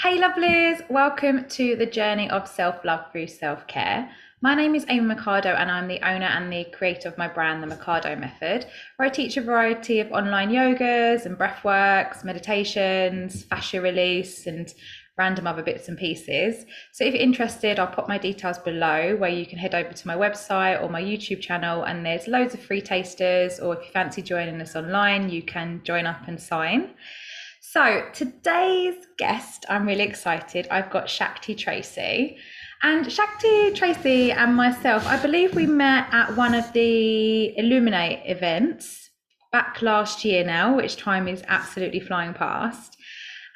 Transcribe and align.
Hey, 0.00 0.18
lovelies! 0.18 0.82
Welcome 0.90 1.48
to 1.48 1.74
the 1.74 1.86
journey 1.86 2.28
of 2.28 2.46
self 2.46 2.84
love 2.84 3.10
through 3.10 3.28
self 3.28 3.66
care. 3.66 4.10
My 4.42 4.54
name 4.54 4.74
is 4.74 4.84
Amy 4.90 5.06
Mercado, 5.06 5.54
and 5.54 5.70
I'm 5.70 5.88
the 5.88 6.06
owner 6.06 6.26
and 6.26 6.52
the 6.52 6.66
creator 6.66 7.08
of 7.08 7.16
my 7.16 7.28
brand, 7.28 7.62
The 7.62 7.66
Mercado 7.66 8.14
Method, 8.14 8.66
where 8.96 9.08
I 9.08 9.10
teach 9.10 9.38
a 9.38 9.40
variety 9.40 10.00
of 10.00 10.12
online 10.12 10.50
yogas 10.50 11.24
and 11.24 11.38
breathworks, 11.38 12.24
meditations, 12.24 13.44
fascia 13.44 13.80
release, 13.80 14.46
and 14.46 14.72
random 15.16 15.46
other 15.46 15.62
bits 15.62 15.88
and 15.88 15.96
pieces. 15.96 16.66
So 16.92 17.04
if 17.04 17.14
you're 17.14 17.22
interested, 17.22 17.78
I'll 17.78 17.86
put 17.86 18.06
my 18.06 18.18
details 18.18 18.58
below 18.58 19.16
where 19.16 19.30
you 19.30 19.46
can 19.46 19.58
head 19.58 19.74
over 19.74 19.94
to 19.94 20.06
my 20.06 20.14
website 20.14 20.82
or 20.82 20.90
my 20.90 21.00
YouTube 21.00 21.40
channel, 21.40 21.84
and 21.84 22.04
there's 22.04 22.28
loads 22.28 22.52
of 22.52 22.60
free 22.60 22.82
tasters. 22.82 23.60
Or 23.60 23.78
if 23.78 23.86
you 23.86 23.92
fancy 23.92 24.20
joining 24.20 24.60
us 24.60 24.76
online, 24.76 25.30
you 25.30 25.42
can 25.42 25.80
join 25.84 26.04
up 26.04 26.28
and 26.28 26.38
sign. 26.38 26.90
So, 27.68 28.08
today's 28.12 28.94
guest, 29.18 29.66
I'm 29.68 29.86
really 29.86 30.04
excited. 30.04 30.68
I've 30.70 30.88
got 30.88 31.10
Shakti 31.10 31.52
Tracy. 31.56 32.36
And 32.84 33.10
Shakti 33.10 33.72
Tracy 33.72 34.30
and 34.30 34.54
myself, 34.54 35.04
I 35.04 35.20
believe 35.20 35.56
we 35.56 35.66
met 35.66 36.06
at 36.12 36.36
one 36.36 36.54
of 36.54 36.72
the 36.74 37.58
Illuminate 37.58 38.22
events 38.24 39.10
back 39.50 39.82
last 39.82 40.24
year 40.24 40.44
now, 40.44 40.76
which 40.76 40.96
time 40.96 41.26
is 41.26 41.42
absolutely 41.48 41.98
flying 41.98 42.34
past. 42.34 42.96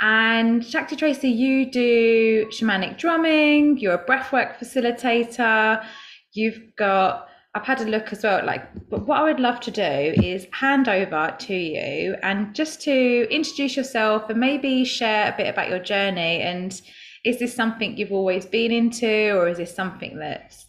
And 0.01 0.67
Shakti 0.67 0.97
Tracy, 0.97 1.31
you 1.31 1.71
do 1.71 2.47
shamanic 2.47 2.99
drumming, 2.99 3.79
you're 3.79 3.95
a 3.95 4.05
breathwork 4.05 4.57
facilitator, 4.59 5.85
you've 6.33 6.75
got 6.75 7.29
I've 7.55 7.65
had 7.65 7.81
a 7.81 7.85
look 7.85 8.13
as 8.13 8.23
well. 8.23 8.45
Like, 8.45 8.89
but 8.89 9.07
what 9.07 9.19
I 9.19 9.25
would 9.25 9.41
love 9.41 9.61
to 9.61 9.71
do 9.71 9.83
is 9.83 10.47
hand 10.53 10.89
over 10.89 11.35
to 11.37 11.55
you 11.55 12.15
and 12.23 12.55
just 12.55 12.81
to 12.83 13.27
introduce 13.29 13.77
yourself 13.77 14.31
and 14.31 14.39
maybe 14.39 14.85
share 14.85 15.33
a 15.33 15.37
bit 15.37 15.49
about 15.49 15.69
your 15.69 15.81
journey. 15.81 16.43
And 16.43 16.81
is 17.25 17.39
this 17.39 17.55
something 17.55 17.97
you've 17.97 18.13
always 18.13 18.47
been 18.47 18.71
into, 18.71 19.37
or 19.37 19.49
is 19.49 19.59
this 19.59 19.75
something 19.75 20.19
that's 20.19 20.67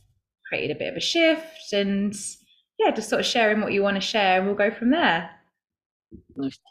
created 0.49 0.75
a 0.75 0.79
bit 0.79 0.89
of 0.89 0.97
a 0.97 1.01
shift? 1.01 1.71
And 1.71 2.15
yeah, 2.79 2.91
just 2.91 3.09
sort 3.09 3.19
of 3.19 3.25
sharing 3.27 3.61
what 3.61 3.73
you 3.73 3.83
want 3.83 3.95
to 3.95 4.01
share, 4.01 4.37
and 4.37 4.47
we'll 4.47 4.55
go 4.55 4.71
from 4.71 4.89
there. 4.89 5.29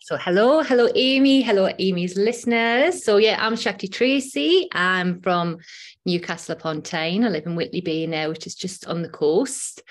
So, 0.02 0.16
hello, 0.16 0.62
hello, 0.62 0.88
Amy. 0.94 1.40
Hello, 1.40 1.70
Amy's 1.78 2.16
listeners. 2.16 3.02
So, 3.02 3.16
yeah, 3.16 3.38
I'm 3.40 3.56
Shakti 3.56 3.88
Tracy. 3.88 4.68
I'm 4.72 5.20
from 5.22 5.58
Newcastle 6.04 6.56
upon 6.56 6.82
Tyne. 6.82 7.24
I 7.24 7.28
live 7.28 7.46
in 7.46 7.56
Whitley 7.56 7.80
Bay 7.80 8.06
now, 8.06 8.28
which 8.28 8.46
is 8.46 8.54
just 8.54 8.86
on 8.86 9.00
the 9.00 9.08
coast. 9.08 9.82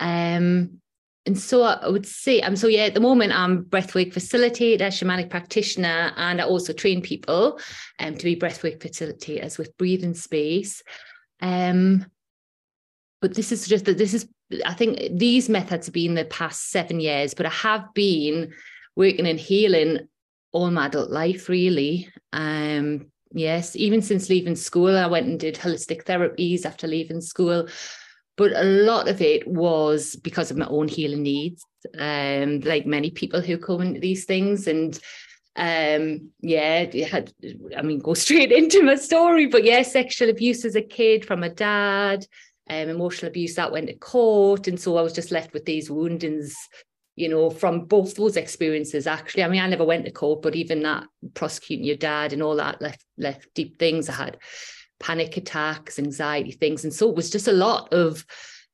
Um, 0.00 0.80
and 1.26 1.38
so 1.38 1.62
I 1.62 1.88
would 1.88 2.06
say, 2.06 2.40
I'm 2.40 2.48
um, 2.48 2.56
so 2.56 2.66
yeah, 2.66 2.84
at 2.84 2.94
the 2.94 3.00
moment 3.00 3.38
I'm 3.38 3.64
breathwork 3.64 4.12
facilitator, 4.12 4.80
shamanic 4.80 5.30
practitioner, 5.30 6.12
and 6.16 6.40
I 6.40 6.44
also 6.44 6.72
train 6.72 7.02
people 7.02 7.60
um, 8.00 8.16
to 8.16 8.24
be 8.24 8.34
breathwork 8.34 8.78
facilitators 8.78 9.58
with 9.58 9.76
breathing 9.76 10.14
space. 10.14 10.82
Um, 11.40 12.06
but 13.20 13.34
this 13.34 13.52
is 13.52 13.68
just 13.68 13.84
that 13.84 13.98
this 13.98 14.14
is, 14.14 14.28
I 14.64 14.74
think 14.74 15.18
these 15.18 15.48
methods 15.48 15.86
have 15.86 15.94
been 15.94 16.14
the 16.14 16.24
past 16.24 16.70
seven 16.70 16.98
years, 16.98 17.34
but 17.34 17.46
I 17.46 17.50
have 17.50 17.92
been 17.94 18.54
working 18.98 19.26
in 19.26 19.38
healing 19.38 20.08
all 20.50 20.70
my 20.72 20.86
adult 20.86 21.08
life, 21.08 21.48
really. 21.48 22.08
Um, 22.32 23.12
yes, 23.32 23.76
even 23.76 24.02
since 24.02 24.28
leaving 24.28 24.56
school, 24.56 24.98
I 24.98 25.06
went 25.06 25.28
and 25.28 25.38
did 25.38 25.54
holistic 25.54 26.04
therapies 26.04 26.66
after 26.66 26.88
leaving 26.88 27.20
school. 27.20 27.68
But 28.36 28.52
a 28.54 28.64
lot 28.64 29.08
of 29.08 29.22
it 29.22 29.46
was 29.46 30.16
because 30.16 30.50
of 30.50 30.56
my 30.56 30.66
own 30.66 30.88
healing 30.88 31.22
needs, 31.22 31.64
um, 31.96 32.60
like 32.60 32.86
many 32.86 33.12
people 33.12 33.40
who 33.40 33.56
come 33.56 33.82
into 33.82 34.00
these 34.00 34.24
things. 34.24 34.66
And 34.66 34.98
um, 35.54 36.32
yeah, 36.40 36.84
had, 37.06 37.32
I 37.76 37.82
mean, 37.82 38.00
go 38.00 38.14
straight 38.14 38.50
into 38.50 38.82
my 38.82 38.96
story, 38.96 39.46
but 39.46 39.62
yeah, 39.62 39.82
sexual 39.82 40.28
abuse 40.28 40.64
as 40.64 40.74
a 40.74 40.82
kid 40.82 41.24
from 41.24 41.44
a 41.44 41.50
dad, 41.50 42.26
um, 42.68 42.88
emotional 42.88 43.28
abuse 43.28 43.54
that 43.54 43.70
went 43.70 43.86
to 43.86 43.94
court. 43.94 44.66
And 44.66 44.80
so 44.80 44.96
I 44.96 45.02
was 45.02 45.12
just 45.12 45.30
left 45.30 45.52
with 45.52 45.66
these 45.66 45.88
woundings 45.88 46.56
you 47.18 47.28
know, 47.28 47.50
from 47.50 47.86
both 47.86 48.14
those 48.14 48.36
experiences, 48.36 49.06
actually. 49.06 49.42
I 49.42 49.48
mean, 49.48 49.60
I 49.60 49.66
never 49.66 49.84
went 49.84 50.04
to 50.04 50.10
court, 50.10 50.42
but 50.42 50.54
even 50.54 50.82
that 50.82 51.04
prosecuting 51.34 51.84
your 51.84 51.96
dad 51.96 52.32
and 52.32 52.42
all 52.42 52.56
that 52.56 52.80
left 52.80 53.04
left 53.16 53.52
deep 53.54 53.78
things. 53.78 54.08
I 54.08 54.12
had 54.12 54.36
panic 55.00 55.36
attacks, 55.36 55.98
anxiety 55.98 56.52
things. 56.52 56.84
And 56.84 56.92
so 56.92 57.08
it 57.08 57.16
was 57.16 57.30
just 57.30 57.48
a 57.48 57.52
lot 57.52 57.92
of 57.92 58.24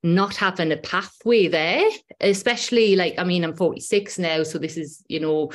not 0.03 0.37
having 0.37 0.71
a 0.71 0.77
pathway 0.77 1.49
there, 1.49 1.89
especially 2.21 2.95
like, 2.95 3.15
I 3.19 3.25
mean, 3.25 3.43
I'm 3.43 3.57
46 3.57 4.19
now. 4.19 4.43
So 4.43 4.59
this 4.59 4.77
is, 4.77 5.03
you 5.09 5.21
know, 5.21 5.51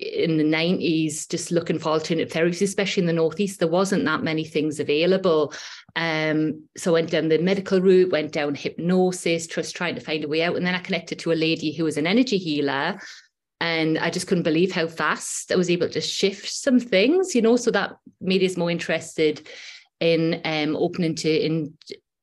in 0.00 0.38
the 0.38 0.44
90s 0.44 1.28
just 1.28 1.50
looking 1.50 1.78
for 1.78 1.90
alternative 1.90 2.32
therapies 2.32 2.62
especially 2.62 3.02
in 3.02 3.06
the 3.06 3.12
northeast 3.12 3.58
there 3.58 3.68
wasn't 3.68 4.04
that 4.04 4.22
many 4.22 4.44
things 4.44 4.80
available. 4.80 5.52
Um, 5.96 6.64
so 6.76 6.92
I 6.92 6.94
went 6.94 7.10
down 7.10 7.28
the 7.28 7.38
medical 7.38 7.80
route 7.80 8.12
went 8.12 8.32
down 8.32 8.54
hypnosis 8.54 9.46
just 9.46 9.76
trying 9.76 9.94
to 9.94 10.00
find 10.00 10.24
a 10.24 10.28
way 10.28 10.42
out. 10.42 10.56
And 10.56 10.66
then 10.66 10.74
i 10.74 10.78
connected 10.78 11.18
to 11.20 11.32
a 11.32 11.34
lady 11.34 11.72
who 11.72 11.84
was 11.84 11.98
an 11.98 12.06
energy 12.06 12.38
healer 12.38 13.00
and 13.60 13.98
i 13.98 14.08
just 14.08 14.26
couldn't 14.26 14.44
believe 14.44 14.72
how 14.72 14.86
fast 14.86 15.52
i 15.52 15.56
was 15.56 15.70
able 15.70 15.88
to 15.90 16.00
shift 16.00 16.48
some 16.48 16.80
things 16.80 17.34
you 17.34 17.42
know? 17.42 17.56
So 17.56 17.70
that 17.72 17.96
made 18.20 18.42
us 18.42 18.56
more 18.56 18.70
interested 18.70 19.46
in 20.00 20.40
um, 20.44 20.76
opening 20.76 21.14
to 21.16 21.30
in 21.30 21.76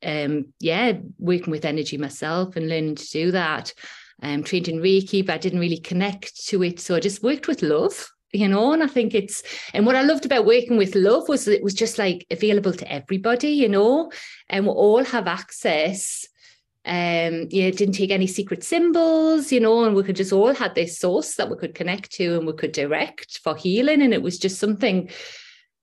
um, 0.03 0.53
yeah 0.59 0.93
working 1.19 1.51
with 1.51 1.65
energy 1.65 1.97
myself 1.97 2.55
and 2.55 2.69
learning 2.69 2.95
to 2.95 3.09
do 3.09 3.31
that 3.31 3.73
um, 4.21 4.43
trained 4.43 4.67
in 4.67 4.79
Reiki, 4.79 5.25
but 5.25 5.35
I 5.35 5.37
didn't 5.37 5.59
really 5.59 5.79
connect 5.79 6.47
to 6.47 6.63
it. 6.63 6.79
So 6.79 6.95
I 6.95 6.99
just 6.99 7.23
worked 7.23 7.47
with 7.47 7.61
love, 7.61 8.09
you 8.33 8.47
know, 8.47 8.73
and 8.73 8.83
I 8.83 8.87
think 8.87 9.13
it's, 9.13 9.43
and 9.73 9.85
what 9.85 9.95
I 9.95 10.01
loved 10.01 10.25
about 10.25 10.45
working 10.45 10.77
with 10.77 10.95
love 10.95 11.27
was 11.27 11.47
it 11.47 11.63
was 11.63 11.73
just 11.73 11.97
like 11.97 12.25
available 12.31 12.73
to 12.73 12.91
everybody, 12.91 13.49
you 13.49 13.69
know, 13.69 14.11
and 14.49 14.65
we 14.65 14.71
all 14.71 15.03
have 15.03 15.27
access. 15.27 16.27
Um, 16.85 17.47
yeah, 17.49 17.69
didn't 17.71 17.95
take 17.95 18.11
any 18.11 18.27
secret 18.27 18.63
symbols, 18.63 19.51
you 19.51 19.59
know, 19.59 19.83
and 19.83 19.93
we 19.93 20.03
could 20.03 20.15
just 20.15 20.31
all 20.31 20.53
had 20.53 20.73
this 20.73 20.97
source 20.97 21.35
that 21.35 21.49
we 21.49 21.57
could 21.57 21.75
connect 21.75 22.11
to 22.13 22.37
and 22.37 22.47
we 22.47 22.53
could 22.53 22.71
direct 22.71 23.39
for 23.43 23.57
healing. 23.57 24.01
And 24.01 24.13
it 24.13 24.21
was 24.21 24.39
just 24.39 24.57
something 24.57 25.09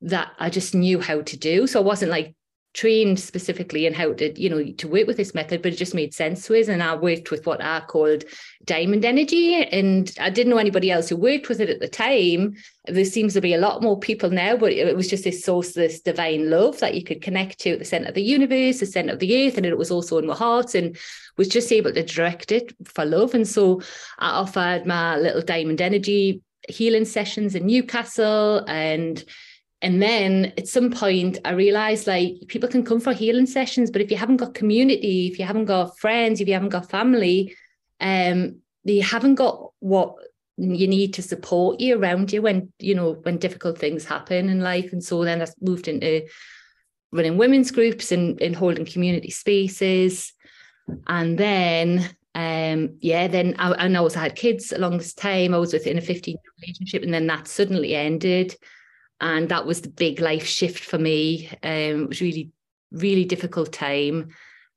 that 0.01 0.33
I 0.39 0.49
just 0.49 0.75
knew 0.75 1.01
how 1.01 1.21
to 1.21 1.37
do. 1.37 1.66
So 1.66 1.81
I 1.81 1.83
wasn't 1.83 2.11
like 2.11 2.34
trained 2.75 3.21
specifically 3.21 3.87
in 3.87 3.95
how 3.95 4.12
to, 4.12 4.39
you 4.41 4.51
know, 4.51 4.65
to 4.73 4.89
work 4.89 5.07
with 5.07 5.17
this 5.17 5.35
method, 5.35 5.62
but 5.62 5.73
it 5.73 5.77
just 5.77 5.95
made 5.95 6.12
sense 6.12 6.45
to 6.45 6.59
us. 6.59 6.67
And 6.67 6.83
I 6.83 6.97
worked 6.97 7.31
with 7.31 7.47
what 7.47 7.62
I 7.62 7.81
called 7.81 8.25
diamond 8.65 9.05
energy. 9.05 9.55
And 9.55 10.12
I 10.21 10.29
didn't 10.29 10.51
know 10.51 10.59
anybody 10.59 10.91
else 10.91 11.09
who 11.09 11.17
worked 11.17 11.49
with 11.49 11.61
it 11.61 11.71
at 11.71 11.79
the 11.79 11.89
time. 11.89 12.57
There 12.87 13.05
seems 13.05 13.33
to 13.34 13.41
be 13.41 13.55
a 13.55 13.59
lot 13.59 13.83
more 13.83 13.99
people 13.99 14.29
now, 14.29 14.57
but 14.57 14.73
it 14.73 14.97
was 14.97 15.09
just 15.09 15.23
this 15.23 15.45
source, 15.45 15.73
this 15.73 16.01
divine 16.01 16.51
love 16.51 16.81
that 16.81 16.95
you 16.95 17.05
could 17.05 17.23
connect 17.23 17.61
to 17.61 17.71
at 17.71 17.79
the 17.79 17.84
center 17.84 18.09
of 18.09 18.15
the 18.15 18.23
universe, 18.23 18.81
the 18.81 18.87
center 18.87 19.13
of 19.13 19.21
the 19.21 19.47
earth, 19.47 19.57
and 19.57 19.65
it 19.65 19.79
was 19.79 19.93
also 19.93 20.19
in 20.19 20.27
my 20.27 20.34
heart 20.34 20.75
and 20.75 20.97
was 21.37 21.49
just 21.49 21.71
able 21.71 21.93
to 21.93 22.03
direct 22.03 22.51
it 22.51 22.75
for 22.84 23.05
love. 23.05 23.34
And 23.34 23.47
so 23.47 23.83
I 24.19 24.31
offered 24.31 24.84
my 24.84 25.17
little 25.17 25.43
diamond 25.43 25.81
energy 25.81 26.43
healing 26.69 27.05
sessions 27.05 27.55
in 27.55 27.67
Newcastle 27.67 28.65
and 28.67 29.23
and 29.84 30.00
then 30.00 30.55
at 30.56 30.67
some 30.67 30.91
point, 30.91 31.37
I 31.45 31.50
realized 31.50 32.06
like 32.06 32.37
people 32.49 32.71
can 32.71 32.87
come 32.87 33.00
for 33.00 33.12
healing 33.12 33.45
sessions, 33.45 33.91
but 33.91 34.00
if 34.00 34.11
you 34.11 34.17
haven't 34.17 34.39
got 34.39 34.55
community, 34.55 35.27
if 35.27 35.39
you 35.39 35.45
haven't 35.45 35.67
got 35.67 35.99
friends, 35.99 36.41
if 36.41 36.49
you 36.49 36.55
haven't 36.55 36.71
got 36.71 36.89
family, 36.89 37.55
um, 38.00 38.61
you 38.84 39.03
haven't 39.03 39.34
got 39.34 39.72
what 39.81 40.15
you 40.56 40.87
need 40.87 41.12
to 41.15 41.22
support 41.22 41.81
you 41.81 41.99
around 41.99 42.33
you 42.33 42.41
when 42.41 42.72
you 42.78 42.95
know 42.95 43.12
when 43.25 43.37
difficult 43.37 43.77
things 43.77 44.06
happen 44.06 44.49
in 44.49 44.61
life. 44.61 44.91
And 44.91 45.05
so 45.05 45.22
then 45.22 45.43
I 45.43 45.47
moved 45.61 45.87
into 45.87 46.27
running 47.12 47.37
women's 47.37 47.71
groups 47.71 48.11
and, 48.11 48.41
and 48.41 48.56
holding 48.56 48.87
community 48.87 49.31
spaces. 49.31 50.33
And 51.06 51.37
then 51.37 52.09
um 52.34 52.97
yeah 53.01 53.28
then 53.28 53.55
I, 53.59 53.72
I 53.72 53.87
I 53.87 54.19
had 54.19 54.34
kids 54.34 54.72
along 54.72 54.99
this 54.99 55.15
time 55.15 55.55
I 55.55 55.59
was 55.59 55.72
within 55.72 55.99
a 55.99 56.01
15 56.01 56.33
year 56.33 56.53
relationship 56.61 57.05
and 57.05 57.15
then 57.15 57.28
that 57.28 57.47
suddenly 57.47 57.95
ended 57.95 58.56
and 59.24 59.48
that 59.48 59.65
was 59.65 59.80
the 59.80 59.88
big 59.88 60.21
life 60.21 60.47
shift 60.47 60.84
for 60.84 60.98
me. 60.98 61.48
Um, 61.62 62.03
it 62.03 62.09
was 62.10 62.21
really, 62.21 62.53
really 62.92 63.24
difficult 63.24 63.72
time. 63.72 64.28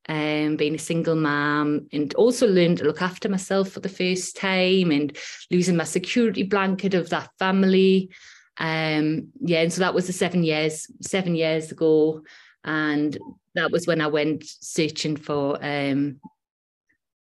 Um, 0.09 0.55
being 0.55 0.75
a 0.75 0.79
single 0.79 1.15
mom 1.17 1.89
and 1.91 2.13
also 2.13 2.47
learned 2.47 2.77
to 2.77 2.85
look 2.85 3.01
after 3.01 3.27
myself 3.27 3.71
for 3.71 3.81
the 3.81 3.89
first 3.89 4.37
time 4.37 4.89
and 4.89 5.17
losing 5.51 5.75
my 5.75 5.83
security 5.83 6.43
blanket 6.43 6.93
of 6.93 7.09
that 7.09 7.29
family. 7.37 8.09
Um, 8.57 9.33
yeah, 9.41 9.63
and 9.63 9.73
so 9.73 9.81
that 9.81 9.93
was 9.93 10.07
the 10.07 10.13
seven 10.13 10.43
years, 10.43 10.87
seven 11.01 11.35
years 11.35 11.73
ago. 11.73 12.21
And 12.63 13.17
that 13.55 13.69
was 13.69 13.85
when 13.85 13.99
I 13.99 14.07
went 14.07 14.45
searching 14.45 15.17
for 15.17 15.57
um, 15.61 16.21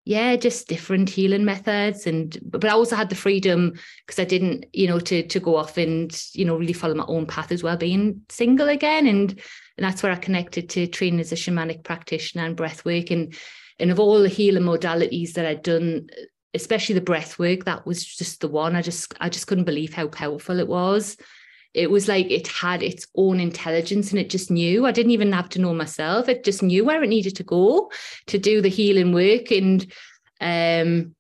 yeah 0.10 0.36
just 0.36 0.68
different 0.68 1.08
healing 1.08 1.46
methods. 1.46 2.08
And 2.08 2.36
but 2.44 2.66
i 2.66 2.70
also 2.70 2.96
had 2.96 3.10
the 3.10 3.16
freedom 3.16 3.74
because 4.06 4.20
i 4.20 4.26
didn't 4.26 4.66
you 4.74 4.88
know 4.88 5.00
to 5.00 5.22
to 5.28 5.40
go 5.40 5.56
off 5.56 5.78
and 5.78 6.10
you 6.34 6.46
know 6.46 6.58
really 6.58 6.74
follow 6.74 6.96
my 6.96 7.06
own 7.08 7.28
path 7.28 7.52
as 7.52 7.62
well 7.62 7.78
being 7.78 8.22
single 8.28 8.70
again. 8.70 9.06
And 9.06 9.40
and 9.78 9.86
that's 9.86 10.02
where 10.02 10.12
i 10.12 10.16
connected 10.16 10.68
to 10.70 10.88
training 10.88 11.20
as 11.20 11.32
a 11.32 11.36
shamanic 11.36 11.84
practitioner 11.84 12.44
and 12.44 12.56
breath 12.56 12.84
work. 12.86 13.12
And 13.12 13.36
and 13.78 13.92
of 13.92 14.00
all 14.00 14.20
the 14.20 14.30
healing 14.30 14.64
modalities 14.64 15.34
that 15.34 15.46
i'd 15.46 15.64
done 15.64 16.08
especially 16.56 16.96
the 16.96 17.02
breath 17.02 17.38
work 17.38 17.66
that 17.66 17.86
was 17.86 18.04
just 18.04 18.42
the 18.42 18.48
one. 18.48 18.76
I 18.76 18.82
just 18.82 19.14
i 19.20 19.30
just 19.30 19.46
couldn't 19.46 19.66
believe 19.66 19.94
how 19.94 20.08
powerful 20.08 20.60
it 20.60 20.68
was 20.68 21.18
it 21.74 21.92
was 21.92 22.08
like 22.08 22.30
it 22.32 22.48
had 22.48 22.82
its 22.82 23.06
own 23.16 23.40
intelligence 23.40 24.12
and 24.12 24.20
it 24.20 24.30
just 24.30 24.50
knew. 24.50 24.86
I 24.86 24.92
didn't 24.92 25.12
even 25.12 25.32
have 25.34 25.50
to 25.50 25.62
know 25.62 25.74
myself. 25.74 26.28
It 26.28 26.44
just 26.44 26.64
knew 26.64 26.84
where 26.84 27.04
it 27.04 27.10
needed 27.10 27.36
to 27.36 27.44
go 27.44 27.92
to 28.28 28.38
do 28.38 28.62
the 28.62 28.70
healing 28.70 29.14
work. 29.14 29.52
And 29.52 29.92
um 30.42 31.16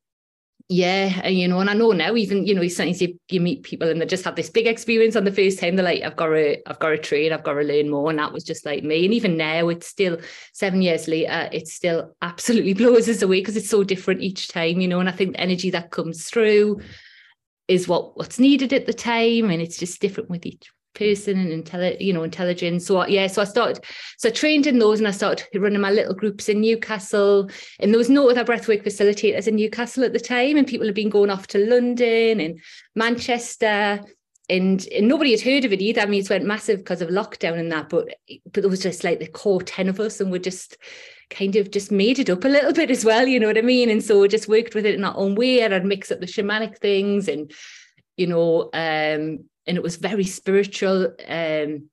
yeah, 0.71 1.19
and 1.23 1.35
you 1.35 1.47
know, 1.47 1.59
and 1.59 1.69
I 1.69 1.73
know 1.73 1.93
now, 1.93 2.15
even 2.15 2.45
you 2.45 2.53
know, 2.53 2.67
sometimes 2.67 3.01
you, 3.01 3.19
you 3.31 3.41
meet 3.41 3.63
people 3.63 3.89
and 3.89 3.99
they 3.99 4.05
just 4.05 4.23
have 4.23 4.35
this 4.35 4.51
big 4.51 4.67
experience 4.67 5.15
on 5.15 5.23
the 5.23 5.31
first 5.31 5.57
time. 5.57 5.75
They're 5.75 5.83
like, 5.83 6.03
"I've 6.03 6.15
got 6.15 6.27
to, 6.27 6.69
I've 6.69 6.77
got 6.77 6.89
to 6.89 6.99
train, 6.99 7.33
I've 7.33 7.43
got 7.43 7.53
to 7.53 7.61
learn 7.61 7.89
more," 7.89 8.11
and 8.11 8.19
that 8.19 8.31
was 8.31 8.43
just 8.43 8.67
like 8.67 8.83
me. 8.83 9.03
And 9.03 9.13
even 9.13 9.35
now, 9.35 9.69
it's 9.69 9.87
still 9.87 10.19
seven 10.53 10.83
years 10.83 11.07
later, 11.07 11.49
it 11.51 11.67
still 11.67 12.15
absolutely 12.21 12.73
blows 12.75 13.09
us 13.09 13.23
away 13.23 13.41
because 13.41 13.57
it's 13.57 13.69
so 13.69 13.83
different 13.83 14.21
each 14.21 14.49
time, 14.49 14.79
you 14.79 14.87
know. 14.87 14.99
And 14.99 15.09
I 15.09 15.11
think 15.11 15.33
the 15.33 15.41
energy 15.41 15.71
that 15.71 15.89
comes 15.89 16.29
through 16.29 16.81
is 17.69 17.87
what 17.87 18.17
what's 18.17 18.39
needed 18.39 18.73
at 18.73 18.85
the 18.85 18.93
time, 18.93 19.49
and 19.49 19.61
it's 19.61 19.77
just 19.77 20.01
different 20.01 20.29
with 20.29 20.45
each 20.45 20.69
person 20.95 21.37
and 21.37 21.63
intelli- 21.63 22.01
you 22.01 22.11
know 22.11 22.23
intelligence. 22.23 22.87
So 22.87 23.05
yeah 23.07 23.27
so 23.27 23.41
i 23.41 23.45
started 23.45 23.83
so 24.17 24.29
i 24.29 24.31
trained 24.31 24.67
in 24.67 24.79
those 24.79 24.99
and 24.99 25.07
i 25.07 25.11
started 25.11 25.47
running 25.55 25.79
my 25.79 25.91
little 25.91 26.13
groups 26.13 26.49
in 26.49 26.61
newcastle. 26.61 27.49
And 27.79 27.93
there 27.93 27.97
was 27.97 28.09
no 28.09 28.29
other 28.29 28.43
breathwork 28.43 28.83
facilitators 28.83 29.47
in 29.47 29.55
newcastle 29.55 30.03
at 30.03 30.13
the 30.13 30.19
time 30.19 30.57
and 30.57 30.67
people 30.67 30.87
had 30.87 30.95
been 30.95 31.09
going 31.09 31.29
off 31.29 31.47
to 31.47 31.59
london 31.59 32.39
and 32.39 32.59
manchester 32.95 34.01
and, 34.49 34.87
and 34.87 35.07
nobody 35.07 35.31
had 35.31 35.41
heard 35.41 35.65
of 35.65 35.73
it 35.73 35.81
either. 35.81 36.01
I 36.01 36.05
mean 36.05 36.21
it 36.21 36.29
went 36.29 36.45
massive 36.45 36.79
because 36.79 37.01
of 37.01 37.09
lockdown 37.09 37.59
and 37.59 37.71
that 37.71 37.89
but 37.89 38.07
but 38.51 38.61
there 38.61 38.69
was 38.69 38.81
just 38.81 39.03
like 39.03 39.19
the 39.19 39.27
core 39.27 39.61
10 39.61 39.89
of 39.89 39.99
us 39.99 40.19
and 40.19 40.31
we 40.31 40.39
just 40.39 40.77
kind 41.29 41.55
of 41.55 41.69
just 41.69 41.91
made 41.91 42.17
it 42.17 42.29
up 42.29 42.43
a 42.43 42.49
little 42.49 42.73
bit 42.73 42.89
as 42.89 43.05
well 43.05 43.27
you 43.27 43.39
know 43.39 43.47
what 43.47 43.57
i 43.57 43.61
mean? 43.61 43.89
And 43.89 44.03
so 44.03 44.19
we 44.19 44.27
just 44.27 44.49
worked 44.49 44.73
with 44.73 44.85
it 44.85 44.95
in 44.95 45.03
our 45.03 45.15
own 45.15 45.35
way 45.35 45.61
and 45.61 45.73
i'd 45.73 45.85
mix 45.85 46.11
up 46.11 46.19
the 46.19 46.25
shamanic 46.25 46.79
things 46.79 47.27
and 47.27 47.51
you 48.17 48.27
know 48.27 48.63
um 48.73 49.45
and 49.67 49.77
it 49.77 49.83
was 49.83 49.97
very 49.97 50.23
spiritual 50.23 51.13
um, 51.27 51.89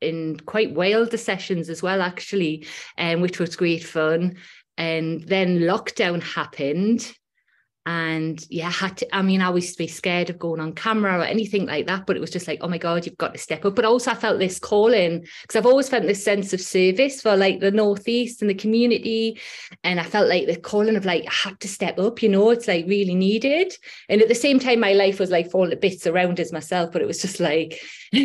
in 0.00 0.38
quite 0.46 0.74
wild 0.74 1.10
the 1.10 1.18
sessions 1.18 1.68
as 1.68 1.82
well 1.82 2.00
actually 2.00 2.66
um, 2.96 3.20
which 3.20 3.38
was 3.38 3.56
great 3.56 3.84
fun. 3.84 4.36
And 4.76 5.22
then 5.24 5.58
lockdown 5.58 6.22
happened 6.22 7.12
and 7.88 8.44
yeah, 8.50 8.66
I 8.66 8.70
had 8.70 8.98
to, 8.98 9.16
I 9.16 9.22
mean, 9.22 9.40
I 9.40 9.50
used 9.50 9.72
to 9.72 9.78
be 9.78 9.86
scared 9.86 10.28
of 10.28 10.38
going 10.38 10.60
on 10.60 10.74
camera 10.74 11.20
or 11.20 11.24
anything 11.24 11.64
like 11.64 11.86
that, 11.86 12.04
but 12.04 12.16
it 12.16 12.20
was 12.20 12.30
just 12.30 12.46
like, 12.46 12.58
oh 12.60 12.68
my 12.68 12.76
God, 12.76 13.06
you've 13.06 13.16
got 13.16 13.32
to 13.32 13.38
step 13.38 13.64
up. 13.64 13.74
But 13.74 13.86
also 13.86 14.10
I 14.10 14.14
felt 14.14 14.38
this 14.38 14.58
calling 14.58 15.26
because 15.40 15.56
I've 15.56 15.64
always 15.64 15.88
felt 15.88 16.02
this 16.02 16.22
sense 16.22 16.52
of 16.52 16.60
service 16.60 17.22
for 17.22 17.34
like 17.34 17.60
the 17.60 17.70
Northeast 17.70 18.42
and 18.42 18.50
the 18.50 18.54
community. 18.54 19.40
And 19.84 19.98
I 19.98 20.02
felt 20.02 20.28
like 20.28 20.46
the 20.46 20.56
calling 20.56 20.96
of 20.96 21.06
like, 21.06 21.24
I 21.26 21.48
had 21.48 21.60
to 21.60 21.68
step 21.68 21.98
up, 21.98 22.22
you 22.22 22.28
know, 22.28 22.50
it's 22.50 22.68
like 22.68 22.84
really 22.86 23.14
needed. 23.14 23.72
And 24.10 24.20
at 24.20 24.28
the 24.28 24.34
same 24.34 24.58
time, 24.58 24.80
my 24.80 24.92
life 24.92 25.18
was 25.18 25.30
like 25.30 25.50
falling 25.50 25.70
to 25.70 25.76
bits 25.76 26.06
around 26.06 26.40
as 26.40 26.52
myself, 26.52 26.92
but 26.92 27.00
it 27.00 27.08
was 27.08 27.22
just 27.22 27.40
like, 27.40 27.80
um, 28.14 28.20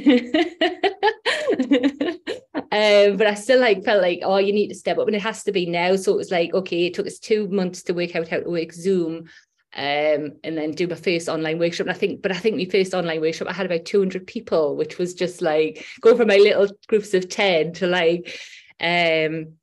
but 3.15 3.27
I 3.27 3.33
still 3.35 3.61
like 3.61 3.85
felt 3.85 4.01
like, 4.01 4.19
oh, 4.23 4.39
you 4.39 4.51
need 4.51 4.67
to 4.67 4.75
step 4.75 4.97
up 4.97 5.07
and 5.07 5.15
it 5.15 5.21
has 5.21 5.45
to 5.45 5.53
be 5.53 5.67
now. 5.67 5.95
So 5.95 6.11
it 6.11 6.17
was 6.17 6.31
like, 6.31 6.53
okay, 6.53 6.87
it 6.87 6.95
took 6.95 7.07
us 7.07 7.17
two 7.17 7.47
months 7.47 7.81
to 7.83 7.93
work 7.93 8.13
out 8.17 8.27
how 8.27 8.41
to 8.41 8.49
work 8.49 8.73
Zoom 8.73 9.29
um, 9.75 10.33
and 10.43 10.57
then 10.57 10.71
do 10.71 10.87
my 10.87 10.95
first 10.95 11.27
online 11.27 11.57
workshop. 11.57 11.87
And 11.87 11.95
I 11.95 11.99
think, 11.99 12.21
but 12.21 12.31
I 12.31 12.37
think 12.37 12.57
my 12.57 12.65
first 12.65 12.93
online 12.93 13.21
workshop, 13.21 13.47
I 13.47 13.53
had 13.53 13.65
about 13.65 13.85
200 13.85 14.27
people, 14.27 14.75
which 14.75 14.97
was 14.97 15.13
just 15.13 15.41
like 15.41 15.85
going 16.01 16.17
from 16.17 16.27
my 16.27 16.37
little 16.37 16.67
groups 16.87 17.13
of 17.13 17.27
10 17.27 17.73
to 17.73 17.87
like, 17.87 18.39
um, 18.79 19.53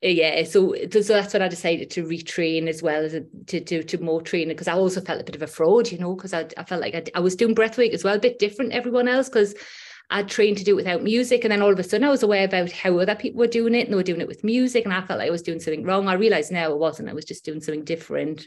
yeah, 0.00 0.44
so, 0.44 0.74
so 0.90 1.00
that's 1.00 1.32
when 1.32 1.42
I 1.42 1.48
decided 1.48 1.90
to 1.92 2.04
retrain 2.04 2.68
as 2.68 2.82
well 2.82 3.04
as 3.04 3.12
to 3.46 3.60
do 3.60 3.82
to, 3.82 3.98
more 3.98 4.20
training 4.20 4.48
because 4.48 4.68
I 4.68 4.74
also 4.74 5.00
felt 5.00 5.20
a 5.20 5.24
bit 5.24 5.34
of 5.34 5.42
a 5.42 5.46
fraud, 5.46 5.90
you 5.90 5.98
know, 5.98 6.14
because 6.14 6.34
I, 6.34 6.46
I 6.58 6.64
felt 6.64 6.82
like 6.82 6.94
I, 6.94 7.04
I 7.14 7.20
was 7.20 7.34
doing 7.34 7.54
breathwork 7.54 7.92
as 7.92 8.04
well, 8.04 8.14
a 8.14 8.20
bit 8.20 8.38
different 8.38 8.72
everyone 8.72 9.08
else 9.08 9.28
because 9.28 9.54
I'd 10.10 10.28
trained 10.28 10.58
to 10.58 10.64
do 10.64 10.72
it 10.72 10.76
without 10.76 11.02
music. 11.02 11.44
And 11.44 11.50
then 11.50 11.62
all 11.62 11.72
of 11.72 11.78
a 11.78 11.82
sudden 11.82 12.06
I 12.06 12.10
was 12.10 12.22
aware 12.22 12.44
about 12.44 12.70
how 12.70 12.98
other 12.98 13.14
people 13.14 13.38
were 13.38 13.46
doing 13.46 13.74
it 13.74 13.84
and 13.84 13.92
they 13.92 13.96
were 13.96 14.02
doing 14.02 14.20
it 14.20 14.28
with 14.28 14.44
music. 14.44 14.84
And 14.84 14.92
I 14.92 15.00
felt 15.00 15.18
like 15.18 15.28
I 15.28 15.32
was 15.32 15.42
doing 15.42 15.58
something 15.58 15.84
wrong. 15.84 16.06
I 16.06 16.14
realized 16.14 16.52
now 16.52 16.70
it 16.70 16.78
wasn't, 16.78 17.08
I 17.08 17.14
was 17.14 17.24
just 17.24 17.44
doing 17.44 17.60
something 17.60 17.84
different. 17.84 18.46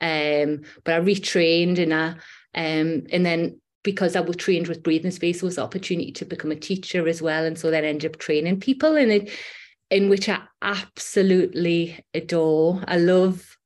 Um, 0.00 0.62
but 0.84 0.94
I 0.94 1.00
retrained 1.00 1.78
and 1.78 1.92
I 1.92 2.08
um, 2.54 3.06
and 3.12 3.24
then 3.24 3.60
because 3.82 4.16
I 4.16 4.20
was 4.20 4.36
trained 4.36 4.68
with 4.68 4.82
breathing 4.82 5.10
space, 5.10 5.42
was 5.42 5.58
opportunity 5.58 6.12
to 6.12 6.24
become 6.24 6.50
a 6.50 6.56
teacher 6.56 7.08
as 7.08 7.22
well. 7.22 7.44
And 7.44 7.58
so 7.58 7.70
then 7.70 7.84
ended 7.84 8.10
up 8.10 8.18
training 8.18 8.60
people 8.60 8.96
in 8.96 9.10
it, 9.10 9.30
in 9.90 10.08
which 10.08 10.28
I 10.28 10.40
absolutely 10.60 11.98
adore. 12.12 12.82
I 12.86 12.98
love 12.98 13.56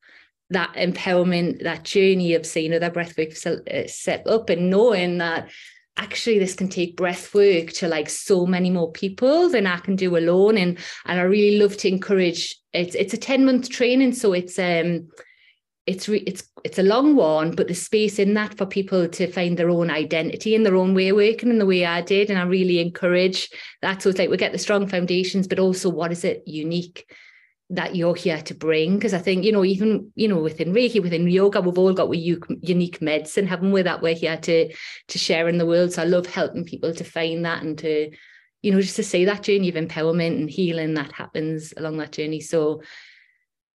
that 0.50 0.72
empowerment, 0.74 1.62
that 1.62 1.84
journey 1.84 2.34
of 2.34 2.46
seeing 2.46 2.72
other 2.72 2.90
breathwork 2.90 3.34
uh, 3.46 3.88
set 3.88 4.26
up 4.26 4.50
and 4.50 4.70
knowing 4.70 5.18
that 5.18 5.50
actually 5.96 6.38
this 6.38 6.54
can 6.54 6.68
take 6.68 6.96
breath 6.96 7.34
work 7.34 7.72
to 7.72 7.88
like 7.88 8.08
so 8.08 8.46
many 8.46 8.68
more 8.68 8.90
people 8.92 9.48
than 9.48 9.66
I 9.66 9.78
can 9.78 9.96
do 9.96 10.16
alone. 10.16 10.58
And 10.58 10.78
and 11.06 11.20
I 11.20 11.22
really 11.22 11.58
love 11.58 11.76
to 11.78 11.88
encourage 11.88 12.56
it's 12.72 12.94
it's 12.94 13.14
a 13.14 13.18
10 13.18 13.44
month 13.44 13.68
training. 13.68 14.12
So 14.12 14.32
it's 14.32 14.58
um 14.58 15.08
it's 15.86 16.08
re- 16.08 16.24
it's 16.26 16.44
it's 16.64 16.78
a 16.78 16.82
long 16.82 17.14
one, 17.14 17.54
but 17.54 17.68
the 17.68 17.74
space 17.74 18.18
in 18.18 18.34
that 18.34 18.56
for 18.56 18.64
people 18.64 19.06
to 19.06 19.30
find 19.30 19.56
their 19.56 19.68
own 19.68 19.90
identity 19.90 20.54
and 20.54 20.64
their 20.64 20.76
own 20.76 20.94
way 20.94 21.08
of 21.08 21.16
working 21.16 21.50
and 21.50 21.60
the 21.60 21.66
way 21.66 21.84
I 21.84 22.00
did, 22.00 22.30
and 22.30 22.38
I 22.38 22.44
really 22.44 22.80
encourage 22.80 23.50
that. 23.82 24.00
So 24.00 24.08
it's 24.08 24.18
like 24.18 24.30
we 24.30 24.36
get 24.38 24.52
the 24.52 24.58
strong 24.58 24.86
foundations, 24.86 25.46
but 25.46 25.58
also 25.58 25.90
what 25.90 26.10
is 26.10 26.24
it 26.24 26.42
unique 26.46 27.06
that 27.70 27.96
you're 27.96 28.14
here 28.14 28.40
to 28.42 28.54
bring? 28.54 28.94
Because 28.94 29.12
I 29.12 29.18
think 29.18 29.44
you 29.44 29.52
know, 29.52 29.64
even 29.64 30.10
you 30.14 30.26
know, 30.26 30.38
within 30.38 30.72
Reiki, 30.72 31.02
within 31.02 31.28
yoga, 31.28 31.60
we've 31.60 31.78
all 31.78 31.92
got 31.92 32.08
we 32.08 32.38
unique 32.62 33.02
medicine, 33.02 33.46
haven't 33.46 33.72
we? 33.72 33.82
That 33.82 34.00
we're 34.00 34.14
here 34.14 34.38
to 34.38 34.72
to 35.08 35.18
share 35.18 35.48
in 35.48 35.58
the 35.58 35.66
world. 35.66 35.92
So 35.92 36.02
I 36.02 36.06
love 36.06 36.26
helping 36.26 36.64
people 36.64 36.94
to 36.94 37.04
find 37.04 37.44
that 37.44 37.62
and 37.62 37.76
to 37.78 38.10
you 38.62 38.72
know 38.72 38.80
just 38.80 38.96
to 38.96 39.02
see 39.02 39.26
that 39.26 39.42
journey 39.42 39.68
of 39.68 39.74
empowerment 39.74 40.38
and 40.38 40.48
healing 40.48 40.94
that 40.94 41.12
happens 41.12 41.74
along 41.76 41.98
that 41.98 42.12
journey. 42.12 42.40
So 42.40 42.80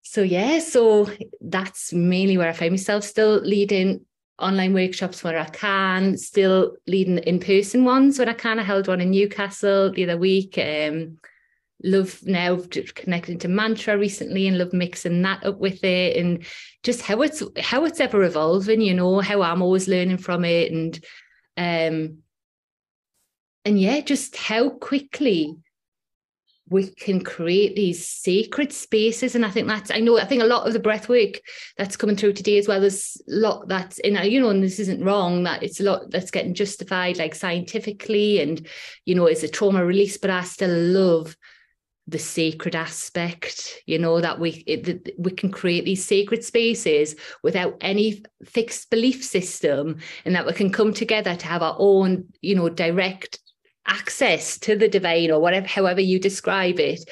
so 0.09 0.23
yeah, 0.23 0.57
so 0.57 1.07
that's 1.39 1.93
mainly 1.93 2.35
where 2.35 2.49
I 2.49 2.53
find 2.53 2.71
myself 2.71 3.03
still 3.03 3.41
leading 3.41 4.07
online 4.39 4.73
workshops 4.73 5.23
where 5.23 5.37
I 5.37 5.45
can, 5.45 6.17
still 6.17 6.77
leading 6.87 7.19
in-person 7.19 7.85
ones 7.85 8.17
when 8.17 8.27
I 8.27 8.33
can. 8.33 8.57
I 8.57 8.63
held 8.63 8.87
one 8.87 9.01
in 9.01 9.11
Newcastle 9.11 9.91
the 9.91 10.05
other 10.05 10.17
week. 10.17 10.57
Um, 10.57 11.19
love 11.83 12.21
now 12.25 12.59
connecting 12.95 13.37
to 13.37 13.49
mantra 13.49 13.99
recently 13.99 14.47
and 14.47 14.57
love 14.57 14.73
mixing 14.73 15.21
that 15.21 15.45
up 15.45 15.59
with 15.59 15.83
it 15.83 16.17
and 16.17 16.43
just 16.81 17.03
how 17.03 17.21
it's 17.21 17.43
how 17.59 17.85
it's 17.85 17.99
ever 17.99 18.23
evolving, 18.23 18.81
you 18.81 18.95
know, 18.95 19.19
how 19.19 19.43
I'm 19.43 19.61
always 19.61 19.87
learning 19.87 20.17
from 20.17 20.43
it 20.43 20.71
and 20.71 21.05
um 21.55 22.17
and 23.63 23.79
yeah, 23.79 23.99
just 23.99 24.35
how 24.35 24.71
quickly 24.71 25.55
we 26.69 26.87
can 26.87 27.23
create 27.23 27.75
these 27.75 28.07
sacred 28.07 28.71
spaces. 28.71 29.35
And 29.35 29.45
i 29.45 29.49
think 29.49 29.67
that's 29.67 29.91
i 29.91 29.99
know 29.99 30.19
i 30.19 30.25
think 30.25 30.41
a 30.41 30.45
lot 30.45 30.67
of 30.67 30.73
the 30.73 30.79
breath 30.79 31.09
work 31.09 31.39
that's 31.77 31.97
coming 31.97 32.15
through 32.15 32.33
today 32.33 32.57
as 32.57 32.67
well 32.67 32.83
as 32.83 33.17
a 33.27 33.31
lot 33.31 33.67
that's 33.67 33.99
in 33.99 34.15
you 34.29 34.39
know 34.39 34.49
and 34.49 34.63
this 34.63 34.79
isn't 34.79 35.03
wrong 35.03 35.43
that 35.43 35.63
it's 35.63 35.79
a 35.79 35.83
lot 35.83 36.09
that's 36.09 36.31
getting 36.31 36.53
justified 36.53 37.17
like 37.17 37.35
scientifically 37.35 38.41
and 38.41 38.67
you 39.05 39.15
know 39.15 39.25
it's 39.25 39.43
a 39.43 39.47
trauma 39.47 39.85
release 39.85 40.17
but 40.17 40.29
i 40.29 40.43
still 40.43 40.69
love 40.69 41.35
the 42.09 42.19
sacred 42.19 42.75
aspect 42.75 43.81
you 43.85 43.99
know 43.99 44.19
that 44.19 44.39
we 44.39 44.63
it, 44.65 44.83
that 44.85 45.13
we 45.19 45.31
can 45.31 45.51
create 45.51 45.85
these 45.85 46.03
sacred 46.03 46.43
spaces 46.43 47.15
without 47.43 47.75
any 47.81 48.23
fixed 48.45 48.89
belief 48.89 49.23
system 49.23 49.97
and 50.25 50.35
that 50.35 50.45
we 50.45 50.53
can 50.53 50.71
come 50.71 50.91
together 50.91 51.35
to 51.35 51.45
have 51.45 51.61
our 51.61 51.75
own 51.77 52.25
you 52.41 52.55
know 52.55 52.67
direct 52.67 53.39
access 53.89 54.57
to 54.59 54.75
the 54.75 54.87
divine 54.87 55.31
or 55.31 55.39
whatever, 55.39 55.67
however 55.67 56.01
you 56.01 56.19
describe 56.19 56.79
it, 56.79 57.03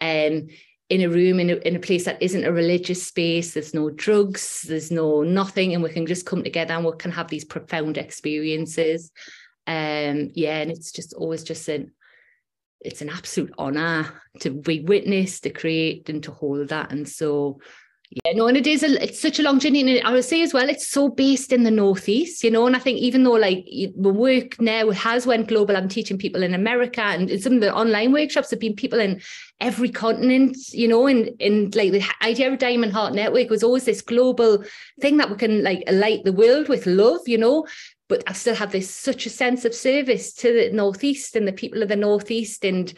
um, 0.00 0.48
in 0.88 1.00
a 1.00 1.08
room 1.08 1.40
in 1.40 1.50
a, 1.50 1.56
in 1.56 1.74
a 1.74 1.80
place 1.80 2.04
that 2.04 2.22
isn't 2.22 2.44
a 2.44 2.52
religious 2.52 3.04
space 3.04 3.54
there's 3.54 3.74
no 3.74 3.90
drugs 3.90 4.64
there's 4.68 4.92
no 4.92 5.22
nothing 5.22 5.74
and 5.74 5.82
we 5.82 5.90
can 5.90 6.06
just 6.06 6.26
come 6.26 6.44
together 6.44 6.74
and 6.74 6.84
we 6.84 6.92
can 6.96 7.10
have 7.10 7.28
these 7.28 7.44
profound 7.44 7.98
experiences. 7.98 9.10
Um 9.66 10.30
yeah 10.34 10.58
and 10.58 10.70
it's 10.70 10.92
just 10.92 11.12
always 11.14 11.42
just 11.42 11.68
an 11.68 11.92
it's 12.80 13.02
an 13.02 13.08
absolute 13.08 13.52
honor 13.58 14.22
to 14.40 14.50
be 14.50 14.80
witnessed 14.80 15.42
to 15.42 15.50
create 15.50 16.08
and 16.08 16.22
to 16.22 16.30
hold 16.30 16.68
that. 16.68 16.92
And 16.92 17.08
so 17.08 17.58
no, 18.36 18.46
and 18.48 18.56
it 18.56 18.66
is 18.66 18.82
a, 18.82 19.02
it's 19.02 19.18
such 19.20 19.38
a 19.38 19.42
long 19.42 19.58
journey. 19.58 19.80
And 19.80 20.06
I 20.06 20.12
would 20.12 20.24
say 20.24 20.42
as 20.42 20.52
well, 20.52 20.68
it's 20.68 20.86
so 20.86 21.08
based 21.08 21.52
in 21.52 21.62
the 21.62 21.70
Northeast, 21.70 22.44
you 22.44 22.50
know. 22.50 22.66
And 22.66 22.76
I 22.76 22.78
think 22.78 22.98
even 22.98 23.22
though 23.22 23.32
like 23.32 23.64
the 23.66 24.12
work 24.12 24.60
now 24.60 24.90
has 24.90 25.26
went 25.26 25.48
global, 25.48 25.74
I'm 25.74 25.88
teaching 25.88 26.18
people 26.18 26.42
in 26.42 26.52
America 26.52 27.00
and 27.00 27.30
some 27.42 27.54
of 27.54 27.60
the 27.62 27.74
online 27.74 28.12
workshops 28.12 28.50
have 28.50 28.60
been 28.60 28.76
people 28.76 29.00
in 29.00 29.22
every 29.60 29.88
continent, 29.88 30.56
you 30.72 30.86
know, 30.86 31.06
and 31.06 31.30
in 31.40 31.70
like 31.74 31.92
the 31.92 32.04
idea 32.22 32.52
of 32.52 32.58
Diamond 32.58 32.92
Heart 32.92 33.14
Network 33.14 33.48
was 33.48 33.64
always 33.64 33.86
this 33.86 34.02
global 34.02 34.62
thing 35.00 35.16
that 35.16 35.30
we 35.30 35.36
can 35.36 35.62
like 35.62 35.82
light 35.90 36.24
the 36.24 36.32
world 36.32 36.68
with 36.68 36.86
love, 36.86 37.26
you 37.26 37.38
know. 37.38 37.66
But 38.08 38.22
I 38.26 38.34
still 38.34 38.54
have 38.54 38.70
this 38.70 38.90
such 38.90 39.24
a 39.24 39.30
sense 39.30 39.64
of 39.64 39.74
service 39.74 40.34
to 40.34 40.52
the 40.52 40.70
Northeast 40.76 41.36
and 41.36 41.48
the 41.48 41.52
people 41.52 41.82
of 41.82 41.88
the 41.88 41.96
Northeast 41.96 42.66
and 42.66 42.92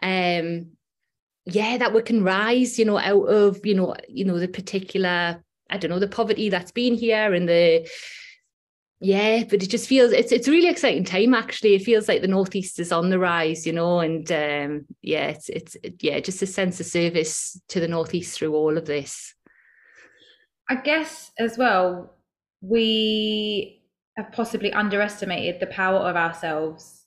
um 0.00 0.77
yeah 1.48 1.76
that 1.78 1.92
we 1.92 2.02
can 2.02 2.22
rise 2.22 2.78
you 2.78 2.84
know 2.84 2.98
out 2.98 3.24
of 3.24 3.64
you 3.64 3.74
know 3.74 3.94
you 4.08 4.24
know 4.24 4.38
the 4.38 4.48
particular 4.48 5.42
i 5.70 5.76
don't 5.76 5.90
know 5.90 5.98
the 5.98 6.08
poverty 6.08 6.48
that's 6.48 6.72
been 6.72 6.94
here 6.94 7.32
and 7.32 7.48
the 7.48 7.88
yeah, 9.00 9.44
but 9.44 9.62
it 9.62 9.68
just 9.68 9.88
feels 9.88 10.12
it's 10.12 10.32
it's 10.32 10.48
really 10.48 10.68
exciting 10.68 11.04
time 11.04 11.32
actually. 11.32 11.74
It 11.74 11.84
feels 11.84 12.08
like 12.08 12.20
the 12.20 12.28
northeast 12.28 12.80
is 12.80 12.90
on 12.90 13.10
the 13.10 13.18
rise, 13.18 13.64
you 13.64 13.72
know, 13.72 14.00
and 14.00 14.30
um, 14.32 14.86
yeah, 15.02 15.28
it's 15.28 15.48
it's 15.48 15.76
yeah, 16.00 16.18
just 16.18 16.42
a 16.42 16.46
sense 16.46 16.80
of 16.80 16.86
service 16.86 17.60
to 17.68 17.78
the 17.78 17.86
northeast 17.86 18.36
through 18.36 18.54
all 18.54 18.76
of 18.76 18.86
this. 18.86 19.34
I 20.68 20.74
guess 20.76 21.30
as 21.38 21.56
well, 21.56 22.14
we 22.60 23.82
have 24.16 24.32
possibly 24.32 24.72
underestimated 24.72 25.60
the 25.60 25.68
power 25.68 25.98
of 25.98 26.16
ourselves, 26.16 27.04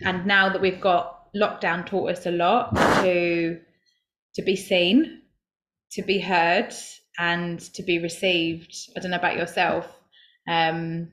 and 0.00 0.26
now 0.26 0.48
that 0.48 0.60
we've 0.60 0.80
got 0.80 1.32
lockdown, 1.36 1.86
taught 1.86 2.10
us 2.10 2.26
a 2.26 2.32
lot 2.32 2.74
to 3.02 3.60
to 4.38 4.42
be 4.44 4.54
seen, 4.54 5.22
to 5.90 6.02
be 6.02 6.20
heard, 6.20 6.72
and 7.18 7.58
to 7.74 7.82
be 7.82 7.98
received. 7.98 8.72
I 8.96 9.00
don't 9.00 9.10
know 9.10 9.16
about 9.16 9.36
yourself. 9.36 9.86
Um, 10.46 11.12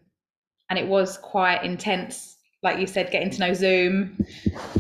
and 0.70 0.78
it 0.78 0.88
was 0.88 1.18
quite 1.18 1.64
intense 1.64 2.38
like 2.64 2.80
you 2.80 2.88
said 2.88 3.12
getting 3.12 3.30
to 3.30 3.40
know 3.40 3.54
zoom 3.54 4.18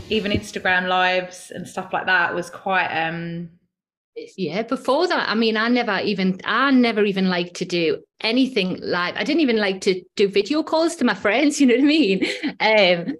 even 0.09 0.31
instagram 0.31 0.87
lives 0.87 1.51
and 1.53 1.67
stuff 1.67 1.93
like 1.93 2.07
that 2.07 2.33
was 2.33 2.49
quite 2.49 2.87
um 2.87 3.47
yeah 4.37 4.63
before 4.63 5.07
that 5.07 5.29
i 5.29 5.35
mean 5.35 5.55
i 5.55 5.67
never 5.67 5.99
even 5.99 6.39
i 6.45 6.71
never 6.71 7.03
even 7.03 7.29
like 7.29 7.53
to 7.53 7.63
do 7.63 8.03
anything 8.21 8.79
live 8.81 9.13
i 9.17 9.23
didn't 9.23 9.41
even 9.41 9.57
like 9.57 9.81
to 9.81 10.01
do 10.15 10.27
video 10.27 10.63
calls 10.63 10.95
to 10.95 11.05
my 11.05 11.13
friends 11.13 11.61
you 11.61 11.67
know 11.67 11.75
what 11.75 11.83
i 11.83 11.85
mean 11.85 12.25
um 12.59 13.15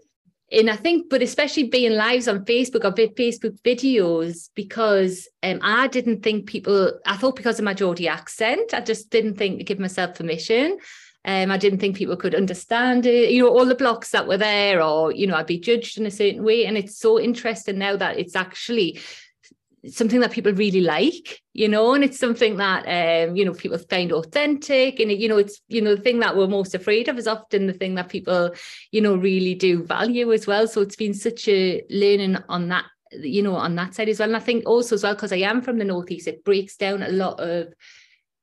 and 0.51 0.69
I 0.69 0.75
think, 0.75 1.09
but 1.09 1.21
especially 1.21 1.63
being 1.63 1.93
lives 1.93 2.27
on 2.27 2.45
Facebook 2.45 2.85
or 2.85 2.91
Facebook 2.91 3.59
videos, 3.61 4.49
because 4.53 5.27
um, 5.41 5.59
I 5.61 5.87
didn't 5.87 6.21
think 6.21 6.45
people, 6.45 6.99
I 7.05 7.17
thought 7.17 7.35
because 7.35 7.57
of 7.57 7.65
my 7.65 7.73
Geordie 7.73 8.07
accent, 8.07 8.73
I 8.73 8.81
just 8.81 9.09
didn't 9.09 9.37
think 9.37 9.57
to 9.57 9.63
give 9.63 9.79
myself 9.79 10.15
permission. 10.15 10.77
Um, 11.25 11.49
I 11.49 11.57
didn't 11.57 11.79
think 11.79 11.97
people 11.97 12.15
could 12.15 12.35
understand 12.35 13.07
it, 13.07 13.31
you 13.31 13.41
know, 13.41 13.49
all 13.49 13.65
the 13.65 13.73
blocks 13.73 14.11
that 14.11 14.27
were 14.27 14.37
there, 14.37 14.83
or, 14.83 15.11
you 15.11 15.25
know, 15.25 15.35
I'd 15.35 15.47
be 15.47 15.59
judged 15.59 15.97
in 15.97 16.05
a 16.05 16.11
certain 16.11 16.43
way. 16.43 16.67
And 16.67 16.77
it's 16.77 16.99
so 16.99 17.19
interesting 17.19 17.79
now 17.79 17.95
that 17.97 18.19
it's 18.19 18.35
actually 18.35 18.99
something 19.89 20.19
that 20.19 20.31
people 20.31 20.53
really 20.53 20.81
like, 20.81 21.41
you 21.53 21.67
know, 21.67 21.93
and 21.93 22.03
it's 22.03 22.19
something 22.19 22.57
that 22.57 22.83
um, 22.85 23.35
you 23.35 23.45
know, 23.45 23.53
people 23.53 23.77
find 23.77 24.11
authentic. 24.11 24.99
And 24.99 25.11
you 25.11 25.27
know, 25.27 25.37
it's 25.37 25.61
you 25.67 25.81
know, 25.81 25.95
the 25.95 26.01
thing 26.01 26.19
that 26.19 26.35
we're 26.35 26.47
most 26.47 26.75
afraid 26.75 27.07
of 27.07 27.17
is 27.17 27.27
often 27.27 27.67
the 27.67 27.73
thing 27.73 27.95
that 27.95 28.09
people, 28.09 28.51
you 28.91 29.01
know, 29.01 29.15
really 29.15 29.55
do 29.55 29.83
value 29.83 30.31
as 30.33 30.47
well. 30.47 30.67
So 30.67 30.81
it's 30.81 30.95
been 30.95 31.13
such 31.13 31.47
a 31.47 31.83
learning 31.89 32.37
on 32.49 32.69
that, 32.69 32.85
you 33.11 33.41
know, 33.41 33.55
on 33.55 33.75
that 33.75 33.93
side 33.93 34.09
as 34.09 34.19
well. 34.19 34.29
And 34.29 34.37
I 34.37 34.41
think 34.41 34.67
also 34.67 34.95
as 34.95 35.03
well, 35.03 35.15
because 35.15 35.33
I 35.33 35.37
am 35.37 35.61
from 35.61 35.77
the 35.77 35.85
Northeast, 35.85 36.27
it 36.27 36.43
breaks 36.43 36.77
down 36.77 37.03
a 37.03 37.09
lot 37.09 37.39
of 37.39 37.73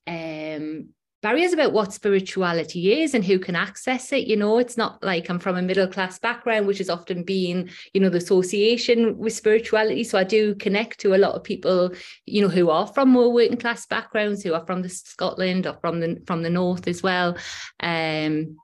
um 0.06 0.88
barriers 1.22 1.52
about 1.52 1.72
what 1.72 1.92
spirituality 1.92 3.00
is 3.00 3.14
and 3.14 3.24
who 3.24 3.38
can 3.38 3.54
access 3.54 4.12
it. 4.12 4.26
You 4.26 4.36
know, 4.36 4.58
it's 4.58 4.76
not 4.76 5.02
like 5.02 5.28
I'm 5.28 5.38
from 5.38 5.56
a 5.56 5.62
middle 5.62 5.86
class 5.86 6.18
background, 6.18 6.66
which 6.66 6.78
has 6.78 6.90
often 6.90 7.22
been, 7.22 7.70
you 7.94 8.00
know, 8.00 8.10
the 8.10 8.18
association 8.18 9.16
with 9.16 9.32
spirituality. 9.32 10.04
So 10.04 10.18
I 10.18 10.24
do 10.24 10.54
connect 10.56 10.98
to 11.00 11.14
a 11.14 11.18
lot 11.18 11.34
of 11.34 11.44
people, 11.44 11.92
you 12.26 12.42
know, 12.42 12.48
who 12.48 12.70
are 12.70 12.86
from 12.88 13.10
more 13.10 13.32
working 13.32 13.56
class 13.56 13.86
backgrounds, 13.86 14.42
who 14.42 14.52
are 14.52 14.66
from 14.66 14.82
the 14.82 14.88
Scotland 14.88 15.66
or 15.66 15.78
from 15.80 16.00
the 16.00 16.20
from 16.26 16.42
the 16.42 16.50
north 16.50 16.88
as 16.88 17.02
well. 17.02 17.36
Um, 17.80 18.56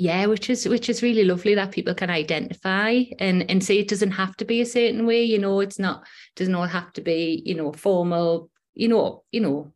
yeah 0.00 0.26
which 0.26 0.48
is 0.48 0.66
which 0.68 0.88
is 0.88 1.02
really 1.02 1.24
lovely 1.24 1.56
that 1.56 1.72
people 1.72 1.92
can 1.92 2.08
identify 2.08 3.02
and 3.18 3.50
and 3.50 3.64
say 3.64 3.80
it 3.80 3.88
doesn't 3.88 4.12
have 4.12 4.36
to 4.36 4.44
be 4.44 4.60
a 4.60 4.66
certain 4.66 5.04
way 5.06 5.24
you 5.24 5.40
know 5.40 5.58
it's 5.58 5.78
not 5.78 6.06
doesn't 6.36 6.54
all 6.54 6.68
have 6.68 6.92
to 6.92 7.00
be 7.00 7.42
you 7.44 7.54
know 7.54 7.72
formal 7.72 8.48
you 8.74 8.86
know 8.86 9.24
you 9.32 9.40
know 9.40 9.72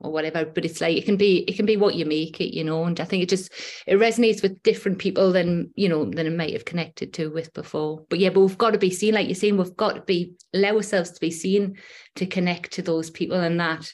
or 0.00 0.12
whatever 0.12 0.44
but 0.44 0.64
it's 0.64 0.80
like 0.80 0.96
it 0.96 1.04
can 1.04 1.16
be 1.16 1.38
it 1.48 1.56
can 1.56 1.66
be 1.66 1.76
what 1.76 1.94
you 1.94 2.06
make 2.06 2.40
it 2.40 2.54
you 2.54 2.62
know 2.62 2.84
and 2.84 3.00
i 3.00 3.04
think 3.04 3.22
it 3.22 3.28
just 3.28 3.50
it 3.86 3.96
resonates 3.96 4.42
with 4.42 4.62
different 4.62 4.98
people 4.98 5.32
than 5.32 5.70
you 5.74 5.88
know 5.88 6.04
than 6.04 6.26
it 6.26 6.36
might 6.36 6.52
have 6.52 6.64
connected 6.64 7.12
to 7.12 7.28
with 7.30 7.52
before. 7.52 8.04
But 8.08 8.18
yeah 8.18 8.30
but 8.30 8.40
we've 8.40 8.58
got 8.58 8.70
to 8.72 8.78
be 8.78 8.90
seen 8.90 9.14
like 9.14 9.26
you're 9.26 9.34
saying 9.34 9.56
we've 9.56 9.76
got 9.76 9.94
to 9.94 10.02
be 10.02 10.34
allow 10.54 10.76
ourselves 10.76 11.10
to 11.12 11.20
be 11.20 11.30
seen 11.30 11.78
to 12.16 12.26
connect 12.26 12.72
to 12.74 12.82
those 12.82 13.10
people 13.10 13.40
and 13.40 13.58
that 13.60 13.92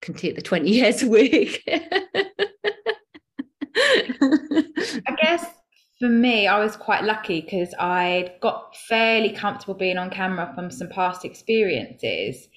can 0.00 0.14
take 0.14 0.36
the 0.36 0.42
20 0.42 0.70
years 0.70 1.04
work. 1.04 1.60
I 5.06 5.16
guess 5.20 5.44
for 5.98 6.08
me, 6.08 6.46
I 6.46 6.58
was 6.58 6.76
quite 6.76 7.04
lucky 7.04 7.40
because 7.40 7.74
I 7.78 8.34
got 8.40 8.76
fairly 8.88 9.30
comfortable 9.30 9.74
being 9.74 9.98
on 9.98 10.10
camera 10.10 10.52
from 10.54 10.70
some 10.70 10.88
past 10.88 11.24
experiences 11.24 12.48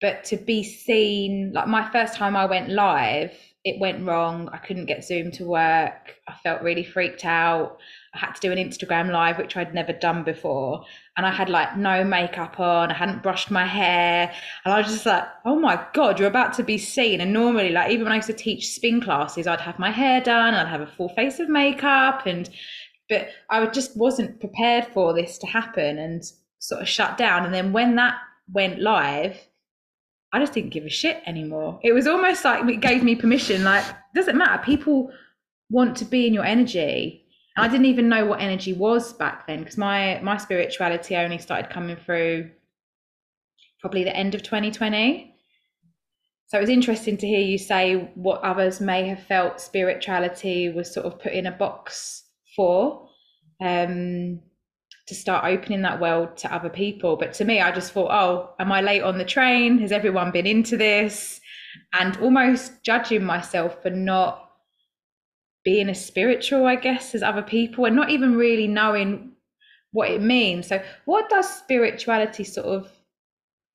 but 0.00 0.24
to 0.24 0.36
be 0.36 0.62
seen 0.62 1.52
like 1.54 1.68
my 1.68 1.90
first 1.90 2.14
time 2.14 2.36
I 2.36 2.46
went 2.46 2.68
live, 2.68 3.32
it 3.64 3.80
went 3.80 4.06
wrong. 4.06 4.48
I 4.52 4.58
couldn't 4.58 4.86
get 4.86 5.04
Zoom 5.04 5.32
to 5.32 5.44
work. 5.44 6.14
I 6.28 6.34
felt 6.42 6.62
really 6.62 6.84
freaked 6.84 7.24
out. 7.24 7.78
I 8.14 8.18
had 8.18 8.32
to 8.34 8.40
do 8.40 8.52
an 8.52 8.58
Instagram 8.58 9.10
live, 9.10 9.38
which 9.38 9.56
I'd 9.56 9.74
never 9.74 9.92
done 9.92 10.22
before. 10.22 10.84
And 11.16 11.26
I 11.26 11.32
had 11.32 11.48
like 11.48 11.76
no 11.76 12.04
makeup 12.04 12.60
on. 12.60 12.92
I 12.92 12.94
hadn't 12.94 13.24
brushed 13.24 13.50
my 13.50 13.66
hair. 13.66 14.32
And 14.64 14.72
I 14.72 14.78
was 14.78 14.86
just 14.86 15.04
like, 15.04 15.24
oh 15.44 15.58
my 15.58 15.84
God, 15.94 16.20
you're 16.20 16.28
about 16.28 16.52
to 16.54 16.62
be 16.62 16.78
seen. 16.78 17.20
And 17.20 17.32
normally, 17.32 17.70
like, 17.70 17.90
even 17.90 18.04
when 18.04 18.12
I 18.12 18.16
used 18.16 18.28
to 18.28 18.34
teach 18.34 18.68
spin 18.68 19.00
classes, 19.00 19.48
I'd 19.48 19.60
have 19.60 19.78
my 19.78 19.90
hair 19.90 20.20
done, 20.20 20.54
I'd 20.54 20.68
have 20.68 20.82
a 20.82 20.86
full 20.86 21.08
face 21.10 21.40
of 21.40 21.48
makeup. 21.48 22.24
And, 22.26 22.48
but 23.08 23.30
I 23.50 23.66
just 23.66 23.96
wasn't 23.96 24.38
prepared 24.38 24.86
for 24.94 25.12
this 25.12 25.38
to 25.38 25.46
happen 25.46 25.98
and 25.98 26.22
sort 26.60 26.82
of 26.82 26.88
shut 26.88 27.18
down. 27.18 27.44
And 27.44 27.52
then 27.52 27.72
when 27.72 27.96
that 27.96 28.16
went 28.52 28.78
live, 28.78 29.36
I 30.36 30.38
just 30.38 30.52
didn't 30.52 30.68
give 30.68 30.84
a 30.84 30.90
shit 30.90 31.22
anymore. 31.24 31.80
It 31.82 31.94
was 31.94 32.06
almost 32.06 32.44
like 32.44 32.68
it 32.68 32.80
gave 32.80 33.02
me 33.02 33.16
permission. 33.16 33.64
Like, 33.64 33.82
doesn't 34.14 34.36
matter. 34.36 34.62
People 34.62 35.10
want 35.70 35.96
to 35.96 36.04
be 36.04 36.26
in 36.26 36.34
your 36.34 36.44
energy. 36.44 37.24
And 37.56 37.64
I 37.64 37.68
didn't 37.70 37.86
even 37.86 38.10
know 38.10 38.26
what 38.26 38.42
energy 38.42 38.74
was 38.74 39.14
back 39.14 39.46
then 39.46 39.60
because 39.60 39.78
my 39.78 40.20
my 40.22 40.36
spirituality 40.36 41.16
only 41.16 41.38
started 41.38 41.70
coming 41.70 41.96
through 41.96 42.50
probably 43.80 44.04
the 44.04 44.14
end 44.14 44.34
of 44.34 44.42
2020. 44.42 45.34
So 46.48 46.58
it 46.58 46.60
was 46.60 46.68
interesting 46.68 47.16
to 47.16 47.26
hear 47.26 47.40
you 47.40 47.56
say 47.56 48.10
what 48.14 48.42
others 48.42 48.78
may 48.78 49.08
have 49.08 49.22
felt 49.22 49.58
spirituality 49.58 50.68
was 50.68 50.92
sort 50.92 51.06
of 51.06 51.18
put 51.18 51.32
in 51.32 51.46
a 51.46 51.50
box 51.50 52.24
for. 52.54 53.08
Um, 53.64 54.42
to 55.06 55.14
start 55.14 55.44
opening 55.44 55.82
that 55.82 56.00
world 56.00 56.36
to 56.38 56.52
other 56.52 56.68
people. 56.68 57.16
But 57.16 57.32
to 57.34 57.44
me, 57.44 57.60
I 57.60 57.70
just 57.70 57.92
thought, 57.92 58.10
oh, 58.10 58.54
am 58.58 58.72
I 58.72 58.80
late 58.80 59.02
on 59.02 59.18
the 59.18 59.24
train? 59.24 59.78
Has 59.78 59.92
everyone 59.92 60.32
been 60.32 60.46
into 60.46 60.76
this? 60.76 61.40
And 61.92 62.16
almost 62.18 62.82
judging 62.82 63.24
myself 63.24 63.82
for 63.82 63.90
not 63.90 64.50
being 65.64 65.88
as 65.88 66.04
spiritual, 66.04 66.66
I 66.66 66.76
guess, 66.76 67.14
as 67.14 67.22
other 67.22 67.42
people 67.42 67.84
and 67.84 67.94
not 67.94 68.10
even 68.10 68.36
really 68.36 68.66
knowing 68.66 69.32
what 69.92 70.10
it 70.10 70.22
means. 70.22 70.66
So, 70.68 70.82
what 71.04 71.28
does 71.28 71.48
spirituality 71.48 72.44
sort 72.44 72.66
of 72.66 72.90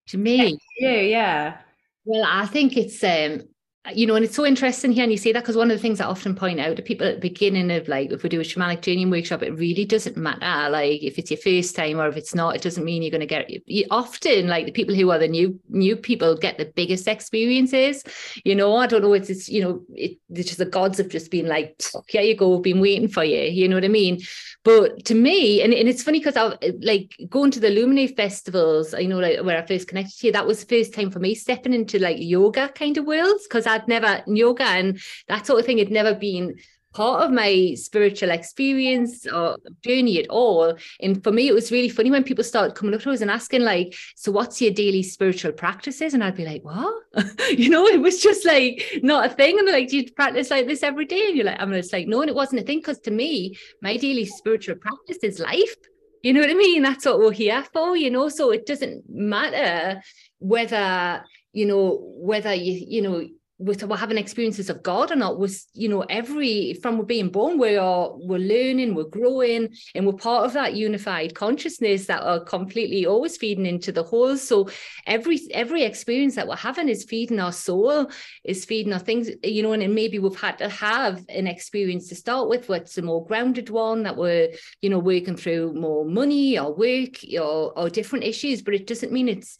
to 0.08 0.18
me? 0.18 0.58
You, 0.80 0.90
yeah. 0.90 1.58
Well, 2.06 2.24
I 2.26 2.46
think 2.48 2.78
it's 2.78 3.04
um 3.04 3.48
Uh, 3.84 3.92
you 3.96 4.06
know, 4.06 4.14
and 4.14 4.24
it's 4.24 4.36
so 4.36 4.46
interesting 4.46 4.92
here, 4.92 5.02
and 5.02 5.12
you 5.12 5.18
say 5.18 5.32
that 5.32 5.42
because 5.42 5.58
one 5.58 5.72
of 5.72 5.76
the 5.76 5.82
things 5.82 6.00
I 6.00 6.06
often 6.06 6.36
point 6.36 6.60
out 6.60 6.76
to 6.76 6.84
people 6.84 7.08
at 7.08 7.16
the 7.16 7.30
beginning 7.30 7.72
of 7.72 7.88
like, 7.88 8.12
if 8.12 8.22
we 8.22 8.30
do 8.30 8.40
a 8.40 8.44
shamanic 8.44 8.82
journey 8.82 9.08
workshop, 9.08 9.42
it 9.42 9.58
really 9.58 9.86
doesn't 9.86 10.16
matter. 10.16 10.70
Like, 10.70 11.02
if 11.02 11.18
it's 11.18 11.32
your 11.32 11.40
first 11.40 11.76
time 11.76 12.00
or 12.00 12.08
if 12.08 12.16
it's 12.16 12.36
not, 12.36 12.56
it 12.56 12.62
doesn't 12.62 12.86
mean 12.86 13.02
you're 13.02 13.10
going 13.10 13.22
to 13.22 13.26
get. 13.26 13.50
You, 13.68 13.86
often, 13.90 14.48
like 14.48 14.68
the 14.68 14.72
people 14.72 14.94
who 14.94 15.10
are 15.10 15.18
the 15.18 15.28
new 15.28 15.60
new 15.70 15.96
people 15.96 16.36
get 16.38 16.60
the 16.60 16.66
biggest 16.76 17.08
experiences. 17.08 18.04
You 18.46 18.54
know, 18.54 18.76
I 18.76 18.86
don't 18.86 19.02
know. 19.02 19.14
It's, 19.14 19.32
it's 19.32 19.50
you 19.50 19.64
know, 19.64 19.82
it, 19.96 20.20
it's 20.30 20.50
just 20.50 20.60
the 20.60 20.66
gods 20.66 21.00
have 21.00 21.10
just 21.10 21.32
been 21.32 21.48
like, 21.48 21.82
here 22.08 22.22
you 22.22 22.36
go, 22.36 22.60
been 22.60 22.82
waiting 22.82 23.08
for 23.08 23.24
you. 23.24 23.42
You 23.42 23.68
know 23.68 23.78
what 23.78 23.86
I 23.86 23.88
mean? 23.88 24.22
But 24.64 25.06
to 25.06 25.16
me, 25.16 25.64
and, 25.64 25.74
and 25.74 25.90
it's 25.90 26.04
funny 26.04 26.20
because 26.20 26.38
I 26.38 26.56
like 26.82 27.16
going 27.30 27.50
to 27.52 27.60
the 27.60 27.70
Luminary 27.70 28.08
festivals. 28.08 28.94
You 28.94 29.08
know, 29.08 29.20
like 29.20 29.42
where 29.42 29.58
I 29.58 29.66
first 29.66 29.88
connected 29.88 30.20
to 30.20 30.28
you. 30.28 30.34
That 30.34 30.46
was 30.46 30.64
the 30.64 30.76
first 30.76 30.94
time 30.94 31.10
for 31.10 31.20
me 31.20 31.34
stepping 31.34 31.74
into 31.74 31.98
like 32.00 32.18
yoga 32.20 32.70
kind 32.70 32.98
of 32.98 33.06
worlds 33.06 33.44
because 33.44 33.66
I'd 33.66 33.88
never 33.88 34.24
yoga 34.28 34.64
and 34.64 35.00
that 35.28 35.48
sort 35.48 35.60
of 35.60 35.66
thing 35.66 35.80
had 35.80 35.92
never 35.92 36.14
been 36.14 36.56
part 36.94 37.24
of 37.24 37.32
my 37.32 37.74
spiritual 37.76 38.32
experience 38.32 39.26
or 39.28 39.58
journey 39.84 40.20
at 40.20 40.30
all. 40.30 40.76
And 41.00 41.24
for 41.24 41.32
me, 41.32 41.48
it 41.48 41.54
was 41.54 41.72
really 41.72 41.90
funny 41.90 42.12
when 42.12 42.24
people 42.24 42.44
started 42.44 42.76
coming 42.76 42.94
up 42.94 43.02
to 43.02 43.12
us 43.12 43.22
and 43.22 43.32
asking, 43.32 43.62
like, 43.62 43.96
so 44.16 44.32
what's 44.32 44.62
your 44.62 44.72
daily 44.72 45.04
spiritual 45.04 45.54
practices? 45.54 46.14
And 46.14 46.24
I'd 46.24 46.36
be 46.36 46.46
like, 46.46 46.64
what? 46.64 47.04
you 47.58 47.70
know, 47.70 47.88
it 47.88 48.02
was 48.02 48.22
just 48.22 48.46
like 48.46 48.84
not 49.04 49.26
a 49.26 49.34
thing. 49.34 49.58
And 49.58 49.68
they're 49.68 49.76
like, 49.76 49.90
do 49.90 49.98
you 49.98 50.12
practice 50.12 50.52
like 50.52 50.68
this 50.68 50.84
every 50.84 51.06
day? 51.06 51.28
And 51.28 51.38
you're 51.38 51.46
like, 51.46 51.62
I'm 51.62 51.72
just 51.74 51.94
like, 51.94 52.08
no, 52.08 52.22
and 52.22 52.30
it 52.30 52.36
wasn't 52.36 52.62
a 52.62 52.66
thing. 52.66 52.80
Because 52.80 53.00
to 53.02 53.12
me, 53.12 53.58
my 53.82 53.98
daily 53.98 54.26
spiritual 54.26 54.76
practice 54.76 55.18
is 55.24 55.40
life. 55.40 55.76
You 56.24 56.34
know 56.34 56.42
what 56.42 56.52
I 56.52 56.56
mean? 56.56 56.84
That's 56.84 57.06
what 57.06 57.20
we're 57.20 57.32
here 57.32 57.64
for, 57.74 57.98
you 57.98 58.12
know. 58.12 58.30
So 58.30 58.52
it 58.52 58.66
doesn't 58.66 59.06
matter 59.10 60.02
whether, 60.38 61.24
you 61.52 61.66
know, 61.66 62.00
whether 62.02 62.54
you, 62.54 62.86
you 62.88 63.02
know, 63.02 63.26
with 63.62 63.84
we're 63.84 63.96
having 63.96 64.18
experiences 64.18 64.70
of 64.70 64.82
God 64.82 65.12
or 65.12 65.16
not 65.16 65.40
was, 65.40 65.68
you 65.74 65.88
know, 65.88 66.02
every 66.02 66.74
from 66.82 66.98
we're 66.98 67.06
being 67.06 67.30
born, 67.30 67.58
we 67.58 67.78
are 67.78 68.12
we're 68.16 68.40
learning, 68.40 68.96
we're 68.96 69.04
growing, 69.04 69.70
and 69.94 70.06
we're 70.06 70.14
part 70.14 70.46
of 70.46 70.54
that 70.54 70.74
unified 70.74 71.36
consciousness 71.36 72.08
that 72.08 72.24
are 72.24 72.40
completely 72.40 73.06
always 73.06 73.38
feeding 73.38 73.66
into 73.66 73.92
the 73.92 74.04
whole. 74.04 74.36
So 74.38 74.70
every 75.06 75.40
every 75.52 75.84
experience 75.84 76.36
that 76.36 76.48
we're 76.48 76.56
having 76.56 76.90
is 76.90 77.04
feeding 77.04 77.40
our 77.40 77.52
soul, 77.52 78.10
is 78.44 78.66
feeding 78.66 78.94
our 78.94 79.00
things, 79.00 79.30
you 79.44 79.64
know, 79.64 79.74
and 79.74 79.96
maybe 79.96 80.20
we've 80.20 80.40
had 80.40 80.58
to 80.58 80.70
have 80.70 81.24
an 81.30 81.48
experience 81.48 82.08
to 82.10 82.16
start 82.16 82.50
with, 82.50 82.68
what's 82.70 82.98
a 82.98 83.02
more 83.02 83.26
grounded 83.26 83.70
one 83.70 84.04
that 84.04 84.18
we're, 84.18 84.50
you 84.82 84.90
know, 84.90 85.00
working 85.00 85.38
through 85.38 85.74
more 85.74 86.06
money 86.06 86.58
or 86.58 86.74
work 86.74 87.24
or 87.40 87.78
or 87.78 87.90
different 87.90 88.26
issues, 88.26 88.62
but 88.62 88.74
it 88.74 88.88
doesn't 88.88 89.12
mean 89.12 89.30
it's 89.30 89.60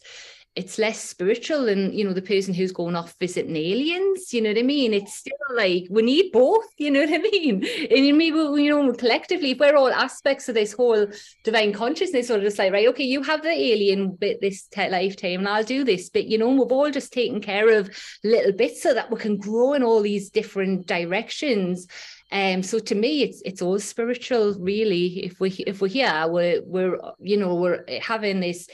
it's 0.54 0.76
less 0.76 1.00
spiritual 1.02 1.64
than 1.64 1.92
you 1.92 2.04
know 2.04 2.12
the 2.12 2.20
person 2.20 2.52
who's 2.52 2.72
going 2.72 2.94
off 2.94 3.14
visiting 3.18 3.56
aliens 3.56 4.34
you 4.34 4.42
know 4.42 4.50
what 4.50 4.58
i 4.58 4.62
mean? 4.62 4.92
It's 4.92 5.14
still 5.14 5.32
like 5.54 5.86
we 5.88 6.02
need 6.02 6.30
both 6.32 6.66
you 6.76 6.90
know 6.90 7.00
what 7.00 7.12
i 7.12 7.18
mean? 7.18 7.64
And 7.90 8.18
maybe 8.18 8.36
you 8.36 8.70
know 8.70 8.92
collectively 8.92 9.52
if 9.52 9.58
we're 9.58 9.76
all 9.76 9.92
aspects 9.92 10.48
of 10.48 10.54
this 10.54 10.72
whole 10.72 11.06
divine 11.42 11.72
consciousness 11.72 12.30
or 12.30 12.40
just 12.40 12.58
like 12.58 12.72
right 12.72 12.88
okay 12.88 13.04
you 13.04 13.22
have 13.22 13.42
the 13.42 13.50
alien 13.50 14.14
bit 14.14 14.40
this 14.40 14.68
lifetime 14.76 15.40
and 15.40 15.48
i'll 15.48 15.64
do 15.64 15.84
this. 15.84 16.10
But 16.10 16.26
you 16.26 16.38
know 16.38 16.50
we've 16.50 16.72
all 16.72 16.90
just 16.90 17.12
taken 17.12 17.40
care 17.40 17.78
of 17.78 17.90
little 18.22 18.52
bits 18.52 18.82
so 18.82 18.92
that 18.94 19.10
we 19.10 19.18
can 19.18 19.38
grow 19.38 19.72
in 19.72 19.82
all 19.82 20.02
these 20.02 20.30
different 20.30 20.86
directions. 20.86 21.86
Um, 22.30 22.62
so 22.62 22.78
to 22.78 22.94
me, 22.94 23.22
it's 23.22 23.42
it's 23.44 23.60
all 23.60 23.78
spiritual, 23.78 24.56
really. 24.58 25.24
If 25.24 25.38
we 25.38 25.50
if 25.66 25.82
we're 25.82 25.88
here, 25.88 26.24
we're 26.28 26.62
we're 26.64 26.98
you 27.20 27.36
know 27.36 27.54
we're 27.56 27.84
having 28.00 28.40
this 28.40 28.68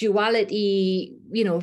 duality, 0.00 1.14
you 1.30 1.44
know, 1.44 1.62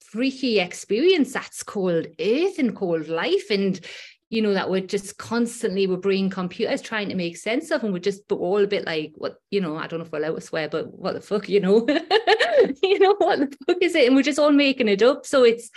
freaky 0.00 0.58
experience 0.58 1.32
that's 1.32 1.62
called 1.62 2.08
earth 2.20 2.58
and 2.58 2.74
called 2.74 3.08
life. 3.08 3.48
And, 3.48 3.80
you 4.28 4.42
know, 4.42 4.52
that 4.54 4.68
we're 4.68 4.80
just 4.80 5.16
constantly 5.18 5.86
we're 5.86 5.96
bringing 5.96 6.30
computers 6.30 6.82
trying 6.82 7.08
to 7.08 7.14
make 7.14 7.36
sense 7.36 7.70
of, 7.70 7.84
and 7.84 7.92
we're 7.92 8.00
just 8.00 8.26
but 8.28 8.36
all 8.36 8.62
a 8.62 8.66
bit 8.66 8.84
like, 8.84 9.12
what, 9.14 9.36
you 9.50 9.60
know, 9.60 9.76
I 9.76 9.86
don't 9.86 10.00
know 10.00 10.04
if 10.04 10.12
we're 10.12 10.18
allowed 10.18 10.34
to 10.34 10.40
swear, 10.40 10.68
but 10.68 10.92
what 10.92 11.14
the 11.14 11.20
fuck, 11.20 11.48
you 11.48 11.60
know? 11.60 11.86
you 12.82 12.98
know, 12.98 13.14
what 13.18 13.38
the 13.38 13.56
fuck 13.66 13.78
is 13.80 13.94
it? 13.94 14.08
And 14.08 14.16
we're 14.16 14.22
just 14.22 14.38
all 14.38 14.52
making 14.52 14.88
it 14.88 15.02
up. 15.02 15.24
So 15.24 15.44
it's 15.44 15.70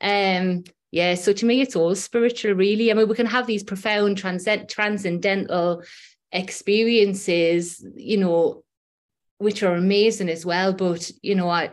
um 0.00 0.62
yeah, 0.92 1.14
so 1.14 1.32
to 1.32 1.46
me, 1.46 1.60
it's 1.60 1.76
all 1.76 1.94
spiritual, 1.94 2.54
really. 2.54 2.90
I 2.90 2.94
mean, 2.94 3.08
we 3.08 3.14
can 3.14 3.26
have 3.26 3.46
these 3.46 3.62
profound 3.62 4.18
transcend- 4.18 4.68
transcendental 4.68 5.84
experiences, 6.32 7.86
you 7.94 8.16
know, 8.16 8.64
which 9.40 9.62
are 9.62 9.74
amazing 9.74 10.28
as 10.28 10.44
well. 10.44 10.72
But 10.72 11.10
you 11.22 11.34
know, 11.34 11.48
I, 11.48 11.70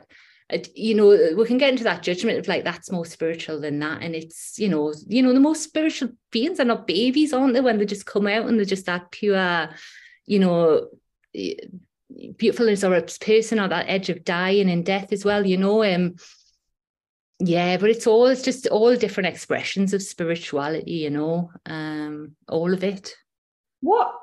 I, 0.51 0.63
you 0.73 0.95
know, 0.95 1.07
we 1.35 1.45
can 1.45 1.57
get 1.57 1.71
into 1.71 1.83
that 1.83 2.01
judgment 2.01 2.39
of 2.39 2.47
like 2.47 2.63
that's 2.63 2.91
more 2.91 3.05
spiritual 3.05 3.59
than 3.59 3.79
that, 3.79 4.01
and 4.01 4.15
it's 4.15 4.57
you 4.57 4.69
know, 4.69 4.93
you 5.05 5.21
know, 5.21 5.33
the 5.33 5.39
most 5.39 5.63
spiritual 5.63 6.09
beings 6.31 6.59
are 6.59 6.65
not 6.65 6.87
babies, 6.87 7.33
aren't 7.33 7.53
they? 7.53 7.61
When 7.61 7.77
they 7.77 7.85
just 7.85 8.05
come 8.05 8.25
out 8.25 8.47
and 8.47 8.57
they're 8.57 8.65
just 8.65 8.85
that 8.85 9.11
pure, 9.11 9.69
you 10.25 10.39
know, 10.39 10.87
beautifulness 12.37 12.85
or 12.85 12.95
a 12.95 13.01
person 13.01 13.59
on 13.59 13.69
that 13.69 13.89
edge 13.89 14.09
of 14.09 14.23
dying 14.23 14.69
and 14.69 14.85
death 14.85 15.11
as 15.11 15.25
well. 15.25 15.45
You 15.45 15.57
know, 15.57 15.83
um, 15.83 16.15
yeah, 17.39 17.75
but 17.75 17.89
it's 17.89 18.07
all 18.07 18.27
it's 18.27 18.43
just 18.43 18.65
all 18.67 18.95
different 18.95 19.27
expressions 19.27 19.93
of 19.93 20.01
spirituality. 20.01 20.93
You 20.93 21.09
know, 21.09 21.51
um, 21.65 22.37
all 22.47 22.73
of 22.73 22.85
it. 22.85 23.13
What 23.81 24.13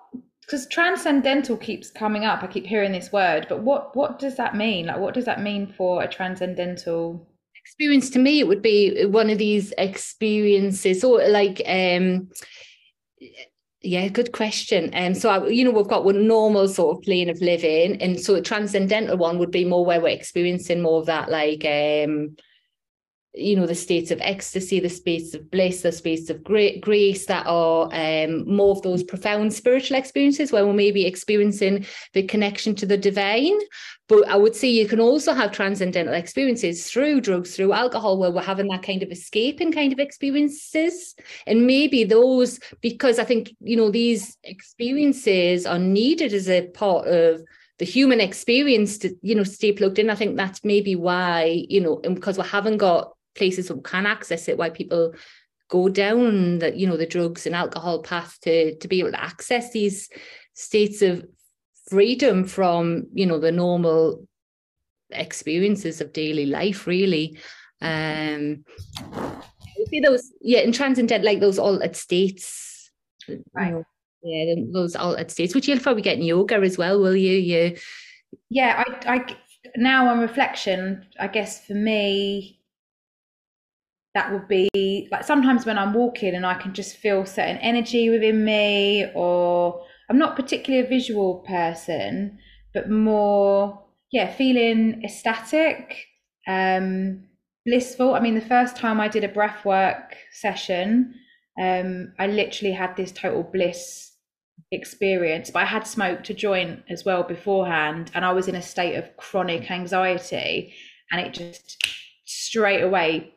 because 0.47 0.67
transcendental 0.67 1.57
keeps 1.57 1.91
coming 1.91 2.25
up. 2.25 2.43
I 2.43 2.47
keep 2.47 2.67
hearing 2.67 2.93
this 2.93 3.13
word, 3.13 3.47
but 3.49 3.63
what 3.63 3.97
what 3.97 4.19
does 4.19 4.37
that 4.37 4.57
mean? 4.57 4.87
Like, 4.87 4.99
what 4.99 5.15
does 5.15 5.25
that 5.25 5.43
mean 5.43 5.67
for 5.67 6.03
a 6.03 6.09
transcendental 6.09 7.27
experience? 7.57 8.11
To 8.11 8.19
me, 8.19 8.41
it 8.41 8.49
would 8.49 8.63
be 8.63 9.07
one 9.07 9.31
of 9.31 9.39
these 9.39 9.73
experiences, 9.79 11.03
or 11.05 11.27
like, 11.29 11.63
um, 11.67 12.29
yeah, 13.81 14.09
good 14.09 14.33
question. 14.33 14.93
And 14.95 15.15
um, 15.15 15.21
so, 15.21 15.47
you 15.47 15.65
know, 15.65 15.71
we've 15.71 15.89
got 15.89 16.05
one 16.05 16.27
normal 16.27 16.69
sort 16.69 16.97
of 16.97 17.03
plane 17.05 17.31
of 17.31 17.41
living, 17.41 18.01
and 18.03 18.21
so 18.21 18.35
a 18.35 18.41
transcendental 18.43 19.17
one 19.17 19.39
would 19.39 19.51
be 19.51 19.65
more 19.65 19.85
where 19.85 20.01
we're 20.01 20.09
experiencing 20.09 20.83
more 20.83 21.01
of 21.01 21.07
that, 21.07 21.31
like, 21.31 21.65
um, 21.65 22.37
you 23.35 23.57
know 23.57 23.67
the 23.67 23.75
states 23.75 24.11
of 24.13 24.21
ecstasy 24.21 24.79
the 24.79 24.89
states 24.89 25.35
of 25.35 25.51
bliss 25.51 25.83
the 25.83 25.91
states 25.91 26.31
of 26.31 26.45
great 26.45 26.81
grace 26.81 27.27
that 27.27 27.45
are 27.47 27.89
um, 27.93 28.49
more 28.49 28.71
of 28.71 28.83
those 28.83 29.03
profound 29.03 29.53
spiritual 29.53 29.97
experiences 29.97 30.53
where 30.53 30.65
we're 30.65 30.73
maybe 30.73 31.05
experiencing 31.05 31.85
the 32.13 32.23
connection 32.23 32.75
to 32.75 32.87
the 32.87 32.97
divine. 32.97 33.59
But 34.09 34.29
i 34.29 34.37
would 34.37 34.55
say 34.55 34.69
you 34.69 34.87
can 34.87 35.01
also 35.01 35.33
have 35.33 35.51
transcendental 35.51 36.15
experiences 36.15 36.89
through 36.89 37.23
drugs 37.23 37.57
through 37.57 37.73
alcohol 37.73 38.19
where 38.19 38.31
we're 38.31 38.43
having 38.43 38.69
that 38.69 38.83
kind 38.83 39.03
of 39.03 39.11
escaping 39.11 39.73
kind 39.73 39.93
of 39.93 39.99
experiences. 39.99 41.15
And 41.47 41.67
maybe 41.67 42.05
those 42.05 42.61
because 42.81 43.19
i 43.19 43.25
think 43.25 43.55
you 43.61 43.77
know 43.77 43.91
these 43.91 44.37
experiences 44.45 45.67
are 45.67 45.79
needed 45.79 46.33
as 46.33 46.49
a 46.49 46.69
part 46.69 47.09
of 47.09 47.43
the 47.79 47.85
human 47.85 48.21
experience 48.21 48.99
to 48.99 49.15
you 49.23 49.35
know 49.35 49.43
stay 49.43 49.73
plugged 49.73 49.99
in. 49.99 50.11
I 50.11 50.15
think 50.15 50.37
that's 50.37 50.63
maybe 50.65 50.95
why 50.95 51.65
you 51.69 51.81
know 51.81 51.97
because 51.97 52.39
we 52.39 52.45
haven't 52.45 52.77
got 52.79 53.14
places 53.35 53.69
that 53.69 53.85
can 53.85 54.07
access 54.07 54.49
it, 54.49 54.59
why 54.59 54.71
people 54.71 55.15
go 55.69 55.89
down 55.89 56.59
the 56.59 56.77
you 56.77 56.87
know 56.87 56.97
the 56.97 57.07
drugs 57.07 57.47
and 57.47 57.55
alcohol 57.55 58.03
path 58.03 58.39
to 58.43 58.77
to 58.77 58.89
be 58.89 59.01
able 59.01 59.11
to 59.11 59.23
access 59.23 59.73
these 59.73 60.09
states 60.55 61.03
of 61.03 61.25
freedom 61.89 62.45
from 62.45 63.07
you 63.13 63.27
know 63.27 63.39
the 63.39 63.53
normal 63.53 64.27
experiences 65.11 66.01
of 66.01 66.13
daily 66.13 66.47
life 66.47 66.87
really. 66.87 67.39
Um 67.81 68.65
see 69.89 70.01
those 70.01 70.33
yeah 70.41 70.61
in 70.61 70.73
transcendent 70.73 71.25
like 71.25 71.41
those 71.41 71.59
altered 71.59 71.97
states. 71.97 72.91
Right. 73.53 73.69
You 73.69 73.73
know, 73.73 73.85
yeah 74.23 74.55
those 74.73 74.97
altered 74.97 75.31
states 75.31 75.55
which 75.55 75.69
you'll 75.69 75.81
probably 75.81 76.03
get 76.03 76.19
in 76.19 76.25
yoga 76.25 76.57
as 76.57 76.79
well 76.79 77.01
will 77.01 77.17
you? 77.17 77.37
You 77.37 77.77
yeah 78.51 78.83
i 78.87 79.15
i 79.15 79.37
now 79.77 80.09
on 80.09 80.21
reflection 80.21 81.07
i 81.21 81.27
guess 81.27 81.67
for 81.67 81.75
me 81.75 82.61
that 84.15 84.33
would 84.33 84.47
be 84.47 85.09
like 85.11 85.25
sometimes 85.25 85.67
when 85.67 85.77
I'm 85.77 85.93
walking 85.93 86.35
and 86.35 86.47
I 86.47 86.55
can 86.55 86.73
just 86.73 86.97
feel 86.97 87.27
certain 87.27 87.59
energy 87.59 88.11
within 88.11 88.45
me, 88.45 89.07
or 89.15 89.85
I'm 90.09 90.19
not 90.19 90.37
particularly 90.37 90.87
a 90.87 90.89
visual 90.89 91.45
person, 91.47 92.39
but 92.73 92.91
more, 92.91 93.83
yeah, 94.13 94.33
feeling 94.33 95.03
ecstatic, 95.05 96.07
um, 96.47 97.25
blissful. 97.67 98.15
I 98.15 98.21
mean, 98.21 98.35
the 98.35 98.41
first 98.41 98.77
time 98.77 99.01
I 99.01 99.09
did 99.09 99.25
a 99.25 99.29
breath 99.29 99.65
work 99.65 100.17
session, 100.33 101.15
um, 101.61 102.13
I 102.19 102.27
literally 102.29 102.75
had 102.75 102.97
this 102.97 103.11
total 103.11 103.43
bliss 103.43 104.13
experience, 104.71 105.51
but 105.51 105.63
I 105.63 105.67
had 105.67 105.87
smoked 105.87 106.31
a 106.31 106.35
joint 106.35 106.85
as 106.89 107.05
well 107.05 107.25
beforehand, 107.25 108.13
and 108.15 108.25
I 108.25 108.33
was 108.33 108.47
in 108.47 108.55
a 108.55 108.63
state 108.63 108.95
of 108.95 109.17
chronic 109.17 109.71
anxiety, 109.71 110.73
and 111.11 111.21
it 111.21 111.33
just 111.33 111.85
straight 112.27 112.83
away 112.83 113.35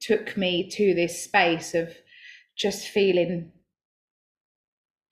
took 0.00 0.36
me 0.36 0.68
to 0.70 0.94
this 0.94 1.22
space 1.22 1.74
of 1.74 1.94
just 2.56 2.88
feeling 2.88 3.52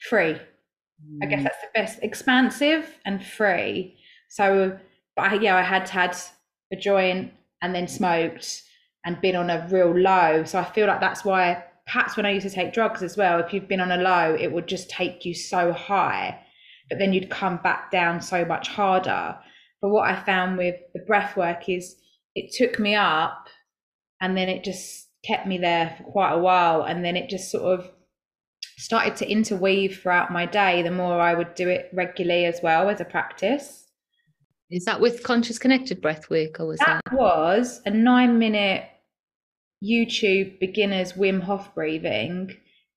free. 0.08 0.34
Mm. 0.34 1.18
I 1.22 1.26
guess 1.26 1.40
mm. 1.40 1.44
that's 1.44 1.60
the 1.60 1.68
best, 1.74 1.98
expansive 2.02 2.98
and 3.04 3.24
free. 3.24 3.96
So, 4.28 4.78
but 5.16 5.32
I, 5.32 5.34
yeah, 5.34 5.56
I 5.56 5.62
had 5.62 5.88
had 5.88 6.16
a 6.72 6.76
joint 6.76 7.32
and 7.62 7.74
then 7.74 7.88
smoked 7.88 8.62
and 9.04 9.20
been 9.20 9.36
on 9.36 9.50
a 9.50 9.68
real 9.70 9.96
low. 9.96 10.44
So 10.44 10.58
I 10.58 10.64
feel 10.64 10.86
like 10.86 11.00
that's 11.00 11.24
why 11.24 11.62
perhaps 11.86 12.16
when 12.16 12.26
I 12.26 12.30
used 12.30 12.46
to 12.46 12.52
take 12.52 12.72
drugs 12.72 13.02
as 13.02 13.16
well, 13.16 13.38
if 13.38 13.52
you've 13.52 13.68
been 13.68 13.80
on 13.80 13.92
a 13.92 13.98
low, 14.02 14.34
it 14.34 14.52
would 14.52 14.66
just 14.66 14.88
take 14.90 15.24
you 15.24 15.34
so 15.34 15.72
high, 15.72 16.38
but 16.88 16.98
then 16.98 17.12
you'd 17.12 17.30
come 17.30 17.58
back 17.58 17.90
down 17.90 18.20
so 18.20 18.44
much 18.44 18.68
harder. 18.68 19.36
But 19.82 19.90
what 19.90 20.08
I 20.08 20.22
found 20.24 20.56
with 20.56 20.76
the 20.94 21.00
breath 21.00 21.36
work 21.36 21.68
is 21.68 21.96
it 22.34 22.52
took 22.52 22.78
me 22.78 22.94
up 22.94 23.43
and 24.24 24.38
then 24.38 24.48
it 24.48 24.64
just 24.64 25.10
kept 25.22 25.46
me 25.46 25.58
there 25.58 25.94
for 25.98 26.04
quite 26.04 26.32
a 26.32 26.38
while. 26.38 26.82
And 26.82 27.04
then 27.04 27.14
it 27.14 27.28
just 27.28 27.50
sort 27.50 27.78
of 27.78 27.90
started 28.78 29.16
to 29.16 29.30
interweave 29.30 30.00
throughout 30.00 30.32
my 30.32 30.46
day 30.46 30.82
the 30.82 30.90
more 30.90 31.20
i 31.20 31.32
would 31.32 31.54
do 31.54 31.68
it 31.68 31.88
regularly 31.92 32.44
as 32.44 32.60
well 32.62 32.88
as 32.88 33.00
a 33.00 33.04
practice. 33.04 33.86
Is 34.70 34.86
that 34.86 35.00
with 35.00 35.22
conscious 35.22 35.58
connected 35.58 36.00
breath 36.00 36.30
work 36.30 36.58
or 36.58 36.66
was 36.66 36.78
that, 36.80 37.02
that 37.04 37.16
was 37.16 37.82
a 37.84 37.90
nine 37.90 38.38
minute 38.38 38.84
youtube 39.84 40.58
beginners 40.58 41.12
wim 41.12 41.42
hof 41.42 41.74
breathing 41.74 42.50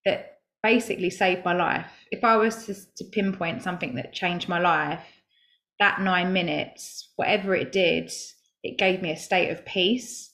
that 0.06 0.40
basically 0.64 1.10
saved 1.10 1.44
my 1.44 1.54
life. 1.54 1.92
If 2.10 2.24
i 2.24 2.38
was 2.38 2.66
to, 2.66 2.74
to 2.74 3.04
pinpoint 3.12 3.64
something 3.64 3.96
that 3.96 4.14
changed 4.14 4.48
my 4.48 4.60
life 4.60 5.04
that 5.80 6.02
nine 6.02 6.32
minutes 6.32 7.12
whatever 7.18 7.54
it 7.54 7.72
did 7.74 8.12
it 8.64 8.78
gave 8.78 9.02
me 9.02 9.12
a 9.12 9.18
state 9.18 9.50
of 9.50 9.66
peace 9.66 10.27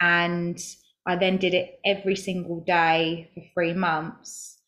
and 0.00 0.58
I 1.06 1.16
then 1.16 1.36
did 1.36 1.54
it 1.54 1.78
every 1.84 2.16
single 2.16 2.60
day 2.60 3.30
for 3.34 3.42
three 3.54 3.74
months. 3.74 4.58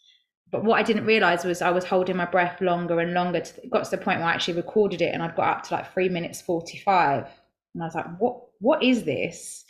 But 0.51 0.65
what 0.65 0.79
I 0.79 0.83
didn't 0.83 1.05
realize 1.05 1.45
was 1.45 1.61
I 1.61 1.71
was 1.71 1.85
holding 1.85 2.17
my 2.17 2.25
breath 2.25 2.61
longer 2.61 3.01
and 3.01 3.13
longer. 3.13 3.41
To, 3.41 3.63
it 3.63 3.71
got 3.71 3.85
to 3.85 3.91
the 3.91 3.99
point 3.99 4.21
where 4.21 4.29
I 4.29 4.33
actually 4.33 4.57
recorded 4.57 5.03
it 5.03 5.13
and 5.13 5.23
I'd 5.23 5.37
got 5.37 5.59
up 5.59 5.63
to 5.65 5.75
like 5.75 5.93
three 5.93 6.09
minutes 6.09 6.41
45. 6.41 7.27
And 7.75 7.83
I 7.83 7.87
was 7.87 7.95
like, 7.95 8.07
what, 8.19 8.41
what 8.61 8.83
is 8.83 9.05
this? 9.05 9.65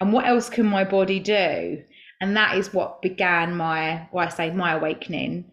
And 0.00 0.12
what 0.12 0.26
else 0.26 0.50
can 0.50 0.66
my 0.66 0.84
body 0.84 1.18
do? 1.18 1.82
And 2.20 2.36
that 2.36 2.56
is 2.56 2.74
what 2.74 3.00
began 3.00 3.56
my, 3.56 4.08
why 4.10 4.26
I 4.26 4.28
say 4.28 4.50
my 4.50 4.72
awakening, 4.72 5.50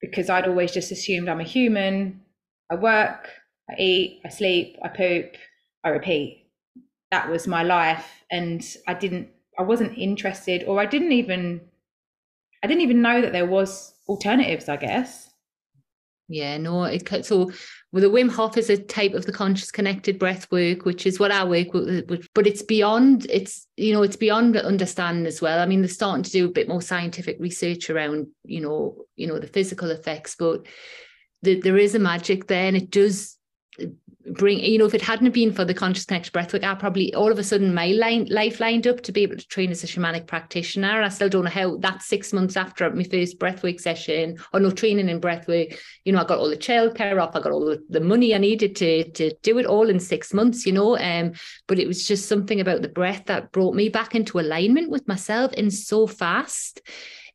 because 0.00 0.30
I'd 0.30 0.48
always 0.48 0.72
just 0.72 0.92
assumed 0.92 1.28
I'm 1.28 1.40
a 1.40 1.44
human. 1.44 2.22
I 2.70 2.76
work, 2.76 3.28
I 3.68 3.74
eat, 3.78 4.20
I 4.24 4.28
sleep, 4.30 4.76
I 4.82 4.88
poop, 4.88 5.34
I 5.84 5.90
repeat. 5.90 6.43
That 7.10 7.30
was 7.30 7.46
my 7.46 7.62
life. 7.62 8.24
And 8.30 8.64
I 8.86 8.94
didn't, 8.94 9.28
I 9.58 9.62
wasn't 9.62 9.96
interested, 9.96 10.64
or 10.64 10.80
I 10.80 10.86
didn't 10.86 11.12
even, 11.12 11.60
I 12.62 12.66
didn't 12.66 12.82
even 12.82 13.02
know 13.02 13.20
that 13.20 13.32
there 13.32 13.46
was 13.46 13.94
alternatives, 14.08 14.68
I 14.68 14.76
guess. 14.76 15.30
Yeah, 16.28 16.56
no, 16.56 16.84
it 16.84 17.06
so 17.26 17.50
well, 17.92 18.00
the 18.00 18.10
Wim 18.10 18.30
Hof 18.30 18.56
is 18.56 18.70
a 18.70 18.78
type 18.78 19.12
of 19.12 19.26
the 19.26 19.32
conscious 19.32 19.70
connected 19.70 20.18
breath 20.18 20.50
work, 20.50 20.84
which 20.86 21.06
is 21.06 21.20
what 21.20 21.30
I 21.30 21.44
work 21.44 21.74
with, 21.74 22.10
uh, 22.10 22.16
but 22.34 22.46
it's 22.46 22.62
beyond, 22.62 23.26
it's, 23.30 23.68
you 23.76 23.92
know, 23.92 24.02
it's 24.02 24.16
beyond 24.16 24.56
understanding 24.56 25.26
as 25.26 25.42
well. 25.42 25.60
I 25.60 25.66
mean, 25.66 25.82
they're 25.82 25.88
starting 25.88 26.24
to 26.24 26.30
do 26.30 26.46
a 26.46 26.50
bit 26.50 26.66
more 26.66 26.82
scientific 26.82 27.36
research 27.38 27.90
around, 27.90 28.26
you 28.42 28.62
know, 28.62 29.04
you 29.16 29.26
know, 29.26 29.38
the 29.38 29.46
physical 29.46 29.90
effects, 29.90 30.34
but 30.36 30.66
the, 31.42 31.60
there 31.60 31.76
is 31.76 31.94
a 31.94 31.98
magic 32.00 32.46
there 32.46 32.66
and 32.66 32.76
it 32.76 32.90
does 32.90 33.36
bring 34.32 34.58
you 34.58 34.78
know 34.78 34.86
if 34.86 34.94
it 34.94 35.02
hadn't 35.02 35.32
been 35.32 35.52
for 35.52 35.64
the 35.64 35.74
conscious 35.74 36.04
connection 36.06 36.32
breathwork 36.32 36.64
i 36.64 36.74
probably 36.74 37.12
all 37.14 37.30
of 37.30 37.38
a 37.38 37.44
sudden 37.44 37.74
my 37.74 37.88
line, 37.88 38.26
life 38.30 38.58
lined 38.58 38.86
up 38.86 39.00
to 39.02 39.12
be 39.12 39.22
able 39.22 39.36
to 39.36 39.46
train 39.48 39.70
as 39.70 39.84
a 39.84 39.86
shamanic 39.86 40.26
practitioner 40.26 41.02
i 41.02 41.08
still 41.08 41.28
don't 41.28 41.44
know 41.44 41.50
how 41.50 41.76
that 41.78 42.02
six 42.02 42.32
months 42.32 42.56
after 42.56 42.88
my 42.90 43.02
first 43.04 43.38
breathwork 43.38 43.80
session 43.80 44.36
or 44.52 44.60
no 44.60 44.70
training 44.70 45.08
in 45.08 45.20
breathwork 45.20 45.78
you 46.04 46.12
know 46.12 46.20
i 46.20 46.24
got 46.24 46.38
all 46.38 46.48
the 46.48 46.56
childcare 46.56 47.22
off 47.22 47.36
i 47.36 47.40
got 47.40 47.52
all 47.52 47.66
the, 47.66 47.84
the 47.90 48.00
money 48.00 48.34
i 48.34 48.38
needed 48.38 48.74
to 48.74 49.10
to 49.10 49.34
do 49.42 49.58
it 49.58 49.66
all 49.66 49.90
in 49.90 50.00
six 50.00 50.32
months 50.32 50.64
you 50.64 50.72
know 50.72 50.96
um 50.98 51.32
but 51.66 51.78
it 51.78 51.86
was 51.86 52.06
just 52.06 52.28
something 52.28 52.60
about 52.60 52.82
the 52.82 52.88
breath 52.88 53.24
that 53.26 53.52
brought 53.52 53.74
me 53.74 53.88
back 53.88 54.14
into 54.14 54.40
alignment 54.40 54.90
with 54.90 55.06
myself 55.06 55.52
in 55.52 55.70
so 55.70 56.06
fast 56.06 56.80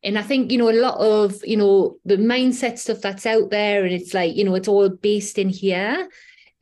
and 0.02 0.18
I 0.18 0.22
think, 0.22 0.50
you 0.50 0.56
know, 0.56 0.70
a 0.70 0.80
lot 0.80 0.96
of, 0.98 1.34
you 1.44 1.58
know, 1.58 1.98
the 2.06 2.16
mindset 2.16 2.78
stuff 2.78 3.02
that's 3.02 3.26
out 3.26 3.50
there, 3.50 3.84
and 3.84 3.92
it's 3.92 4.14
like, 4.14 4.34
you 4.34 4.44
know, 4.44 4.54
it's 4.54 4.68
all 4.68 4.88
based 4.88 5.38
in 5.38 5.50
here. 5.50 6.08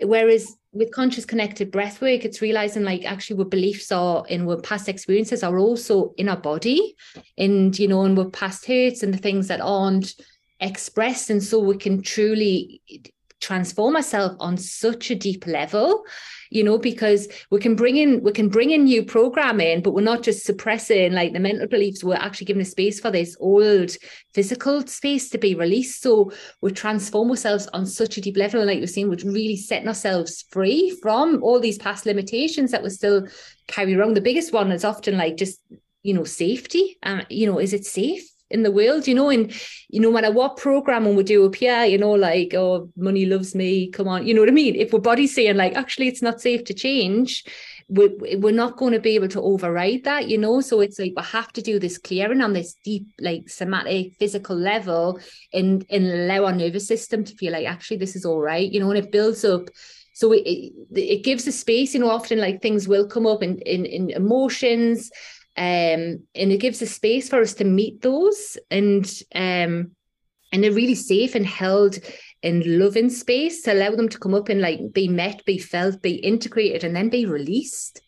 Whereas 0.00 0.54
with 0.72 0.92
conscious 0.92 1.24
connected 1.24 1.70
breath 1.70 2.00
work, 2.00 2.24
it's 2.24 2.42
realizing 2.42 2.84
like 2.84 3.04
actually 3.04 3.36
what 3.36 3.50
beliefs 3.50 3.90
are 3.90 4.24
and 4.28 4.46
what 4.46 4.62
past 4.62 4.88
experiences 4.88 5.42
are 5.42 5.58
also 5.58 6.14
in 6.18 6.28
our 6.28 6.36
body 6.36 6.94
and, 7.36 7.76
you 7.78 7.88
know, 7.88 8.02
and 8.02 8.16
what 8.16 8.32
past 8.32 8.66
hurts 8.66 9.02
and 9.02 9.12
the 9.12 9.18
things 9.18 9.48
that 9.48 9.60
aren't 9.60 10.14
expressed. 10.60 11.30
And 11.30 11.42
so 11.42 11.58
we 11.58 11.76
can 11.76 12.02
truly 12.02 12.80
transform 13.40 13.96
ourselves 13.96 14.36
on 14.40 14.56
such 14.56 15.10
a 15.10 15.14
deep 15.14 15.46
level 15.46 16.04
you 16.50 16.64
know 16.64 16.78
because 16.78 17.28
we 17.50 17.60
can 17.60 17.74
bring 17.74 17.96
in 17.96 18.22
we 18.22 18.32
can 18.32 18.48
bring 18.48 18.70
in 18.70 18.84
new 18.84 19.02
programming 19.02 19.82
but 19.82 19.92
we're 19.92 20.00
not 20.00 20.22
just 20.22 20.44
suppressing 20.44 21.12
like 21.12 21.32
the 21.32 21.40
mental 21.40 21.66
beliefs. 21.66 22.04
We're 22.04 22.14
actually 22.14 22.46
giving 22.46 22.62
a 22.62 22.66
space 22.66 23.00
for 23.00 23.10
this 23.10 23.36
old 23.40 23.96
physical 24.34 24.86
space 24.86 25.30
to 25.30 25.38
be 25.38 25.54
released. 25.54 26.02
So 26.02 26.32
we 26.60 26.72
transform 26.72 27.30
ourselves 27.30 27.66
on 27.68 27.86
such 27.86 28.16
a 28.16 28.20
deep 28.20 28.36
level 28.36 28.60
and 28.60 28.68
like 28.68 28.78
you're 28.78 28.86
saying 28.86 29.08
we're 29.08 29.32
really 29.32 29.56
setting 29.56 29.88
ourselves 29.88 30.44
free 30.50 30.96
from 31.02 31.42
all 31.42 31.60
these 31.60 31.78
past 31.78 32.06
limitations 32.06 32.70
that 32.70 32.82
we 32.82 32.90
still 32.90 33.26
carry 33.66 33.94
around. 33.94 34.14
The 34.14 34.20
biggest 34.20 34.52
one 34.52 34.72
is 34.72 34.84
often 34.84 35.16
like 35.16 35.36
just 35.36 35.60
you 36.02 36.14
know 36.14 36.24
safety. 36.24 36.98
Um, 37.02 37.22
you 37.28 37.46
know 37.46 37.58
is 37.58 37.72
it 37.72 37.84
safe 37.84 38.28
in 38.50 38.62
the 38.62 38.70
world, 38.70 39.06
you 39.06 39.14
know, 39.14 39.28
and 39.28 39.52
you 39.88 40.00
know, 40.00 40.08
no 40.08 40.14
matter 40.14 40.32
what 40.32 40.56
program 40.56 41.14
we 41.14 41.22
do 41.22 41.46
up 41.46 41.54
here, 41.54 41.84
you 41.84 41.98
know, 41.98 42.12
like, 42.12 42.54
oh, 42.54 42.90
money 42.96 43.26
loves 43.26 43.54
me, 43.54 43.90
come 43.90 44.08
on, 44.08 44.26
you 44.26 44.34
know 44.34 44.40
what 44.40 44.48
I 44.48 44.52
mean? 44.52 44.74
If 44.74 44.94
our 44.94 45.00
body's 45.00 45.34
saying 45.34 45.56
like, 45.56 45.76
actually, 45.76 46.08
it's 46.08 46.22
not 46.22 46.40
safe 46.40 46.64
to 46.64 46.74
change, 46.74 47.44
we, 47.88 48.08
we're 48.36 48.52
not 48.52 48.76
going 48.76 48.92
to 48.92 49.00
be 49.00 49.14
able 49.14 49.28
to 49.28 49.40
override 49.40 50.04
that, 50.04 50.28
you 50.28 50.38
know. 50.38 50.60
So 50.60 50.80
it's 50.80 50.98
like 50.98 51.14
we 51.16 51.22
have 51.22 51.52
to 51.54 51.62
do 51.62 51.78
this 51.78 51.98
clearing 51.98 52.40
on 52.40 52.52
this 52.52 52.74
deep, 52.84 53.06
like 53.20 53.48
somatic, 53.48 54.14
physical 54.18 54.56
level, 54.56 55.20
and 55.52 55.84
and 55.90 56.06
allow 56.06 56.46
our 56.46 56.52
nervous 56.52 56.86
system 56.86 57.24
to 57.24 57.34
feel 57.34 57.52
like 57.52 57.66
actually 57.66 57.98
this 57.98 58.16
is 58.16 58.24
all 58.24 58.40
right, 58.40 58.70
you 58.70 58.80
know, 58.80 58.90
and 58.90 58.98
it 58.98 59.12
builds 59.12 59.44
up 59.44 59.68
so 60.14 60.32
it, 60.32 60.38
it, 60.38 60.72
it 60.96 61.22
gives 61.22 61.46
a 61.46 61.52
space 61.52 61.94
you 61.94 62.00
know 62.00 62.10
often 62.10 62.40
like 62.40 62.60
things 62.60 62.88
will 62.88 63.06
come 63.06 63.24
up 63.24 63.40
in 63.40 63.58
in, 63.58 63.86
in 63.86 64.10
emotions 64.10 65.12
um, 65.58 66.22
and 66.36 66.52
it 66.52 66.60
gives 66.60 66.80
a 66.82 66.86
space 66.86 67.28
for 67.28 67.40
us 67.40 67.54
to 67.54 67.64
meet 67.64 68.00
those 68.00 68.56
and 68.70 69.04
um, 69.34 69.90
and 70.52 70.64
a 70.64 70.70
really 70.70 70.94
safe 70.94 71.34
and 71.34 71.44
held 71.44 71.98
and 72.44 72.64
loving 72.64 73.10
space 73.10 73.62
to 73.62 73.72
allow 73.72 73.90
them 73.90 74.08
to 74.08 74.20
come 74.20 74.34
up 74.34 74.48
and 74.48 74.60
like 74.60 74.78
be 74.92 75.08
met, 75.08 75.44
be 75.44 75.58
felt, 75.58 76.00
be 76.00 76.14
integrated, 76.14 76.84
and 76.84 76.94
then 76.94 77.08
be 77.08 77.26
released. 77.26 78.00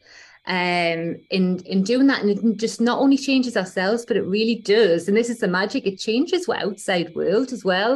Um, 0.47 1.17
in 1.31 1.59
in 1.67 1.83
doing 1.83 2.07
that, 2.07 2.23
and 2.23 2.31
it 2.31 2.57
just 2.57 2.81
not 2.81 3.01
only 3.01 3.19
changes 3.19 3.57
ourselves, 3.57 4.05
but 4.07 4.17
it 4.17 4.27
really 4.27 4.63
does. 4.63 5.09
And 5.09 5.17
this 5.17 5.29
is 5.29 5.41
the 5.41 5.49
magic; 5.49 5.89
it 5.89 5.99
changes 5.99 6.49
our 6.49 6.55
outside 6.55 7.13
world 7.17 7.53
as 7.53 7.65
well. 7.65 7.95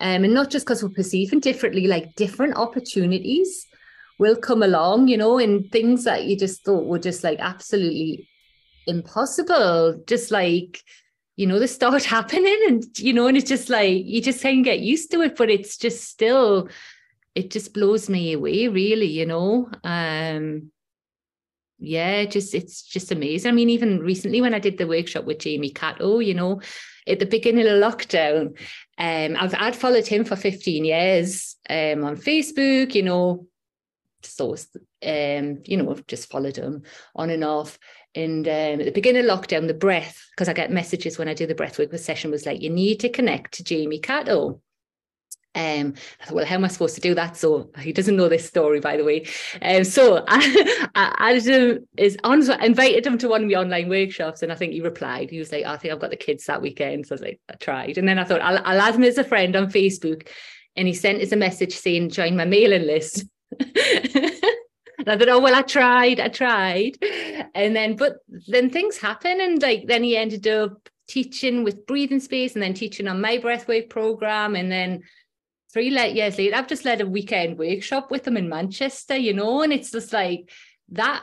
Um, 0.00 0.24
and 0.24 0.34
not 0.34 0.50
just 0.50 0.66
because 0.66 0.82
we're 0.82 0.90
perceiving 0.90 1.40
differently, 1.40 1.86
like 1.86 2.14
different 2.14 2.56
opportunities 2.56 3.66
will 4.18 4.36
come 4.36 4.62
along, 4.62 5.08
you 5.08 5.16
know, 5.16 5.38
and 5.38 5.72
things 5.72 6.04
that 6.04 6.24
you 6.24 6.36
just 6.36 6.62
thought 6.62 6.84
were 6.84 6.98
just 6.98 7.24
like 7.24 7.38
absolutely 7.40 8.28
impossible. 8.86 10.02
Just 10.06 10.30
like, 10.30 10.82
you 11.36 11.46
know, 11.46 11.58
they 11.58 11.66
start 11.66 12.04
happening 12.16 12.58
and, 12.68 12.84
you 12.98 13.12
know, 13.12 13.26
and 13.26 13.36
it's 13.36 13.48
just 13.48 13.68
like, 13.68 14.04
you 14.04 14.20
just 14.20 14.40
can 14.42 14.62
get 14.62 14.80
used 14.80 15.10
to 15.12 15.22
it, 15.22 15.36
but 15.36 15.50
it's 15.50 15.76
just 15.76 16.04
still, 16.04 16.68
it 17.34 17.50
just 17.50 17.72
blows 17.74 18.08
me 18.08 18.32
away, 18.32 18.68
really, 18.68 19.06
you 19.06 19.26
know. 19.26 19.70
Um, 19.84 20.70
yeah, 21.78 22.24
just 22.26 22.54
it's 22.54 22.82
just 22.82 23.10
amazing. 23.10 23.50
I 23.50 23.54
mean, 23.54 23.68
even 23.68 23.98
recently 23.98 24.40
when 24.40 24.54
I 24.54 24.60
did 24.60 24.78
the 24.78 24.86
workshop 24.86 25.24
with 25.24 25.40
Jamie 25.40 25.72
Catto, 25.72 26.24
you 26.24 26.32
know, 26.32 26.60
at 27.08 27.18
the 27.18 27.26
beginning 27.26 27.66
of 27.66 27.72
lockdown, 27.72 28.56
um, 28.98 29.36
I've 29.40 29.54
I'd 29.58 29.74
followed 29.74 30.06
him 30.06 30.24
for 30.24 30.36
15 30.36 30.84
years 30.84 31.56
um 31.68 32.04
on 32.04 32.16
Facebook, 32.16 32.94
you 32.94 33.02
know, 33.02 33.48
so 34.22 34.56
um, 35.04 35.62
you 35.64 35.76
know, 35.76 35.90
I've 35.90 36.06
just 36.06 36.30
followed 36.30 36.56
him 36.56 36.82
on 37.14 37.30
and 37.30 37.44
off. 37.44 37.78
And 38.14 38.46
um, 38.46 38.80
at 38.80 38.84
the 38.84 38.92
beginning 38.92 39.28
of 39.28 39.38
lockdown, 39.38 39.66
the 39.66 39.74
breath, 39.74 40.26
because 40.32 40.48
I 40.48 40.52
get 40.52 40.70
messages 40.70 41.18
when 41.18 41.28
I 41.28 41.34
do 41.34 41.46
the 41.46 41.54
breathwork 41.54 41.98
session, 41.98 42.30
was 42.30 42.46
like, 42.46 42.60
you 42.60 42.70
need 42.70 43.00
to 43.00 43.08
connect 43.08 43.54
to 43.54 43.64
Jamie 43.64 44.00
Catto. 44.00 44.60
Um, 45.54 45.94
I 46.20 46.24
thought, 46.24 46.34
well, 46.34 46.46
how 46.46 46.54
am 46.54 46.64
I 46.64 46.68
supposed 46.68 46.94
to 46.94 47.00
do 47.02 47.14
that? 47.14 47.36
So 47.36 47.70
he 47.78 47.92
doesn't 47.92 48.16
know 48.16 48.28
this 48.28 48.46
story, 48.46 48.80
by 48.80 48.96
the 48.96 49.04
way. 49.04 49.26
Um, 49.60 49.84
so 49.84 50.24
I, 50.28 50.88
I, 50.94 51.14
I 51.18 51.32
is 51.98 52.16
on, 52.24 52.50
I 52.50 52.64
invited 52.64 53.06
him 53.06 53.18
to 53.18 53.28
one 53.28 53.44
of 53.44 53.50
my 53.50 53.56
online 53.56 53.88
workshops, 53.88 54.42
and 54.42 54.50
I 54.50 54.54
think 54.54 54.72
he 54.72 54.80
replied. 54.80 55.30
He 55.30 55.38
was 55.38 55.52
like, 55.52 55.64
I 55.64 55.76
think 55.76 55.92
I've 55.92 56.00
got 56.00 56.10
the 56.10 56.16
kids 56.16 56.46
that 56.46 56.62
weekend. 56.62 57.06
So 57.06 57.12
I 57.12 57.16
was 57.16 57.22
like, 57.22 57.40
I 57.50 57.54
tried, 57.54 57.98
and 57.98 58.08
then 58.08 58.18
I 58.18 58.24
thought 58.24 58.40
I'll, 58.40 58.58
I'll 58.64 58.80
add 58.80 58.94
him 58.94 59.04
as 59.04 59.18
a 59.18 59.24
friend 59.24 59.54
on 59.54 59.70
Facebook, 59.70 60.26
and 60.74 60.88
he 60.88 60.94
sent 60.94 61.22
us 61.22 61.32
a 61.32 61.36
message 61.36 61.74
saying 61.74 62.10
join 62.10 62.36
my 62.36 62.46
mailing 62.46 62.86
list. 62.86 63.24
I 65.06 65.16
thought, 65.16 65.28
oh 65.28 65.40
well, 65.40 65.54
I 65.54 65.62
tried, 65.62 66.20
I 66.20 66.28
tried, 66.28 66.98
and 67.54 67.74
then 67.74 67.96
but 67.96 68.16
then 68.48 68.70
things 68.70 68.98
happen, 68.98 69.40
and 69.40 69.60
like 69.60 69.86
then 69.86 70.02
he 70.02 70.16
ended 70.16 70.46
up 70.46 70.88
teaching 71.08 71.64
with 71.64 71.86
breathing 71.86 72.20
space, 72.20 72.54
and 72.54 72.62
then 72.62 72.74
teaching 72.74 73.08
on 73.08 73.20
my 73.20 73.38
breathwork 73.38 73.90
program, 73.90 74.56
and 74.56 74.70
then 74.70 75.02
three 75.72 75.88
years 75.88 76.38
later, 76.38 76.54
I've 76.54 76.68
just 76.68 76.84
led 76.84 77.00
a 77.00 77.06
weekend 77.06 77.58
workshop 77.58 78.10
with 78.10 78.24
them 78.24 78.36
in 78.36 78.48
Manchester, 78.48 79.16
you 79.16 79.32
know, 79.32 79.62
and 79.62 79.72
it's 79.72 79.90
just 79.90 80.12
like 80.12 80.50
that 80.90 81.22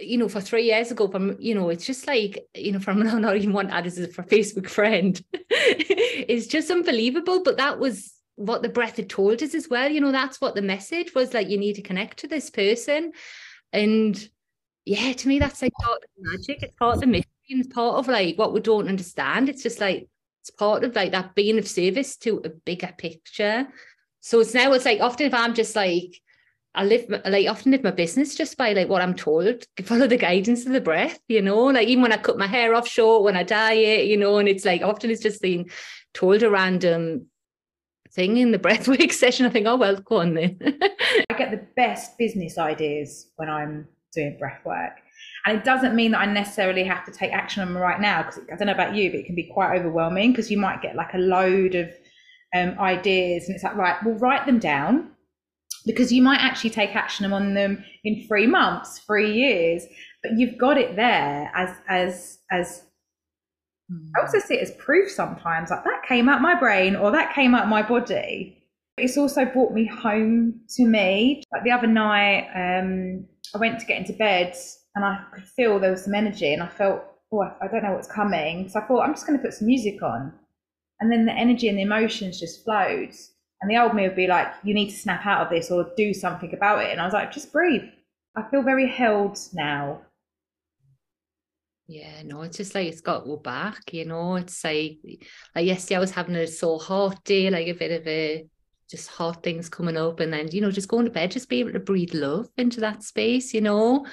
you 0.00 0.18
know, 0.18 0.28
for 0.28 0.40
three 0.40 0.64
years 0.64 0.90
ago, 0.90 1.08
from 1.08 1.36
you 1.38 1.54
know, 1.54 1.68
it's 1.68 1.86
just 1.86 2.06
like 2.06 2.46
you 2.54 2.72
know, 2.72 2.80
from 2.80 3.02
not 3.20 3.36
even 3.36 3.52
want 3.52 3.70
add 3.70 3.86
as 3.86 3.98
a 3.98 4.08
Facebook 4.08 4.68
friend, 4.68 5.22
it's 5.32 6.46
just 6.46 6.70
unbelievable. 6.70 7.42
But 7.42 7.58
that 7.58 7.78
was 7.78 8.12
what 8.36 8.62
the 8.62 8.68
breath 8.68 8.96
had 8.96 9.10
told 9.10 9.42
us 9.42 9.54
as 9.54 9.68
well. 9.68 9.90
You 9.90 10.00
know, 10.00 10.12
that's 10.12 10.40
what 10.40 10.54
the 10.54 10.62
message 10.62 11.14
was 11.14 11.34
like, 11.34 11.48
you 11.48 11.58
need 11.58 11.74
to 11.74 11.82
connect 11.82 12.18
to 12.18 12.28
this 12.28 12.50
person. 12.50 13.12
And 13.72 14.28
yeah, 14.84 15.12
to 15.12 15.28
me, 15.28 15.38
that's 15.38 15.62
like 15.62 15.72
part 15.82 16.02
of 16.02 16.08
magic. 16.18 16.62
It's 16.62 16.74
part 16.74 16.94
of 16.96 17.00
the 17.00 17.06
mystery 17.06 17.28
it's 17.58 17.72
part 17.72 17.96
of 17.96 18.08
like 18.08 18.38
what 18.38 18.52
we 18.52 18.60
don't 18.60 18.88
understand. 18.88 19.48
It's 19.48 19.62
just 19.62 19.80
like, 19.80 20.08
it's 20.40 20.50
part 20.50 20.84
of 20.84 20.94
like 20.94 21.12
that 21.12 21.34
being 21.34 21.58
of 21.58 21.68
service 21.68 22.16
to 22.18 22.40
a 22.44 22.48
bigger 22.48 22.92
picture. 22.96 23.68
So 24.20 24.40
it's 24.40 24.54
now, 24.54 24.72
it's 24.72 24.84
like 24.84 25.00
often 25.00 25.26
if 25.26 25.34
I'm 25.34 25.54
just 25.54 25.76
like, 25.76 26.20
I 26.74 26.84
live 26.84 27.04
like 27.26 27.48
often 27.48 27.72
live 27.72 27.84
my 27.84 27.90
business 27.90 28.34
just 28.34 28.56
by 28.56 28.72
like 28.72 28.88
what 28.88 29.02
I'm 29.02 29.14
told, 29.14 29.64
follow 29.84 30.06
the 30.06 30.16
guidance 30.16 30.64
of 30.64 30.72
the 30.72 30.80
breath, 30.80 31.18
you 31.28 31.42
know, 31.42 31.64
like 31.64 31.88
even 31.88 32.02
when 32.02 32.12
I 32.12 32.16
cut 32.16 32.38
my 32.38 32.46
hair 32.46 32.74
off 32.74 32.88
short, 32.88 33.24
when 33.24 33.36
I 33.36 33.42
diet, 33.42 34.06
you 34.06 34.16
know, 34.16 34.38
and 34.38 34.48
it's 34.48 34.64
like 34.64 34.82
often 34.82 35.10
it's 35.10 35.22
just 35.22 35.42
being 35.42 35.70
told 36.14 36.42
a 36.42 36.50
random 36.50 37.26
thing 38.14 38.36
in 38.36 38.50
the 38.50 38.58
breathwork 38.58 39.12
session. 39.24 39.46
I 39.46 39.50
think, 39.50 39.66
oh 39.66 39.76
well, 39.76 39.96
go 39.96 40.18
on 40.18 40.34
then. 40.34 40.58
I 41.30 41.34
get 41.36 41.50
the 41.50 41.66
best 41.76 42.18
business 42.18 42.58
ideas 42.58 43.30
when 43.36 43.48
I'm 43.48 43.88
doing 44.14 44.36
breath 44.38 44.64
work. 44.64 44.92
And 45.46 45.58
it 45.58 45.64
doesn't 45.64 45.96
mean 45.96 46.12
that 46.12 46.20
I 46.20 46.26
necessarily 46.26 46.84
have 46.84 47.04
to 47.06 47.12
take 47.12 47.32
action 47.32 47.62
on 47.62 47.72
them 47.72 47.82
right 47.82 48.00
now 48.00 48.22
because 48.22 48.40
I 48.52 48.56
don't 48.56 48.66
know 48.66 48.72
about 48.72 48.94
you, 48.94 49.10
but 49.10 49.20
it 49.20 49.26
can 49.26 49.34
be 49.34 49.50
quite 49.52 49.76
overwhelming 49.76 50.30
because 50.30 50.50
you 50.50 50.58
might 50.58 50.82
get 50.82 50.94
like 50.94 51.14
a 51.14 51.18
load 51.18 51.74
of 51.74 51.90
um, 52.54 52.78
ideas 52.78 53.46
and 53.46 53.54
it's 53.54 53.64
like, 53.64 53.76
right, 53.76 53.96
we'll 54.04 54.14
write 54.14 54.46
them 54.46 54.58
down 54.58 55.10
because 55.84 56.12
you 56.12 56.22
might 56.22 56.40
actually 56.40 56.70
take 56.70 56.94
action 56.94 57.32
on 57.32 57.54
them 57.54 57.84
in 58.04 58.24
three 58.28 58.46
months, 58.46 59.00
three 59.00 59.32
years, 59.32 59.84
but 60.22 60.32
you've 60.36 60.58
got 60.58 60.78
it 60.78 60.94
there 60.96 61.50
as 61.54 61.74
as 61.88 62.38
as 62.50 62.84
I 64.16 64.20
also 64.20 64.38
see 64.38 64.54
it 64.54 64.62
as 64.62 64.70
proof 64.72 65.10
sometimes, 65.10 65.70
like 65.70 65.84
that 65.84 66.02
came 66.06 66.28
out 66.28 66.40
my 66.40 66.58
brain 66.58 66.96
or 66.96 67.10
that 67.10 67.34
came 67.34 67.54
out 67.54 67.68
my 67.68 67.82
body. 67.82 68.58
It's 68.98 69.16
also 69.16 69.44
brought 69.44 69.72
me 69.72 69.86
home 69.86 70.60
to 70.76 70.86
me. 70.86 71.42
Like 71.52 71.64
the 71.64 71.70
other 71.70 71.86
night, 71.86 72.48
um, 72.54 73.24
I 73.54 73.58
went 73.58 73.80
to 73.80 73.86
get 73.86 73.98
into 73.98 74.12
bed 74.12 74.54
and 74.94 75.04
I 75.04 75.24
could 75.34 75.44
feel 75.44 75.78
there 75.78 75.90
was 75.90 76.04
some 76.04 76.14
energy 76.14 76.52
and 76.52 76.62
I 76.62 76.68
felt, 76.68 77.02
oh, 77.32 77.42
I 77.42 77.68
don't 77.68 77.82
know 77.82 77.94
what's 77.94 78.08
coming. 78.08 78.68
So 78.68 78.80
I 78.80 78.84
thought, 78.84 79.02
I'm 79.02 79.14
just 79.14 79.26
going 79.26 79.38
to 79.38 79.42
put 79.42 79.54
some 79.54 79.66
music 79.66 80.02
on. 80.02 80.32
And 81.00 81.10
then 81.10 81.24
the 81.24 81.32
energy 81.32 81.68
and 81.68 81.78
the 81.78 81.82
emotions 81.82 82.38
just 82.38 82.64
flowed. 82.64 83.12
And 83.60 83.70
the 83.70 83.80
old 83.80 83.94
me 83.94 84.02
would 84.02 84.16
be 84.16 84.26
like, 84.26 84.48
you 84.62 84.74
need 84.74 84.90
to 84.90 84.96
snap 84.96 85.24
out 85.24 85.46
of 85.46 85.50
this 85.50 85.70
or 85.70 85.90
do 85.96 86.12
something 86.12 86.52
about 86.52 86.84
it. 86.84 86.90
And 86.90 87.00
I 87.00 87.04
was 87.04 87.14
like, 87.14 87.32
just 87.32 87.52
breathe. 87.52 87.82
I 88.36 88.42
feel 88.50 88.62
very 88.62 88.88
held 88.88 89.38
now. 89.52 90.02
Yeah, 91.92 92.22
no, 92.24 92.40
it's 92.40 92.56
just 92.56 92.74
like 92.74 92.88
it's 92.88 93.02
got 93.02 93.26
go 93.26 93.36
back, 93.36 93.92
you 93.92 94.06
know. 94.06 94.36
It's 94.36 94.64
like 94.64 94.98
like 95.54 95.66
yesterday 95.66 95.96
I 95.96 96.00
was 96.00 96.10
having 96.10 96.36
a 96.36 96.46
so 96.46 96.78
hot 96.78 97.22
day, 97.24 97.50
like 97.50 97.66
a 97.66 97.74
bit 97.74 98.00
of 98.00 98.06
a 98.06 98.46
just 98.90 99.10
hot 99.10 99.42
things 99.42 99.68
coming 99.68 99.98
up, 99.98 100.20
and 100.20 100.32
then 100.32 100.48
you 100.52 100.62
know, 100.62 100.70
just 100.70 100.88
going 100.88 101.04
to 101.04 101.10
bed, 101.10 101.32
just 101.32 101.50
be 101.50 101.60
able 101.60 101.72
to 101.72 101.80
breathe 101.80 102.14
love 102.14 102.48
into 102.56 102.80
that 102.80 103.02
space, 103.02 103.52
you 103.52 103.60
know. 103.60 104.06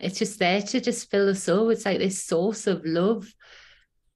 It's 0.00 0.18
just 0.18 0.40
there 0.40 0.60
to 0.60 0.80
just 0.80 1.08
fill 1.08 1.28
us 1.28 1.48
up. 1.48 1.70
It's 1.70 1.84
like 1.84 1.98
this 1.98 2.24
source 2.24 2.66
of 2.66 2.84
love 2.84 3.32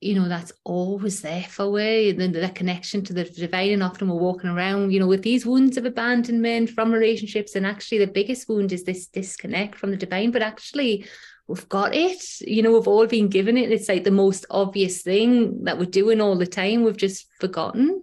you 0.00 0.14
know, 0.14 0.28
that's 0.28 0.52
always 0.64 1.22
there 1.22 1.44
for 1.44 1.70
we. 1.70 2.10
And 2.10 2.20
then 2.20 2.32
that 2.32 2.54
connection 2.54 3.02
to 3.04 3.14
the 3.14 3.24
divine. 3.24 3.70
And 3.70 3.82
often 3.82 4.06
we're 4.06 4.16
walking 4.16 4.50
around, 4.50 4.90
you 4.92 5.00
know, 5.00 5.06
with 5.06 5.22
these 5.22 5.46
wounds 5.46 5.78
of 5.78 5.86
abandonment 5.86 6.68
from 6.68 6.92
relationships. 6.92 7.56
And 7.56 7.64
actually, 7.64 7.98
the 7.98 8.12
biggest 8.12 8.46
wound 8.46 8.70
is 8.72 8.84
this 8.84 9.06
disconnect 9.06 9.76
from 9.76 9.92
the 9.92 9.96
divine. 9.96 10.30
But 10.30 10.42
actually, 10.42 11.06
we've 11.46 11.68
got 11.68 11.94
it. 11.94 12.22
You 12.40 12.62
know, 12.62 12.72
we've 12.72 12.88
all 12.88 13.06
been 13.06 13.28
given 13.28 13.56
it. 13.56 13.70
It's 13.72 13.88
like 13.88 14.04
the 14.04 14.10
most 14.10 14.46
obvious 14.50 15.02
thing 15.02 15.64
that 15.64 15.78
we're 15.78 15.86
doing 15.86 16.20
all 16.20 16.36
the 16.36 16.46
time. 16.46 16.82
We've 16.82 16.96
just 16.96 17.26
forgotten. 17.40 18.02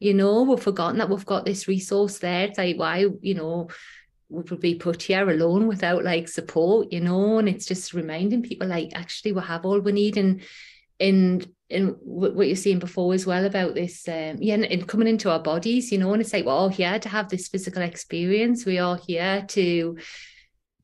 You 0.00 0.14
know, 0.14 0.42
we've 0.42 0.60
forgotten 0.60 0.98
that 0.98 1.08
we've 1.08 1.26
got 1.26 1.44
this 1.44 1.68
resource 1.68 2.18
there. 2.18 2.46
It's 2.46 2.58
like, 2.58 2.76
why, 2.76 3.06
you 3.20 3.34
know, 3.34 3.68
we 4.28 4.42
would 4.42 4.60
be 4.60 4.74
put 4.74 5.02
here 5.02 5.28
alone 5.28 5.66
without 5.66 6.04
like 6.04 6.28
support, 6.28 6.92
you 6.92 7.00
know, 7.00 7.38
and 7.38 7.48
it's 7.48 7.66
just 7.66 7.94
reminding 7.94 8.42
people 8.42 8.66
like 8.66 8.90
actually 8.94 9.32
we 9.32 9.42
have 9.42 9.64
all 9.64 9.80
we 9.80 9.92
need 9.92 10.16
and 10.16 10.42
and 11.00 11.46
and 11.70 11.96
what 12.00 12.46
you're 12.46 12.56
saying 12.56 12.78
before 12.78 13.14
as 13.14 13.26
well 13.26 13.44
about 13.44 13.74
this 13.74 14.06
um 14.06 14.36
yeah 14.38 14.54
and, 14.54 14.64
and, 14.66 14.86
coming 14.86 15.08
into 15.08 15.30
our 15.30 15.40
bodies 15.40 15.90
you 15.90 15.98
know 15.98 16.12
and 16.12 16.22
it's 16.22 16.32
like 16.32 16.44
we're 16.44 16.52
all 16.52 16.68
here 16.68 16.98
to 16.98 17.08
have 17.08 17.28
this 17.28 17.48
physical 17.48 17.82
experience 17.82 18.64
we 18.64 18.78
are 18.78 18.96
here 18.96 19.44
to 19.48 19.96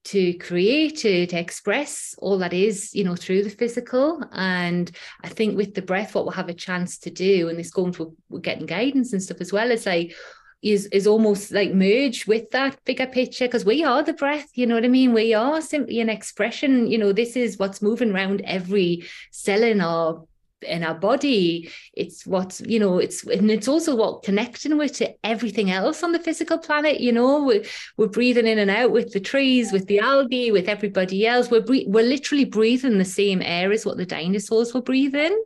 to 0.03 0.33
create 0.35 0.97
to, 0.99 1.27
to 1.27 1.39
express 1.39 2.15
all 2.19 2.39
that 2.39 2.53
is 2.53 2.95
you 2.95 3.05
know 3.05 3.17
through 3.17 3.45
the 3.45 3.51
physical. 3.51 4.23
And 4.33 4.91
i 5.23 5.29
think 5.29 5.57
with 5.57 5.75
the 5.75 5.83
breath 5.83 6.15
what 6.15 6.25
we'll 6.25 6.33
have 6.33 6.49
a 6.49 6.55
chance 6.55 6.99
to 6.99 7.11
do 7.11 7.49
and 7.49 7.59
this 7.59 7.71
going 7.71 7.95
we're 8.29 8.41
getting 8.41 8.67
guidance 8.67 9.13
and 9.13 9.23
stuff 9.23 9.41
as 9.41 9.53
well 9.53 9.71
is 9.71 9.87
like 9.87 10.15
is 10.63 10.87
is 10.87 11.07
almost 11.07 11.53
like 11.53 11.73
merge 11.73 12.27
with 12.27 12.51
that 12.51 12.83
bigger 12.85 13.07
picture 13.07 13.47
because 13.47 13.65
we 13.65 13.83
are 13.83 14.03
the 14.03 14.13
breath 14.13 14.51
you 14.55 14.67
know 14.67 14.75
what 14.75 14.85
i 14.85 14.89
mean? 14.89 15.13
We 15.13 15.35
are 15.35 15.61
simply 15.61 16.01
an 16.01 16.11
expression 16.11 16.87
you 16.87 16.99
know 16.99 17.13
this 17.13 17.37
is 17.37 17.59
what's 17.59 17.83
moving 17.83 18.13
around 18.13 18.43
every 18.45 19.05
cell 19.31 19.63
in 19.63 19.81
our 19.81 20.27
in 20.63 20.85
our 20.85 20.95
body 20.95 21.71
it's 21.95 22.27
what 22.27 22.61
you 22.61 22.79
know 22.79 22.99
it's 22.99 23.25
and 23.25 23.51
it's 23.51 23.69
also 23.69 23.97
what 23.97 24.23
connecting 24.23 24.77
with 24.77 24.93
to 24.93 25.13
everything 25.25 25.71
else 25.71 26.03
on 26.03 26.13
the 26.13 26.19
physical 26.19 26.59
planet 26.59 27.01
you 27.01 27.13
know 27.13 27.43
we're, 27.43 27.63
we're 27.97 28.07
breathing 28.07 28.47
in 28.47 28.59
and 28.59 28.71
out 28.71 28.91
with 28.91 29.13
the 29.13 29.21
trees 29.21 29.73
with 29.73 29.87
the 29.87 29.99
algae 29.99 30.51
with 30.51 30.69
everybody 30.69 31.27
else 31.27 31.51
we're 31.51 31.65
we're 31.87 32.05
literally 32.05 32.45
breathing 32.45 32.99
the 32.99 33.05
same 33.05 33.41
air 33.43 33.73
as 33.73 33.87
what 33.87 33.97
the 33.97 34.07
dinosaurs 34.07 34.75
were 34.75 34.83
breathing 34.83 35.43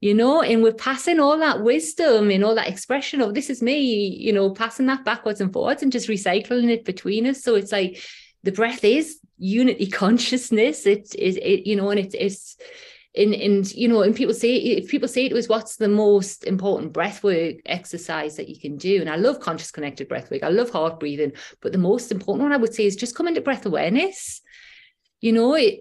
you 0.00 0.14
know, 0.14 0.40
and 0.40 0.62
we're 0.62 0.72
passing 0.72 1.20
all 1.20 1.36
that 1.38 1.62
wisdom 1.62 2.30
and 2.30 2.42
all 2.42 2.54
that 2.54 2.68
expression 2.68 3.20
of 3.20 3.34
this 3.34 3.50
is 3.50 3.62
me, 3.62 4.16
you 4.18 4.32
know, 4.32 4.50
passing 4.50 4.86
that 4.86 5.04
backwards 5.04 5.42
and 5.42 5.52
forwards 5.52 5.82
and 5.82 5.92
just 5.92 6.08
recycling 6.08 6.70
it 6.70 6.86
between 6.86 7.26
us. 7.26 7.42
So 7.42 7.54
it's 7.54 7.70
like 7.70 8.02
the 8.42 8.52
breath 8.52 8.82
is 8.82 9.18
unity 9.36 9.86
consciousness. 9.90 10.86
It's 10.86 11.14
it, 11.14 11.36
it 11.36 11.68
you 11.68 11.76
know, 11.76 11.90
and 11.90 12.00
it's 12.00 12.14
it's 12.18 12.56
in 13.14 13.34
and 13.34 13.72
you 13.72 13.88
know, 13.88 14.02
and 14.02 14.14
people 14.14 14.34
say 14.34 14.54
if 14.54 14.88
people 14.88 15.08
say 15.08 15.26
it 15.26 15.32
was 15.32 15.48
what's 15.48 15.76
the 15.76 15.88
most 15.88 16.44
important 16.44 16.92
breath 16.92 17.22
work 17.24 17.56
exercise 17.66 18.36
that 18.36 18.48
you 18.48 18.58
can 18.58 18.76
do. 18.76 19.00
And 19.00 19.10
I 19.10 19.16
love 19.16 19.40
conscious 19.40 19.70
connected 19.70 20.08
breath 20.08 20.30
work. 20.30 20.42
I 20.42 20.48
love 20.48 20.70
heart 20.70 21.00
breathing, 21.00 21.32
but 21.60 21.72
the 21.72 21.78
most 21.78 22.12
important 22.12 22.44
one 22.44 22.52
I 22.52 22.56
would 22.56 22.74
say 22.74 22.86
is 22.86 22.96
just 22.96 23.16
come 23.16 23.26
into 23.26 23.40
breath 23.40 23.66
awareness. 23.66 24.40
You 25.20 25.32
know, 25.32 25.54
it 25.54 25.80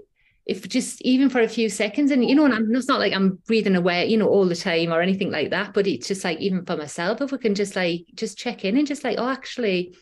if 0.50 0.68
just 0.68 1.00
even 1.04 1.30
for 1.30 1.42
a 1.42 1.48
few 1.48 1.70
seconds 1.70 2.10
and 2.10 2.28
you 2.28 2.34
know 2.34 2.44
and 2.44 2.56
I'm, 2.56 2.76
it's 2.76 2.88
not 2.88 3.00
like 3.00 3.13
i'm 3.13 3.38
breathing 3.46 3.76
away 3.76 4.08
you 4.08 4.18
know 4.18 4.28
all 4.28 4.48
the 4.48 4.56
time 4.56 4.92
or 4.92 5.00
anything 5.00 5.30
like 5.30 5.52
that 5.52 5.76
but 5.76 5.86
it's 5.86 6.08
just 6.08 6.24
like 6.24 6.39
even 6.39 6.65
for 6.65 6.76
myself 6.76 7.22
if 7.22 7.32
we 7.32 7.38
can 7.38 7.54
just 7.54 7.76
like 7.76 8.06
just 8.15 8.36
check 8.36 8.65
in 8.65 8.76
and 8.76 8.88
just 8.88 9.04
like 9.04 9.20
oh 9.20 9.30
actually 9.30 9.96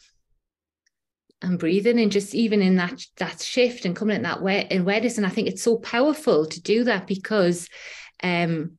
i'm 1.42 1.58
breathing 1.58 2.00
and 2.00 2.12
just 2.12 2.34
even 2.34 2.62
in 2.62 2.76
that 2.76 3.02
that 3.18 3.42
shift 3.42 3.86
and 3.86 3.96
coming 3.96 4.16
in 4.16 4.24
that 4.24 4.42
way 4.42 4.68
in 4.70 4.82
awareness 4.82 5.18
and 5.18 5.26
i 5.26 5.30
think 5.30 5.48
it's 5.48 5.64
so 5.64 5.78
powerful 5.78 6.46
to 6.46 6.62
do 6.62 6.84
that 6.84 7.08
because 7.08 7.70
um 8.24 8.78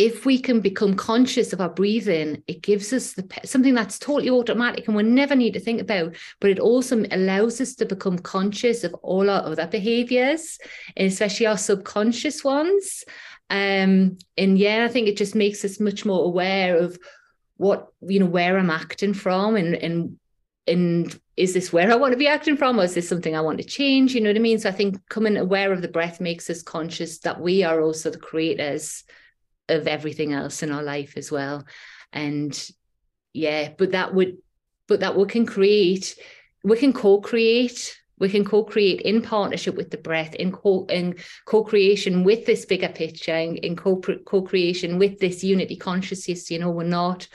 if 0.00 0.24
we 0.24 0.38
can 0.38 0.60
become 0.60 0.94
conscious 0.94 1.52
of 1.52 1.60
our 1.60 1.68
breathing, 1.68 2.42
it 2.46 2.62
gives 2.62 2.90
us 2.90 3.12
the, 3.12 3.28
something 3.44 3.74
that's 3.74 3.98
totally 3.98 4.30
automatic 4.30 4.86
and 4.86 4.96
we 4.96 5.02
never 5.02 5.36
need 5.36 5.52
to 5.52 5.60
think 5.60 5.78
about, 5.78 6.16
but 6.40 6.48
it 6.48 6.58
also 6.58 7.04
allows 7.10 7.60
us 7.60 7.74
to 7.74 7.84
become 7.84 8.18
conscious 8.18 8.82
of 8.82 8.94
all 9.02 9.28
our 9.28 9.44
other 9.44 9.66
behaviors, 9.66 10.58
especially 10.96 11.46
our 11.46 11.58
subconscious 11.58 12.42
ones. 12.42 13.04
Um, 13.50 14.16
and 14.38 14.56
yeah, 14.56 14.86
I 14.86 14.88
think 14.88 15.06
it 15.06 15.18
just 15.18 15.34
makes 15.34 15.66
us 15.66 15.78
much 15.78 16.06
more 16.06 16.24
aware 16.24 16.78
of 16.78 16.98
what, 17.58 17.88
you 18.00 18.20
know, 18.20 18.26
where 18.26 18.56
I'm 18.56 18.70
acting 18.70 19.12
from 19.12 19.54
and, 19.56 19.74
and, 19.74 20.18
and 20.66 21.20
is 21.40 21.54
this 21.54 21.72
where 21.72 21.90
I 21.90 21.96
want 21.96 22.12
to 22.12 22.18
be 22.18 22.26
acting 22.28 22.56
from, 22.56 22.78
or 22.78 22.84
is 22.84 22.94
this 22.94 23.08
something 23.08 23.34
I 23.34 23.40
want 23.40 23.58
to 23.58 23.64
change? 23.64 24.14
You 24.14 24.20
know 24.20 24.30
what 24.30 24.36
I 24.36 24.40
mean? 24.40 24.58
So 24.58 24.68
I 24.68 24.72
think 24.72 24.98
coming 25.08 25.36
aware 25.36 25.72
of 25.72 25.82
the 25.82 25.88
breath 25.88 26.20
makes 26.20 26.50
us 26.50 26.62
conscious 26.62 27.18
that 27.20 27.40
we 27.40 27.64
are 27.64 27.80
also 27.80 28.10
the 28.10 28.18
creators 28.18 29.04
of 29.70 29.86
everything 29.86 30.32
else 30.32 30.62
in 30.62 30.70
our 30.70 30.82
life 30.82 31.14
as 31.16 31.30
well 31.30 31.64
and 32.12 32.70
yeah 33.32 33.70
but 33.78 33.92
that 33.92 34.14
would 34.14 34.38
but 34.88 35.00
that 35.00 35.16
we 35.16 35.24
can 35.26 35.46
create 35.46 36.16
we 36.64 36.76
can 36.76 36.92
co-create 36.92 37.96
we 38.18 38.28
can 38.28 38.44
co-create 38.44 39.00
in 39.02 39.22
partnership 39.22 39.76
with 39.76 39.90
the 39.90 39.96
breath 39.96 40.34
in 40.34 40.52
co 40.52 40.86
in 40.86 41.16
co-creation 41.46 42.24
with 42.24 42.44
this 42.46 42.66
bigger 42.66 42.88
picture 42.88 43.36
in, 43.36 43.56
in 43.58 43.76
co 43.76 43.96
co-creation 43.96 44.98
with 44.98 45.18
this 45.20 45.44
unity 45.44 45.76
consciousness 45.76 46.50
you 46.50 46.58
know 46.58 46.70
we're 46.70 46.84
not 46.84 47.28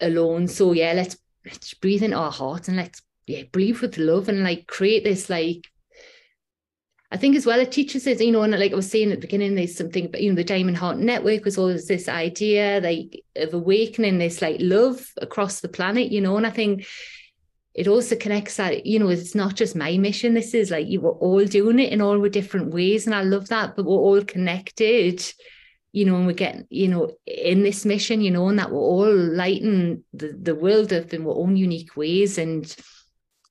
alone 0.00 0.46
so 0.46 0.72
yeah 0.72 0.92
let's 0.92 1.16
let's 1.44 1.74
breathe 1.74 2.02
into 2.02 2.16
our 2.16 2.32
hearts 2.32 2.68
and 2.68 2.76
let's 2.76 3.02
yeah 3.26 3.42
breathe 3.52 3.78
with 3.78 3.98
love 3.98 4.28
and 4.28 4.42
like 4.42 4.66
create 4.66 5.04
this 5.04 5.30
like 5.30 5.66
I 7.12 7.16
think 7.16 7.34
as 7.34 7.44
well, 7.44 7.58
it 7.58 7.72
teaches 7.72 8.06
us, 8.06 8.20
you 8.20 8.30
know, 8.30 8.42
and 8.42 8.56
like 8.56 8.70
I 8.70 8.76
was 8.76 8.88
saying 8.88 9.10
at 9.10 9.16
the 9.16 9.26
beginning, 9.26 9.56
there's 9.56 9.76
something, 9.76 10.14
you 10.14 10.30
know, 10.30 10.36
the 10.36 10.44
Diamond 10.44 10.76
Heart 10.76 10.98
Network 10.98 11.44
was 11.44 11.58
always 11.58 11.88
this 11.88 12.08
idea 12.08 12.80
like 12.80 13.20
of 13.34 13.52
awakening 13.52 14.18
this 14.18 14.40
like 14.40 14.58
love 14.60 15.04
across 15.20 15.58
the 15.58 15.68
planet, 15.68 16.12
you 16.12 16.20
know, 16.20 16.36
and 16.36 16.46
I 16.46 16.50
think 16.50 16.86
it 17.74 17.88
also 17.88 18.14
connects 18.14 18.56
that, 18.56 18.86
you 18.86 19.00
know, 19.00 19.08
it's 19.08 19.34
not 19.34 19.56
just 19.56 19.74
my 19.74 19.98
mission. 19.98 20.34
This 20.34 20.54
is 20.54 20.70
like 20.70 20.86
you 20.86 21.00
were 21.00 21.12
all 21.12 21.44
doing 21.44 21.80
it 21.80 21.92
in 21.92 22.00
all 22.00 22.20
the 22.20 22.30
different 22.30 22.72
ways. 22.72 23.06
And 23.06 23.14
I 23.14 23.22
love 23.22 23.48
that, 23.48 23.74
but 23.74 23.86
we're 23.86 23.96
all 23.96 24.22
connected, 24.22 25.20
you 25.92 26.04
know, 26.04 26.16
and 26.16 26.26
we're 26.26 26.32
getting, 26.32 26.66
you 26.70 26.88
know, 26.88 27.10
in 27.26 27.62
this 27.62 27.84
mission, 27.84 28.20
you 28.20 28.30
know, 28.30 28.48
and 28.48 28.58
that 28.58 28.70
we're 28.70 28.78
all 28.78 29.12
lighting 29.12 30.04
the, 30.12 30.36
the 30.40 30.54
world 30.54 30.92
up 30.92 31.12
in 31.12 31.26
our 31.26 31.34
own 31.34 31.56
unique 31.56 31.96
ways. 31.96 32.38
And 32.38 32.74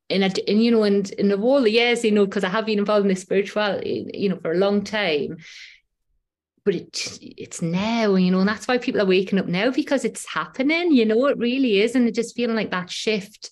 in 0.08 0.24
a, 0.24 0.28
in, 0.48 0.62
you 0.62 0.72
know, 0.72 0.84
and 0.84 1.10
in 1.12 1.32
all 1.34 1.62
the 1.62 1.72
years, 1.72 2.04
you 2.04 2.12
know, 2.12 2.26
because 2.26 2.44
I 2.44 2.50
have 2.50 2.66
been 2.66 2.80
involved 2.80 3.06
in 3.06 3.10
this 3.10 3.22
spirituality, 3.22 4.10
you 4.14 4.30
know, 4.30 4.38
for 4.38 4.52
a 4.52 4.58
long 4.58 4.84
time. 4.84 5.38
But 6.66 6.76
it 6.76 7.20
it's 7.22 7.62
now, 7.62 8.16
you 8.16 8.32
know, 8.32 8.40
and 8.40 8.50
that's 8.50 8.68
why 8.68 8.78
people 8.78 9.02
are 9.02 9.06
waking 9.06 9.40
up 9.40 9.48
now 9.48 9.72
because 9.72 10.06
it's 10.06 10.28
happening, 10.28 10.92
you 10.92 11.06
know, 11.06 11.26
it 11.28 11.38
really 11.38 11.82
is. 11.82 11.96
And 11.96 12.08
it 12.08 12.16
just 12.16 12.36
feeling 12.36 12.56
like 12.56 12.72
that 12.72 12.90
shift 12.90 13.52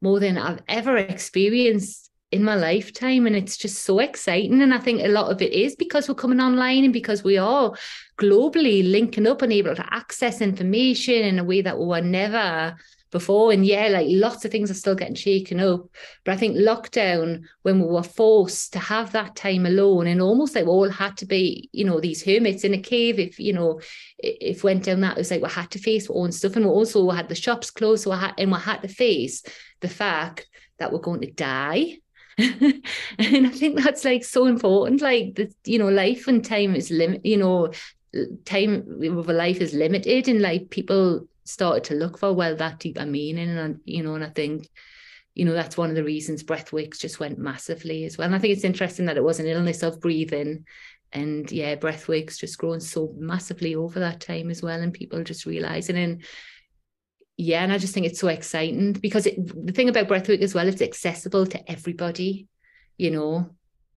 more 0.00 0.20
than 0.20 0.38
I've 0.38 0.60
ever 0.68 0.96
experienced 0.96 2.01
in 2.32 2.42
my 2.42 2.56
lifetime. 2.56 3.26
And 3.26 3.36
it's 3.36 3.56
just 3.56 3.82
so 3.82 3.98
exciting. 3.98 4.62
And 4.62 4.74
I 4.74 4.78
think 4.78 5.02
a 5.02 5.08
lot 5.08 5.30
of 5.30 5.40
it 5.40 5.52
is 5.52 5.76
because 5.76 6.08
we're 6.08 6.14
coming 6.14 6.40
online 6.40 6.84
and 6.84 6.92
because 6.92 7.22
we 7.22 7.38
are 7.38 7.74
globally 8.18 8.90
linking 8.90 9.26
up 9.26 9.42
and 9.42 9.52
able 9.52 9.76
to 9.76 9.94
access 9.94 10.40
information 10.40 11.22
in 11.22 11.38
a 11.38 11.44
way 11.44 11.60
that 11.60 11.78
we 11.78 11.84
were 11.84 12.00
never 12.00 12.76
before. 13.10 13.52
And 13.52 13.66
yeah, 13.66 13.88
like 13.88 14.06
lots 14.08 14.44
of 14.44 14.50
things 14.50 14.70
are 14.70 14.74
still 14.74 14.94
getting 14.94 15.14
shaken 15.14 15.60
up. 15.60 15.86
But 16.24 16.32
I 16.32 16.36
think 16.38 16.56
lockdown, 16.56 17.42
when 17.60 17.78
we 17.78 17.86
were 17.86 18.02
forced 18.02 18.72
to 18.72 18.78
have 18.78 19.12
that 19.12 19.36
time 19.36 19.66
alone 19.66 20.06
and 20.06 20.22
almost 20.22 20.54
like 20.54 20.64
we 20.64 20.70
all 20.70 20.88
had 20.88 21.18
to 21.18 21.26
be, 21.26 21.68
you 21.72 21.84
know, 21.84 22.00
these 22.00 22.24
hermits 22.24 22.64
in 22.64 22.72
a 22.72 22.78
cave, 22.78 23.18
if, 23.18 23.38
you 23.38 23.52
know, 23.52 23.80
if 24.18 24.64
went 24.64 24.84
down 24.84 25.02
that, 25.02 25.18
it 25.18 25.20
was 25.20 25.30
like 25.30 25.42
we 25.42 25.50
had 25.50 25.70
to 25.72 25.78
face 25.78 26.08
our 26.08 26.16
own 26.16 26.32
stuff. 26.32 26.56
And 26.56 26.64
we 26.64 26.70
also 26.70 27.10
had 27.10 27.28
the 27.28 27.34
shops 27.34 27.70
closed. 27.70 28.04
So 28.04 28.12
I 28.12 28.16
had, 28.16 28.34
and 28.38 28.50
we 28.50 28.58
had 28.58 28.80
to 28.80 28.88
face 28.88 29.42
the 29.80 29.88
fact 29.88 30.48
that 30.78 30.90
we're 30.90 30.98
going 30.98 31.20
to 31.20 31.30
die 31.30 31.98
and 33.18 33.46
I 33.46 33.50
think 33.50 33.82
that's 33.82 34.04
like 34.04 34.24
so 34.24 34.46
important. 34.46 35.02
Like 35.02 35.34
the, 35.34 35.52
you 35.64 35.78
know, 35.78 35.88
life 35.88 36.28
and 36.28 36.44
time 36.44 36.74
is 36.74 36.90
limit. 36.90 37.24
You 37.24 37.38
know, 37.38 37.72
time 38.44 39.00
of 39.02 39.28
a 39.28 39.32
life 39.32 39.60
is 39.60 39.74
limited, 39.74 40.28
and 40.28 40.40
like 40.40 40.70
people 40.70 41.26
started 41.44 41.84
to 41.84 41.94
look 41.94 42.18
for 42.18 42.32
well 42.32 42.56
that 42.56 42.80
deeper 42.80 43.06
meaning, 43.06 43.50
and 43.50 43.80
you 43.84 44.02
know, 44.02 44.14
and 44.14 44.24
I 44.24 44.30
think 44.30 44.68
you 45.34 45.44
know 45.44 45.52
that's 45.52 45.76
one 45.76 45.90
of 45.90 45.96
the 45.96 46.04
reasons 46.04 46.42
breathworks 46.42 46.98
just 46.98 47.20
went 47.20 47.38
massively 47.38 48.04
as 48.04 48.18
well. 48.18 48.26
And 48.26 48.34
I 48.34 48.38
think 48.38 48.54
it's 48.54 48.64
interesting 48.64 49.06
that 49.06 49.16
it 49.16 49.24
was 49.24 49.40
an 49.40 49.46
illness 49.46 49.82
of 49.82 50.00
breathing 50.00 50.64
and 51.12 51.50
yeah 51.52 51.76
breathworks 51.76 52.38
just 52.38 52.58
grown 52.58 52.80
so 52.80 53.14
massively 53.18 53.74
over 53.74 54.00
that 54.00 54.20
time 54.20 54.50
as 54.50 54.62
well 54.62 54.80
and 54.80 54.94
people 54.94 55.22
just 55.22 55.46
realizing 55.46 55.96
and 55.96 56.24
yeah 57.36 57.62
and 57.62 57.72
i 57.72 57.78
just 57.78 57.94
think 57.94 58.06
it's 58.06 58.20
so 58.20 58.28
exciting 58.28 58.92
because 58.92 59.26
it, 59.26 59.66
the 59.66 59.72
thing 59.72 59.88
about 59.88 60.08
breathwork 60.08 60.40
as 60.40 60.54
well 60.54 60.68
it's 60.68 60.82
accessible 60.82 61.46
to 61.46 61.70
everybody 61.70 62.48
you 62.98 63.10
know 63.10 63.48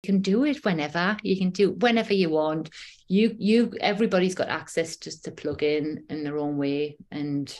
you 0.03 0.13
can 0.13 0.21
do 0.21 0.43
it 0.45 0.63
whenever 0.63 1.17
you 1.23 1.37
can 1.37 1.49
do 1.49 1.71
whenever 1.71 2.13
you 2.13 2.29
want 2.29 2.69
you 3.07 3.35
you 3.37 3.73
everybody's 3.81 4.35
got 4.35 4.49
access 4.49 4.97
just 4.97 5.25
to 5.25 5.31
plug 5.31 5.63
in 5.63 6.03
in 6.09 6.23
their 6.23 6.37
own 6.37 6.57
way 6.57 6.97
and 7.11 7.59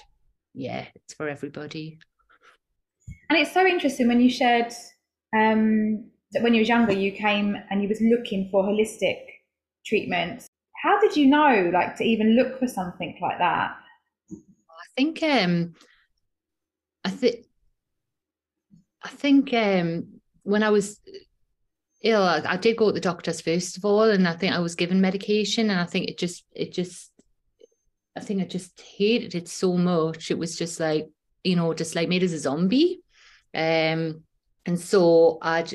yeah 0.54 0.86
it's 0.96 1.14
for 1.14 1.28
everybody 1.28 2.00
and 3.30 3.40
it's 3.40 3.54
so 3.54 3.66
interesting 3.66 4.08
when 4.08 4.22
you 4.22 4.30
shared 4.30 4.72
um 5.36 6.06
that 6.32 6.44
when 6.44 6.54
you 6.54 6.62
was 6.62 6.70
younger 6.70 6.94
you 6.94 7.12
came 7.12 7.56
and 7.70 7.82
you 7.82 7.90
was 7.90 8.02
looking 8.02 8.50
for 8.50 8.64
holistic 8.64 9.18
treatment. 9.86 10.48
How 10.84 11.00
did 11.00 11.16
you 11.16 11.28
know, 11.28 11.72
like, 11.74 11.96
to 11.98 12.04
even 12.04 12.36
look 12.36 12.60
for 12.60 12.68
something 12.68 13.18
like 13.22 13.38
that? 13.38 13.76
I 14.98 15.02
think, 15.02 15.24
um, 15.24 15.74
I 17.04 17.10
think, 17.10 17.46
I 19.04 19.10
think, 19.10 19.54
um, 19.54 20.22
when 20.44 20.64
I 20.64 20.70
was 20.70 21.00
ill, 22.02 22.24
I, 22.24 22.42
I 22.46 22.58
did 22.58 22.78
go 22.78 22.88
to 22.88 22.92
the 22.94 23.00
doctors 23.02 23.42
first 23.42 23.78
of 23.78 23.86
all, 23.86 24.04
and 24.04 24.28
I 24.28 24.34
think 24.34 24.54
I 24.54 24.60
was 24.60 24.76
given 24.76 25.02
medication, 25.02 25.70
and 25.70 25.80
I 25.80 25.86
think 25.86 26.10
it 26.10 26.18
just, 26.18 26.46
it 26.54 26.72
just, 26.72 27.12
I 28.16 28.22
think 28.22 28.42
I 28.42 28.46
just 28.46 28.80
hated 28.80 29.36
it 29.36 29.50
so 29.50 29.78
much. 29.78 30.32
It 30.32 30.38
was 30.38 30.58
just 30.58 30.80
like, 30.80 31.10
you 31.44 31.56
know, 31.56 31.74
just 31.74 31.96
like 31.96 32.08
made 32.08 32.24
as 32.24 32.34
a 32.34 32.40
zombie. 32.40 33.02
Um, 33.54 34.24
and 34.66 34.80
so 34.80 35.38
I 35.42 35.66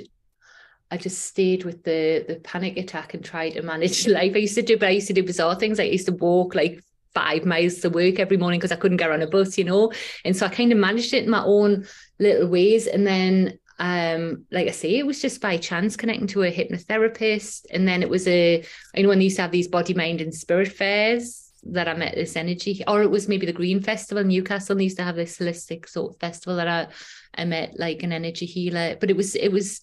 I 0.91 0.97
just 0.97 1.21
stayed 1.25 1.65
with 1.65 1.85
the 1.85 2.25
the 2.27 2.37
panic 2.37 2.77
attack 2.77 3.15
and 3.15 3.25
tried 3.25 3.51
to 3.51 3.63
manage 3.63 4.07
life. 4.09 4.33
I 4.35 4.39
used 4.39 4.57
to 4.57 4.63
do, 4.63 4.77
but 4.77 4.89
I 4.89 4.93
used 4.93 5.07
to 5.09 5.13
do 5.13 5.23
bizarre 5.23 5.55
things. 5.55 5.79
I 5.79 5.85
used 5.85 6.07
to 6.07 6.13
walk 6.13 6.55
like 6.55 6.83
five 7.15 7.45
miles 7.45 7.77
to 7.81 7.91
work 7.91 8.19
every 8.19 8.37
morning 8.37 8.61
because 8.61 8.73
I 8.73 8.77
couldn't 8.77 8.99
get 8.99 9.11
on 9.11 9.23
a 9.23 9.27
bus, 9.27 9.59
you 9.59 9.65
know. 9.65 9.93
And 10.25 10.37
so 10.37 10.47
I 10.47 10.49
kind 10.49 10.73
of 10.73 10.79
managed 10.79 11.13
it 11.15 11.25
in 11.25 11.31
my 11.31 11.45
own 11.45 11.87
little 12.19 12.49
ways. 12.49 12.87
And 12.87 13.07
then 13.07 13.59
um, 13.81 14.45
like 14.51 14.69
I 14.69 14.73
say, 14.73 14.99
it 14.99 15.07
was 15.07 15.23
just 15.23 15.41
by 15.41 15.57
chance 15.57 15.97
connecting 15.97 16.27
to 16.29 16.43
a 16.43 16.53
hypnotherapist. 16.53 17.65
And 17.71 17.89
then 17.89 18.03
it 18.03 18.11
was 18.11 18.29
a, 18.29 18.63
I 18.95 19.01
know 19.01 19.09
when 19.09 19.19
they 19.19 19.25
used 19.25 19.37
to 19.37 19.43
have 19.43 19.51
these 19.51 19.69
body, 19.69 19.95
mind, 19.95 20.21
and 20.21 20.35
spirit 20.35 20.69
fairs 20.69 21.51
that 21.63 21.89
I 21.89 21.95
met 21.95 22.15
this 22.15 22.37
energy, 22.37 22.83
or 22.87 23.03
it 23.03 23.11
was 23.11 23.29
maybe 23.29 23.47
the 23.47 23.53
Green 23.53 23.83
Festival 23.83 24.21
in 24.21 24.29
Newcastle. 24.29 24.77
They 24.77 24.85
used 24.85 24.99
to 24.99 25.03
have 25.03 25.17
this 25.17 25.39
holistic 25.39 25.89
sort 25.89 26.15
of 26.15 26.21
festival 26.21 26.57
that 26.57 26.69
I, 26.69 26.89
I 27.35 27.47
met 27.47 27.79
like 27.79 28.03
an 28.03 28.13
energy 28.13 28.45
healer. 28.45 28.97
But 29.01 29.11
it 29.11 29.17
was, 29.17 29.35
it 29.35 29.51
was, 29.51 29.81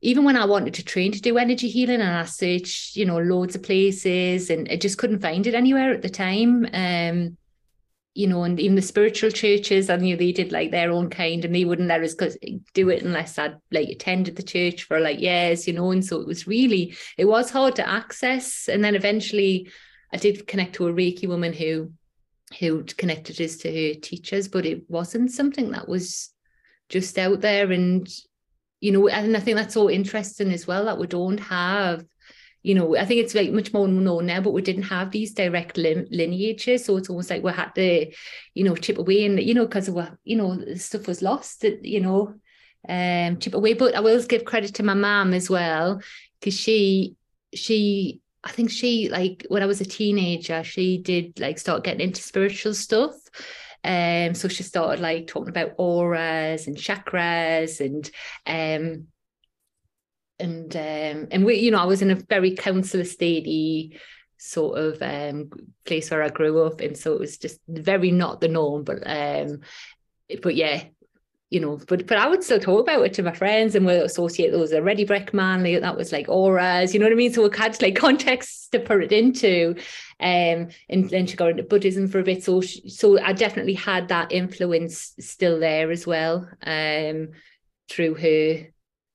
even 0.00 0.24
when 0.24 0.36
I 0.36 0.44
wanted 0.44 0.74
to 0.74 0.84
train 0.84 1.12
to 1.12 1.20
do 1.20 1.38
energy 1.38 1.68
healing 1.68 2.00
and 2.00 2.16
I 2.16 2.24
searched, 2.24 2.96
you 2.96 3.04
know, 3.04 3.18
loads 3.18 3.54
of 3.54 3.62
places 3.62 4.50
and 4.50 4.68
I 4.70 4.76
just 4.76 4.98
couldn't 4.98 5.20
find 5.20 5.46
it 5.46 5.54
anywhere 5.54 5.92
at 5.92 6.02
the 6.02 6.08
time. 6.08 6.68
Um, 6.72 7.36
you 8.14 8.26
know, 8.26 8.44
and 8.44 8.58
even 8.58 8.76
the 8.76 8.82
spiritual 8.82 9.30
churches, 9.30 9.90
I 9.90 9.96
knew 9.96 10.16
they 10.16 10.32
did 10.32 10.50
like 10.50 10.70
their 10.70 10.90
own 10.90 11.10
kind 11.10 11.44
and 11.44 11.54
they 11.54 11.66
wouldn't 11.66 11.88
let 11.88 12.02
us 12.02 12.14
do 12.72 12.88
it 12.88 13.02
unless 13.02 13.38
I'd 13.38 13.56
like 13.70 13.90
attended 13.90 14.36
the 14.36 14.42
church 14.42 14.84
for 14.84 15.00
like 15.00 15.20
years, 15.20 15.66
you 15.66 15.74
know. 15.74 15.90
And 15.90 16.04
so 16.04 16.20
it 16.20 16.26
was 16.26 16.46
really, 16.46 16.96
it 17.18 17.26
was 17.26 17.50
hard 17.50 17.76
to 17.76 17.86
access. 17.86 18.68
And 18.68 18.82
then 18.82 18.94
eventually 18.94 19.70
I 20.12 20.16
did 20.16 20.46
connect 20.46 20.76
to 20.76 20.88
a 20.88 20.92
Reiki 20.92 21.28
woman 21.28 21.52
who 21.52 21.92
who 22.60 22.84
connected 22.84 23.40
us 23.40 23.56
to 23.56 23.68
her 23.70 23.98
teachers, 24.00 24.48
but 24.48 24.64
it 24.64 24.88
wasn't 24.88 25.32
something 25.32 25.72
that 25.72 25.88
was 25.88 26.30
just 26.88 27.18
out 27.18 27.40
there. 27.40 27.70
And 27.72 28.08
you 28.80 28.92
know, 28.92 29.08
and 29.08 29.36
I 29.36 29.40
think 29.40 29.56
that's 29.56 29.74
so 29.74 29.90
interesting 29.90 30.52
as 30.52 30.66
well 30.66 30.84
that 30.86 30.98
we 30.98 31.06
don't 31.06 31.38
have, 31.38 32.04
you 32.62 32.74
know, 32.74 32.96
I 32.96 33.04
think 33.04 33.20
it's 33.20 33.34
like 33.34 33.50
much 33.52 33.72
more 33.72 33.86
known 33.86 34.26
now, 34.26 34.40
but 34.40 34.52
we 34.52 34.60
didn't 34.60 34.84
have 34.84 35.10
these 35.10 35.32
direct 35.32 35.76
lineages. 35.76 36.84
So 36.84 36.96
it's 36.96 37.08
almost 37.08 37.30
like 37.30 37.42
we 37.42 37.52
had 37.52 37.74
to, 37.76 38.12
you 38.54 38.64
know, 38.64 38.74
chip 38.74 38.98
away 38.98 39.24
and, 39.24 39.40
you 39.40 39.54
know, 39.54 39.66
because 39.66 39.88
you 40.24 40.36
know, 40.36 40.74
stuff 40.74 41.06
was 41.06 41.22
lost, 41.22 41.60
that, 41.60 41.84
you 41.84 42.00
know, 42.00 42.34
um, 42.88 43.38
chip 43.38 43.54
away. 43.54 43.74
But 43.74 43.94
I 43.94 44.00
will 44.00 44.22
give 44.24 44.44
credit 44.44 44.74
to 44.74 44.82
my 44.82 44.94
mom 44.94 45.32
as 45.32 45.48
well, 45.48 46.02
because 46.40 46.58
she, 46.58 47.14
she, 47.54 48.20
I 48.42 48.50
think 48.50 48.70
she 48.70 49.08
like 49.08 49.44
when 49.48 49.62
I 49.62 49.66
was 49.66 49.80
a 49.80 49.84
teenager, 49.84 50.62
she 50.62 50.98
did 50.98 51.40
like 51.40 51.58
start 51.58 51.82
getting 51.82 52.00
into 52.08 52.22
spiritual 52.22 52.74
stuff. 52.74 53.14
Um, 53.86 54.34
so 54.34 54.48
she 54.48 54.62
started 54.62 55.00
like 55.00 55.26
talking 55.28 55.50
about 55.50 55.74
auras 55.78 56.66
and 56.66 56.76
chakras 56.76 57.80
and 57.80 58.10
um 58.46 59.06
and 60.38 60.76
um 60.76 61.28
and 61.30 61.44
we 61.44 61.56
you 61.56 61.70
know 61.70 61.78
I 61.78 61.86
was 61.86 62.02
in 62.02 62.10
a 62.10 62.16
very 62.16 62.56
counsellor 62.56 63.04
statey 63.04 63.98
sort 64.38 64.78
of 64.78 65.00
um 65.00 65.50
place 65.84 66.10
where 66.10 66.22
I 66.22 66.28
grew 66.28 66.64
up. 66.64 66.80
And 66.80 66.96
so 66.96 67.12
it 67.14 67.20
was 67.20 67.38
just 67.38 67.60
very 67.68 68.10
not 68.10 68.40
the 68.40 68.48
norm 68.48 68.84
but 68.84 69.02
um 69.06 69.60
but 70.42 70.56
yeah 70.56 70.84
you 71.50 71.60
know, 71.60 71.78
but 71.86 72.06
but 72.06 72.18
I 72.18 72.28
would 72.28 72.42
still 72.42 72.58
talk 72.58 72.82
about 72.82 73.04
it 73.04 73.14
to 73.14 73.22
my 73.22 73.32
friends 73.32 73.74
and 73.74 73.86
we'll 73.86 74.04
associate 74.04 74.50
those 74.50 74.72
a 74.72 74.82
ready 74.82 75.06
man, 75.32 75.62
like, 75.62 75.80
that 75.80 75.96
was 75.96 76.10
like 76.10 76.28
auras, 76.28 76.92
you 76.92 76.98
know 76.98 77.06
what 77.06 77.12
I 77.12 77.16
mean? 77.16 77.32
So 77.32 77.48
we 77.48 77.56
had 77.56 77.80
like 77.80 77.94
context 77.94 78.72
to 78.72 78.80
put 78.80 79.04
it 79.04 79.12
into. 79.12 79.76
Um, 80.18 80.68
and 80.88 81.08
then 81.10 81.26
she 81.26 81.36
got 81.36 81.50
into 81.50 81.62
Buddhism 81.62 82.08
for 82.08 82.18
a 82.18 82.24
bit. 82.24 82.42
So 82.42 82.60
she, 82.62 82.88
so 82.88 83.20
I 83.20 83.32
definitely 83.32 83.74
had 83.74 84.08
that 84.08 84.32
influence 84.32 85.14
still 85.20 85.60
there 85.60 85.90
as 85.90 86.06
well, 86.06 86.48
um, 86.64 87.28
through 87.88 88.14
her. 88.14 88.66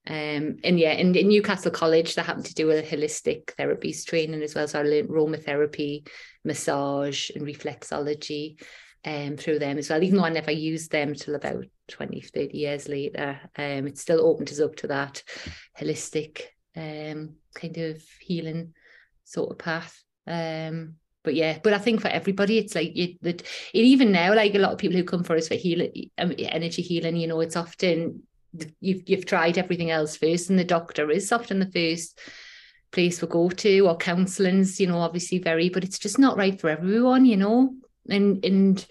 Um, 0.07 0.57
and 0.63 0.79
yeah, 0.79 0.93
in, 0.93 1.13
in 1.15 1.27
Newcastle 1.27 1.71
College, 1.71 2.15
they 2.15 2.21
happened 2.21 2.45
to 2.45 2.55
do 2.55 2.71
a 2.71 2.81
holistic 2.81 3.53
therapies 3.55 4.05
training 4.05 4.41
as 4.41 4.55
well. 4.55 4.67
So 4.67 4.79
I 4.79 4.83
learned 4.83 5.09
aromatherapy, 5.09 6.07
massage, 6.45 7.29
and 7.31 7.45
reflexology 7.45 8.61
um, 9.05 9.35
through 9.35 9.59
them 9.59 9.77
as 9.77 9.89
well, 9.89 10.01
even 10.01 10.17
though 10.17 10.25
I 10.25 10.29
never 10.29 10.51
used 10.51 10.91
them 10.91 11.13
till 11.13 11.35
about 11.35 11.65
20, 11.91 12.21
30 12.21 12.57
years 12.57 12.87
later. 12.87 13.39
Um, 13.57 13.87
it 13.87 13.97
still 13.97 14.25
opened 14.25 14.49
us 14.49 14.59
up 14.59 14.75
to 14.77 14.87
that 14.87 15.23
holistic 15.79 16.41
um, 16.75 17.35
kind 17.53 17.77
of 17.77 18.03
healing 18.19 18.73
sort 19.23 19.51
of 19.51 19.57
path. 19.57 20.03
Um, 20.27 20.95
but 21.23 21.35
yeah, 21.35 21.59
but 21.63 21.73
I 21.73 21.77
think 21.77 22.01
for 22.01 22.07
everybody, 22.07 22.57
it's 22.57 22.73
like 22.73 22.93
it, 22.95 23.21
that 23.21 23.43
even 23.73 24.11
now, 24.11 24.33
like 24.33 24.55
a 24.55 24.59
lot 24.59 24.71
of 24.71 24.79
people 24.79 24.97
who 24.97 25.03
come 25.03 25.23
for 25.23 25.35
us 25.35 25.47
for 25.47 25.55
healing, 25.55 26.09
um, 26.17 26.33
energy 26.39 26.81
healing, 26.81 27.15
you 27.15 27.27
know, 27.27 27.41
it's 27.41 27.55
often 27.55 28.23
you've 28.79 29.07
you've 29.07 29.25
tried 29.27 29.59
everything 29.59 29.91
else 29.91 30.17
first, 30.17 30.49
and 30.49 30.57
the 30.57 30.63
doctor 30.63 31.11
is 31.11 31.31
often 31.31 31.59
the 31.59 31.71
first 31.71 32.17
place 32.91 33.21
we 33.21 33.27
go 33.27 33.49
to, 33.49 33.81
or 33.81 33.97
counseling's, 33.97 34.79
you 34.79 34.87
know, 34.87 34.97
obviously 34.97 35.37
very, 35.37 35.69
but 35.69 35.83
it's 35.83 35.99
just 35.99 36.17
not 36.17 36.37
right 36.37 36.59
for 36.59 36.69
everyone, 36.71 37.25
you 37.25 37.37
know 37.37 37.75
and 38.09 38.43
and 38.43 38.85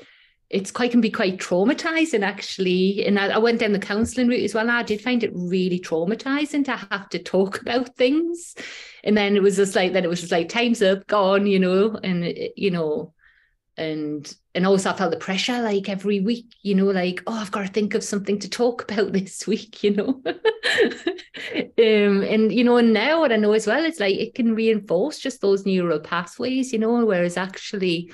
it's 0.51 0.73
quite 0.73 0.91
can 0.91 1.01
be 1.01 1.11
quite 1.11 1.39
traumatizing 1.39 2.23
actually. 2.23 3.07
And 3.07 3.19
I, 3.19 3.29
I 3.29 3.39
went 3.39 3.61
down 3.61 3.73
the 3.73 3.79
counselling 3.79 4.29
route 4.29 4.43
as 4.43 4.53
well. 4.53 4.63
And 4.63 4.73
I 4.73 4.83
did 4.83 5.01
find 5.01 5.23
it 5.23 5.31
really 5.33 5.79
traumatizing 5.79 6.65
to 6.65 6.73
have 6.73 7.09
to 7.11 7.21
talk 7.21 7.61
about 7.63 7.97
things. 7.97 8.57
And 9.05 9.17
then 9.17 9.37
it 9.37 9.43
was 9.43 9.57
just 9.57 9.77
like 9.77 9.93
then 9.93 10.05
it 10.05 10.11
was 10.11 10.21
just 10.21 10.33
like 10.33 10.49
time's 10.49 10.83
up, 10.83 11.07
gone, 11.07 11.47
you 11.47 11.61
know, 11.61 11.99
and 12.03 12.35
you 12.57 12.73
know, 12.73 13.15
and 13.77 14.35
and 14.55 14.67
also 14.67 14.91
I 14.91 14.97
felt 14.97 15.13
the 15.13 15.19
pressure 15.19 15.63
like 15.63 15.89
every 15.89 16.19
week, 16.19 16.53
you 16.63 16.75
know, 16.75 16.87
like, 16.87 17.23
oh, 17.29 17.35
I've 17.35 17.53
got 17.53 17.65
to 17.67 17.73
think 17.73 17.95
of 17.95 18.03
something 18.03 18.41
to 18.41 18.51
talk 18.51 18.83
about 18.91 19.13
this 19.13 19.47
week, 19.47 19.85
you 19.85 19.95
know. 19.95 20.21
um, 20.27 22.23
and 22.23 22.53
you 22.53 22.65
know, 22.65 22.77
and 22.77 22.93
now 22.93 23.21
what 23.21 23.33
I 23.33 23.37
know 23.37 23.53
as 23.53 23.69
well, 23.69 23.85
it's 23.85 24.01
like 24.01 24.17
it 24.17 24.35
can 24.35 24.57
reinforce 24.57 25.21
just 25.21 25.41
those 25.41 25.65
neural 25.65 26.01
pathways, 26.01 26.73
you 26.73 26.81
know, 26.81 27.05
whereas 27.05 27.37
actually 27.37 28.13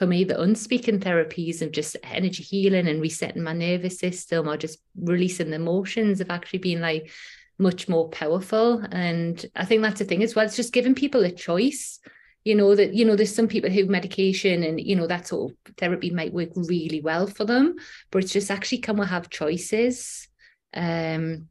for 0.00 0.06
me, 0.06 0.24
the 0.24 0.40
unspeaking 0.40 0.98
therapies 1.00 1.60
of 1.60 1.72
just 1.72 1.94
energy 2.02 2.42
healing 2.42 2.88
and 2.88 3.02
resetting 3.02 3.42
my 3.42 3.52
nervous 3.52 3.98
system 3.98 4.48
or 4.48 4.56
just 4.56 4.78
releasing 4.96 5.50
the 5.50 5.56
emotions 5.56 6.20
have 6.20 6.30
actually 6.30 6.60
been 6.60 6.80
like 6.80 7.10
much 7.58 7.86
more 7.86 8.08
powerful. 8.08 8.82
And 8.92 9.44
I 9.54 9.66
think 9.66 9.82
that's 9.82 9.98
the 9.98 10.06
thing 10.06 10.22
as 10.22 10.34
well. 10.34 10.46
It's 10.46 10.56
just 10.56 10.72
giving 10.72 10.94
people 10.94 11.22
a 11.22 11.30
choice. 11.30 12.00
You 12.44 12.54
know, 12.54 12.74
that, 12.74 12.94
you 12.94 13.04
know, 13.04 13.14
there's 13.14 13.34
some 13.34 13.46
people 13.46 13.68
who 13.68 13.84
medication 13.84 14.62
and, 14.62 14.80
you 14.80 14.96
know, 14.96 15.06
that 15.06 15.26
sort 15.26 15.52
of 15.52 15.74
therapy 15.76 16.08
might 16.08 16.32
work 16.32 16.48
really 16.54 17.02
well 17.02 17.26
for 17.26 17.44
them, 17.44 17.76
but 18.10 18.24
it's 18.24 18.32
just 18.32 18.50
actually 18.50 18.78
can 18.78 18.96
we 18.96 19.04
have 19.04 19.28
choices? 19.28 20.28
Um, 20.72 21.49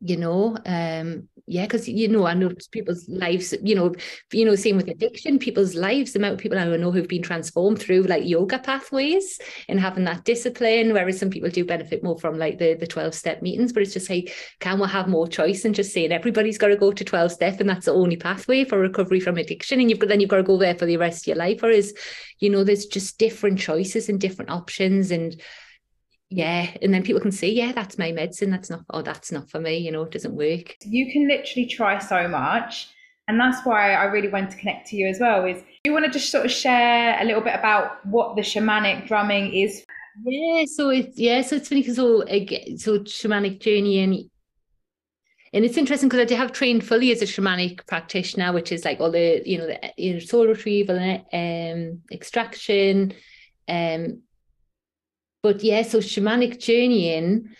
you 0.00 0.16
know 0.16 0.56
um 0.66 1.28
yeah 1.46 1.64
because 1.64 1.88
you 1.88 2.08
know 2.08 2.26
i 2.26 2.34
know 2.34 2.50
people's 2.70 3.08
lives 3.08 3.54
you 3.62 3.74
know 3.74 3.92
you 4.32 4.44
know 4.44 4.54
same 4.54 4.76
with 4.76 4.88
addiction 4.88 5.38
people's 5.38 5.74
lives 5.74 6.12
the 6.12 6.18
amount 6.18 6.34
of 6.34 6.40
people 6.40 6.58
i 6.58 6.64
know 6.64 6.90
who've 6.90 7.08
been 7.08 7.22
transformed 7.22 7.80
through 7.80 8.02
like 8.02 8.26
yoga 8.26 8.58
pathways 8.58 9.38
and 9.68 9.80
having 9.80 10.04
that 10.04 10.24
discipline 10.24 10.92
whereas 10.92 11.18
some 11.18 11.30
people 11.30 11.50
do 11.50 11.64
benefit 11.64 12.02
more 12.02 12.18
from 12.18 12.38
like 12.38 12.58
the 12.58 12.74
the 12.74 12.86
12 12.86 13.14
step 13.14 13.42
meetings 13.42 13.72
but 13.72 13.82
it's 13.82 13.92
just 13.92 14.08
like 14.08 14.32
can 14.60 14.78
we 14.78 14.86
have 14.86 15.08
more 15.08 15.26
choice 15.26 15.64
and 15.64 15.74
just 15.74 15.92
saying 15.92 16.12
everybody's 16.12 16.58
got 16.58 16.68
to 16.68 16.76
go 16.76 16.92
to 16.92 17.04
12 17.04 17.32
step 17.32 17.60
and 17.60 17.68
that's 17.68 17.86
the 17.86 17.92
only 17.92 18.16
pathway 18.16 18.64
for 18.64 18.78
recovery 18.78 19.20
from 19.20 19.36
addiction 19.36 19.80
and 19.80 19.90
you've 19.90 19.98
got 19.98 20.10
then 20.10 20.20
you've 20.20 20.30
got 20.30 20.36
to 20.36 20.42
go 20.42 20.58
there 20.58 20.74
for 20.74 20.86
the 20.86 20.96
rest 20.98 21.22
of 21.22 21.26
your 21.28 21.36
life? 21.36 21.62
Whereas 21.62 21.94
you 22.38 22.50
know 22.50 22.64
there's 22.64 22.86
just 22.86 23.18
different 23.18 23.58
choices 23.58 24.08
and 24.08 24.20
different 24.20 24.50
options 24.50 25.10
and 25.10 25.40
yeah 26.30 26.70
and 26.80 26.94
then 26.94 27.02
people 27.02 27.20
can 27.20 27.32
see 27.32 27.52
yeah 27.52 27.72
that's 27.72 27.98
my 27.98 28.12
medicine 28.12 28.50
that's 28.50 28.70
not 28.70 28.82
oh 28.90 29.02
that's 29.02 29.32
not 29.32 29.50
for 29.50 29.60
me 29.60 29.76
you 29.76 29.90
know 29.90 30.02
it 30.02 30.12
doesn't 30.12 30.34
work. 30.34 30.76
You 30.84 31.12
can 31.12 31.28
literally 31.28 31.66
try 31.66 31.98
so 31.98 32.28
much 32.28 32.88
and 33.28 33.38
that's 33.38 33.64
why 33.66 33.94
i 33.94 34.04
really 34.04 34.28
want 34.28 34.50
to 34.50 34.56
connect 34.56 34.88
to 34.88 34.96
you 34.96 35.06
as 35.06 35.20
well 35.20 35.44
is 35.44 35.62
you 35.84 35.92
want 35.92 36.04
to 36.04 36.10
just 36.10 36.30
sort 36.30 36.44
of 36.44 36.50
share 36.50 37.20
a 37.20 37.24
little 37.24 37.42
bit 37.42 37.54
about 37.54 38.04
what 38.06 38.36
the 38.36 38.42
shamanic 38.42 39.06
drumming 39.06 39.52
is? 39.52 39.84
Yeah 40.24 40.64
so 40.66 40.90
it's 40.90 41.18
yeah 41.18 41.42
so 41.42 41.56
it's 41.56 41.68
funny 41.68 41.82
because 41.82 41.96
so 41.96 42.22
again 42.22 42.78
so 42.78 43.00
shamanic 43.00 43.60
journey 43.60 44.00
and 44.00 44.30
and 45.52 45.64
it's 45.64 45.76
interesting 45.76 46.08
because 46.08 46.20
I 46.20 46.26
do 46.26 46.36
have 46.36 46.52
trained 46.52 46.86
fully 46.86 47.10
as 47.10 47.22
a 47.22 47.26
shamanic 47.26 47.84
practitioner, 47.88 48.52
which 48.52 48.70
is 48.70 48.84
like 48.84 49.00
all 49.00 49.10
the 49.10 49.42
you 49.44 49.58
know 49.58 49.66
the 49.66 49.92
you 49.96 50.12
know, 50.12 50.18
soul 50.20 50.46
retrieval 50.46 50.96
and 50.96 51.90
um, 51.92 52.02
extraction, 52.12 53.12
um, 53.66 54.22
but 55.42 55.62
yeah, 55.62 55.82
so 55.82 55.98
shamanic 55.98 56.58
journeying, 56.58 57.50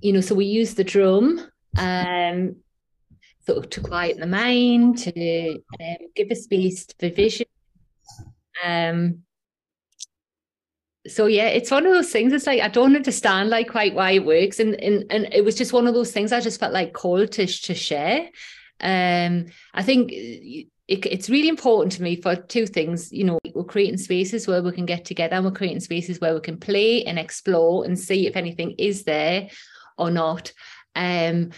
you 0.00 0.12
know, 0.12 0.20
so 0.20 0.34
we 0.34 0.46
use 0.46 0.74
the 0.74 0.84
drum 0.84 1.40
um 1.78 2.56
sort 3.46 3.58
of 3.58 3.70
to 3.70 3.80
quiet 3.80 4.18
the 4.18 4.26
mind, 4.26 4.98
to 4.98 5.62
um, 5.80 5.96
give 6.14 6.28
a 6.30 6.36
space 6.36 6.86
for 6.98 7.08
vision. 7.08 7.46
Um 8.64 9.22
so 11.06 11.26
yeah, 11.26 11.46
it's 11.46 11.70
one 11.70 11.86
of 11.86 11.92
those 11.92 12.10
things. 12.10 12.32
It's 12.32 12.46
like 12.46 12.60
I 12.60 12.68
don't 12.68 12.96
understand 12.96 13.48
like 13.48 13.70
quite 13.70 13.94
why 13.94 14.12
it 14.12 14.26
works, 14.26 14.60
and 14.60 14.74
and 14.80 15.04
and 15.10 15.28
it 15.32 15.44
was 15.44 15.54
just 15.54 15.72
one 15.72 15.86
of 15.86 15.94
those 15.94 16.12
things 16.12 16.32
I 16.32 16.40
just 16.40 16.60
felt 16.60 16.74
like 16.74 16.92
called 16.92 17.32
to 17.32 17.46
to 17.46 17.74
share. 17.74 18.28
Um, 18.80 19.46
I 19.74 19.82
think 19.82 20.12
it, 20.90 21.06
it's 21.06 21.30
really 21.30 21.48
important 21.48 21.92
to 21.92 22.02
me 22.02 22.20
for 22.20 22.34
two 22.34 22.66
things. 22.66 23.12
You 23.12 23.22
know, 23.22 23.38
we're 23.54 23.62
creating 23.62 23.98
spaces 23.98 24.48
where 24.48 24.60
we 24.60 24.72
can 24.72 24.86
get 24.86 25.04
together 25.04 25.36
and 25.36 25.44
we're 25.44 25.52
creating 25.52 25.78
spaces 25.78 26.20
where 26.20 26.34
we 26.34 26.40
can 26.40 26.58
play 26.58 27.04
and 27.04 27.16
explore 27.16 27.84
and 27.84 27.96
see 27.96 28.26
if 28.26 28.36
anything 28.36 28.72
is 28.72 29.04
there 29.04 29.48
or 29.96 30.10
not. 30.10 30.52
Um, 30.96 31.50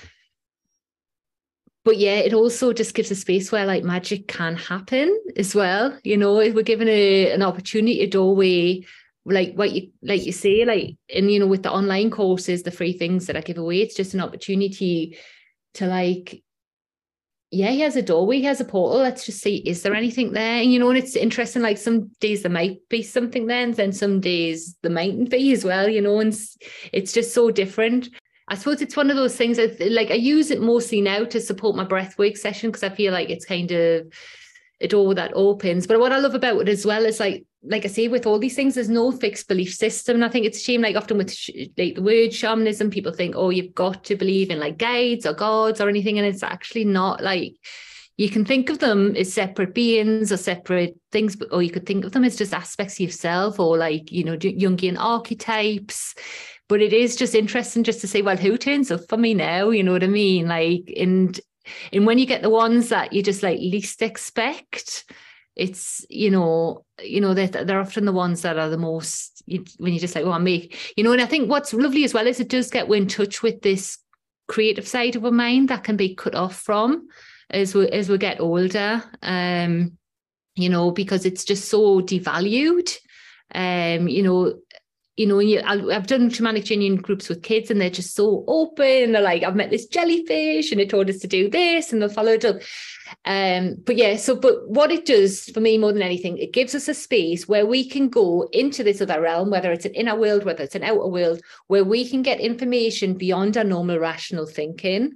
but 1.83 1.97
yeah, 1.97 2.17
it 2.17 2.35
also 2.35 2.75
just 2.75 2.95
gives 2.95 3.11
a 3.11 3.15
space 3.15 3.51
where 3.51 3.65
like 3.65 3.83
magic 3.83 4.29
can 4.29 4.55
happen 4.55 5.19
as 5.35 5.55
well. 5.55 5.99
You 6.05 6.19
know, 6.19 6.35
we're 6.35 6.63
given 6.63 6.89
a, 6.89 7.33
an 7.33 7.43
opportunity, 7.43 8.03
a 8.03 8.07
doorway, 8.07 8.85
like 9.25 9.55
what 9.55 9.73
you 9.73 9.93
like 10.03 10.27
you 10.27 10.33
say, 10.33 10.67
like 10.67 10.97
and 11.09 11.33
you 11.33 11.41
know, 11.41 11.47
with 11.47 11.63
the 11.63 11.73
online 11.73 12.11
courses, 12.11 12.65
the 12.65 12.71
free 12.71 12.93
things 12.93 13.27
that 13.27 13.37
I 13.37 13.41
give 13.41 13.57
away, 13.57 13.81
it's 13.81 13.97
just 13.97 14.13
an 14.13 14.21
opportunity 14.21 15.17
to 15.75 15.87
like 15.87 16.43
yeah, 17.53 17.71
he 17.71 17.81
has 17.81 17.97
a 17.97 18.03
doorway, 18.03 18.39
he 18.39 18.45
has 18.45 18.63
a 18.63 18.65
portal. 18.65 19.01
Let's 19.01 19.27
just 19.27 19.43
see, 19.43 19.57
is 19.57 19.83
there 19.83 19.95
anything 19.95 20.33
there? 20.33 20.63
And 20.63 20.73
you 20.73 20.79
know, 20.79 20.89
and 20.89 20.97
it's 20.97 21.15
interesting, 21.15 21.61
like 21.61 21.77
some 21.77 22.09
days 22.19 22.43
there 22.43 22.51
might 22.51 22.79
be 22.89 23.03
something 23.03 23.47
there, 23.47 23.63
and 23.63 23.75
then 23.75 23.93
some 23.93 24.21
days 24.21 24.75
there 24.83 24.91
mightn't 24.91 25.31
be 25.31 25.53
as 25.53 25.63
well, 25.63 25.87
you 25.87 26.01
know, 26.01 26.19
and 26.19 26.35
it's 26.95 27.13
just 27.13 27.35
so 27.35 27.51
different. 27.51 28.09
I 28.49 28.55
suppose 28.55 28.81
it's 28.81 28.97
one 28.97 29.11
of 29.11 29.17
those 29.17 29.37
things 29.37 29.59
that 29.59 29.79
like 29.93 30.11
I 30.11 30.15
use 30.15 30.51
it 30.51 30.63
mostly 30.63 31.03
now 31.03 31.25
to 31.27 31.41
support 31.41 31.77
my 31.77 31.85
breathwork 31.85 32.39
session 32.39 32.71
because 32.71 32.83
I 32.83 32.89
feel 32.89 33.13
like 33.13 33.29
it's 33.29 33.45
kind 33.45 33.71
of 33.71 34.07
a 34.83 34.89
door 34.89 35.15
that 35.15 35.33
opens. 35.35 35.87
But 35.87 36.01
what 36.01 36.13
I 36.13 36.19
love 36.19 36.35
about 36.35 36.63
it 36.63 36.69
as 36.69 36.85
well 36.85 37.05
is 37.05 37.21
like 37.21 37.45
like 37.65 37.85
I 37.85 37.89
say, 37.89 38.09
with 38.09 38.27
all 38.27 38.39
these 38.39 38.57
things, 38.57 38.75
there's 38.75 38.89
no 38.89 39.13
fixed 39.13 39.47
belief 39.47 39.73
system. 39.73 40.17
And 40.17 40.25
I 40.25 40.29
think 40.29 40.47
it's 40.47 40.59
a 40.59 40.65
shame, 40.65 40.83
like 40.83 40.97
often 40.97 41.17
with 41.19 41.33
sh- 41.33 41.69
like 41.79 41.95
the 41.95 42.03
word 42.03 42.35
shamanism, 42.35 42.91
people 42.91 43.13
think, 43.13 43.37
oh, 43.37 43.51
you've 43.51 43.75
got 43.75 44.05
to 44.05 44.17
believe 44.17 44.51
in 44.51 44.59
like 44.59 44.79
guides 44.79 45.27
or 45.27 45.33
gods 45.33 45.81
or 45.81 45.89
anything. 45.89 46.19
And 46.19 46.27
it's 46.27 46.43
actually 46.43 46.85
not 46.85 47.23
like 47.23 47.55
you 48.17 48.29
can 48.29 48.45
think 48.45 48.69
of 48.69 48.81
them 48.81 49.15
as 49.17 49.33
separate 49.33 49.75
beings 49.75 50.33
or 50.33 50.37
separate 50.37 50.97
things, 51.13 51.37
but, 51.37 51.53
or 51.53 51.63
you 51.63 51.71
could 51.71 51.87
think 51.87 52.05
of 52.05 52.13
them 52.13 52.25
as 52.25 52.37
just 52.37 52.53
aspects 52.53 52.95
of 52.95 53.01
yourself 53.01 53.61
or 53.61 53.79
like, 53.79 54.11
you 54.11 54.25
know, 54.25 54.37
Jungian 54.37 54.99
archetypes. 54.99 56.15
But 56.69 56.83
it 56.83 56.93
is 56.93 57.17
just 57.17 57.35
interesting 57.35 57.85
just 57.85 58.01
to 58.01 58.09
say, 58.09 58.23
well, 58.23 58.37
who 58.37 58.57
turns 58.57 58.91
up 58.91 59.03
for 59.09 59.17
me 59.17 59.35
now? 59.35 59.71
You 59.71 59.83
know 59.83 59.93
what 59.93 60.05
I 60.05 60.09
mean? 60.09 60.49
Like, 60.49 60.93
and 60.97 61.39
and 61.93 62.07
when 62.07 62.19
you 62.19 62.27
get 62.27 62.43
the 62.43 62.51
ones 62.51 62.89
that 62.91 63.13
you 63.13 63.23
just 63.23 63.43
like 63.43 63.59
least 63.59 64.03
expect, 64.03 65.05
it's 65.57 66.05
you 66.09 66.31
know 66.31 66.85
you 67.03 67.21
know 67.21 67.35
they're, 67.35 67.49
they're 67.49 67.81
often 67.81 68.05
the 68.05 68.13
ones 68.13 68.43
that 68.43 68.59
are 68.59 68.71
the 68.71 68.79
most 68.79 69.43
when 69.79 69.93
you 69.93 70.01
just 70.01 70.15
like 70.15 70.25
oh 70.25 70.39
me 70.39 70.71
you 70.97 71.05
know 71.05 71.13
and 71.13 71.21
I 71.21 71.27
think 71.27 71.51
what's 71.51 71.75
lovely 71.75 72.05
as 72.05 72.15
well 72.15 72.27
is 72.27 72.41
it 72.41 72.49
does 72.49 72.71
get 72.71 72.89
we 72.89 72.97
in 72.97 73.07
touch 73.07 73.43
with 73.43 73.61
this 73.61 73.99
creative 74.49 74.89
side 74.89 75.17
of 75.17 75.25
our 75.25 75.31
mind 75.31 75.69
that 75.69 75.85
can 75.85 75.97
be 75.97 76.15
cut 76.15 76.35
off 76.35 76.57
from 76.57 77.09
as 77.51 77.75
we 77.75 77.89
as 77.89 78.09
we 78.09 78.19
get 78.19 78.41
older 78.41 79.03
um 79.23 79.99
you 80.55 80.69
know 80.69 80.91
because 80.91 81.27
it's 81.27 81.45
just 81.45 81.69
so 81.69 82.01
devalued. 82.01 82.97
Um 83.55 84.09
you 84.09 84.23
know 84.23 84.55
you 85.17 85.27
know, 85.27 85.41
you, 85.41 85.61
I've 85.63 86.07
done 86.07 86.31
shamanic 86.31 86.65
journey 86.65 86.97
groups 86.97 87.29
with 87.29 87.43
kids 87.43 87.71
and 87.71 87.81
they're 87.81 87.91
just 87.91 88.15
so 88.15 88.45
open. 88.49 89.13
They're 89.13 89.21
like, 89.21 89.43
I've 89.43 89.57
met 89.57 89.71
this 89.71 89.87
jellyfish 89.87 90.73
and 90.73 90.81
it 90.81 90.89
told 90.89 91.11
us 91.11 91.19
to 91.19 91.27
do 91.27 91.51
this 91.51 91.93
and 91.93 92.01
they'll 92.01 92.09
follow 92.09 92.33
it 92.33 92.45
up. 92.47 92.57
Um, 93.27 93.77
but 93.85 93.97
yeah, 93.97 94.17
so 94.17 94.35
but 94.35 94.67
what 94.69 94.91
it 94.91 95.05
does 95.05 95.45
for 95.51 95.61
me 95.61 95.77
more 95.77 95.93
than 95.93 96.01
anything, 96.01 96.39
it 96.39 96.55
gives 96.55 96.75
us 96.75 96.89
a 96.89 96.95
space 96.95 97.47
where 97.47 97.67
we 97.67 97.87
can 97.87 98.09
go 98.09 98.49
into 98.53 98.83
this 98.83 99.03
other 99.03 99.21
realm, 99.21 99.51
whether 99.51 99.71
it's 99.71 99.85
an 99.85 99.95
inner 99.95 100.17
world, 100.17 100.45
whether 100.45 100.65
it's 100.65 100.75
an 100.75 100.83
outer 100.83 101.09
world, 101.09 101.43
where 101.67 101.85
we 101.85 102.09
can 102.09 102.23
get 102.23 102.41
information 102.41 103.13
beyond 103.13 103.59
our 103.59 103.65
normal 103.65 103.99
rational 103.99 104.47
thinking 104.47 105.13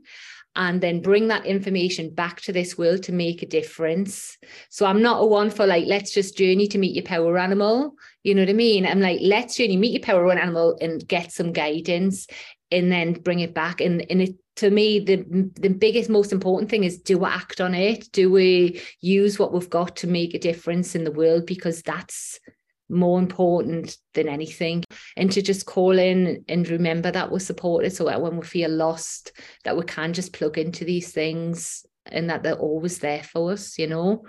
and 0.56 0.80
then 0.80 1.00
bring 1.00 1.28
that 1.28 1.46
information 1.46 2.14
back 2.14 2.40
to 2.42 2.52
this 2.52 2.76
world 2.76 3.02
to 3.04 3.12
make 3.12 3.42
a 3.42 3.46
difference. 3.46 4.36
So 4.70 4.86
I'm 4.86 5.02
not 5.02 5.22
a 5.22 5.26
one 5.26 5.50
for 5.50 5.66
like, 5.66 5.86
let's 5.86 6.12
just 6.12 6.36
journey 6.36 6.66
to 6.68 6.78
meet 6.78 6.94
your 6.94 7.04
power 7.04 7.38
animal. 7.38 7.94
You 8.24 8.34
know 8.34 8.42
what 8.42 8.50
I 8.50 8.54
mean? 8.54 8.86
I'm 8.86 9.00
like, 9.00 9.20
let's 9.22 9.56
journey, 9.56 9.76
meet 9.76 9.92
your 9.92 10.02
power 10.02 10.30
animal 10.32 10.76
and 10.80 11.06
get 11.06 11.30
some 11.30 11.52
guidance 11.52 12.26
and 12.70 12.90
then 12.90 13.12
bring 13.12 13.40
it 13.40 13.54
back. 13.54 13.80
And, 13.80 14.04
and 14.10 14.22
it 14.22 14.34
to 14.56 14.70
me, 14.70 15.00
the 15.00 15.16
the 15.60 15.68
biggest, 15.68 16.08
most 16.08 16.32
important 16.32 16.70
thing 16.70 16.84
is 16.84 16.98
do 16.98 17.18
we 17.18 17.26
act 17.26 17.60
on 17.60 17.74
it? 17.74 18.10
Do 18.12 18.30
we 18.30 18.80
use 19.00 19.38
what 19.38 19.52
we've 19.52 19.68
got 19.68 19.96
to 19.96 20.06
make 20.06 20.34
a 20.34 20.38
difference 20.38 20.94
in 20.94 21.04
the 21.04 21.12
world? 21.12 21.46
Because 21.46 21.82
that's 21.82 22.40
more 22.88 23.18
important 23.18 23.96
than 24.14 24.28
anything. 24.28 24.84
And 25.16 25.30
to 25.32 25.42
just 25.42 25.66
call 25.66 25.98
in 25.98 26.44
and 26.48 26.68
remember 26.68 27.10
that 27.10 27.30
we're 27.30 27.38
supported 27.38 27.90
so 27.90 28.04
that 28.04 28.22
when 28.22 28.36
we 28.36 28.46
feel 28.46 28.70
lost, 28.70 29.32
that 29.64 29.76
we 29.76 29.84
can 29.84 30.12
just 30.12 30.32
plug 30.32 30.58
into 30.58 30.84
these 30.84 31.12
things 31.12 31.84
and 32.06 32.30
that 32.30 32.42
they're 32.42 32.54
always 32.54 32.98
there 32.98 33.22
for 33.22 33.52
us, 33.52 33.78
you 33.78 33.86
know. 33.86 34.24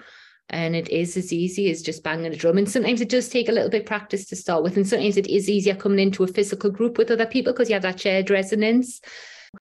And 0.50 0.76
it 0.76 0.90
is 0.90 1.18
as 1.18 1.34
easy 1.34 1.70
as 1.70 1.82
just 1.82 2.04
banging 2.04 2.34
a 2.34 2.36
drum. 2.36 2.58
And 2.58 2.70
sometimes 2.70 3.02
it 3.02 3.10
does 3.10 3.28
take 3.28 3.50
a 3.50 3.52
little 3.52 3.70
bit 3.70 3.82
of 3.82 3.88
practice 3.88 4.26
to 4.28 4.36
start 4.36 4.64
with. 4.64 4.78
And 4.78 4.88
sometimes 4.88 5.18
it 5.18 5.28
is 5.28 5.50
easier 5.50 5.76
coming 5.76 6.00
into 6.00 6.24
a 6.24 6.28
physical 6.28 6.70
group 6.70 6.98
with 6.98 7.12
other 7.12 7.26
people 7.26 7.52
because 7.52 7.70
you 7.70 7.74
have 7.74 7.84
that 7.84 8.00
shared 8.00 8.30
resonance 8.30 9.02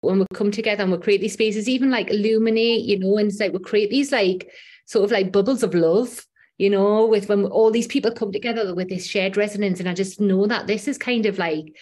when 0.01 0.21
we 0.21 0.27
come 0.35 0.51
together 0.51 0.83
and 0.83 0.93
we 0.93 0.99
create 0.99 1.21
these 1.21 1.33
spaces, 1.33 1.69
even 1.69 1.91
like 1.91 2.11
illuminate, 2.11 2.85
you 2.85 2.99
know, 2.99 3.17
and 3.19 3.29
it's 3.29 3.41
like 3.41 3.53
we 3.53 3.59
create 3.59 3.91
these 3.91 4.13
like 4.13 4.49
sort 4.87 5.05
of 5.05 5.11
like 5.11 5.33
bubbles 5.33 5.63
of 5.63 5.75
love, 5.75 6.25
you 6.59 6.71
know, 6.71 7.07
with 7.07 7.29
when 7.29 7.45
all 7.47 7.71
these 7.71 7.87
people 7.87 8.11
come 8.11 8.33
together 8.33 8.75
with 8.75 8.89
this 8.89 9.07
shared 9.07 9.37
resonance. 9.37 9.81
And 9.81 9.89
I 9.89 9.95
just 9.95 10.21
know 10.21 10.47
that 10.47 10.67
this 10.67 10.89
is 10.89 10.99
kind 10.99 11.27
of 11.27 11.39
like 11.39 11.77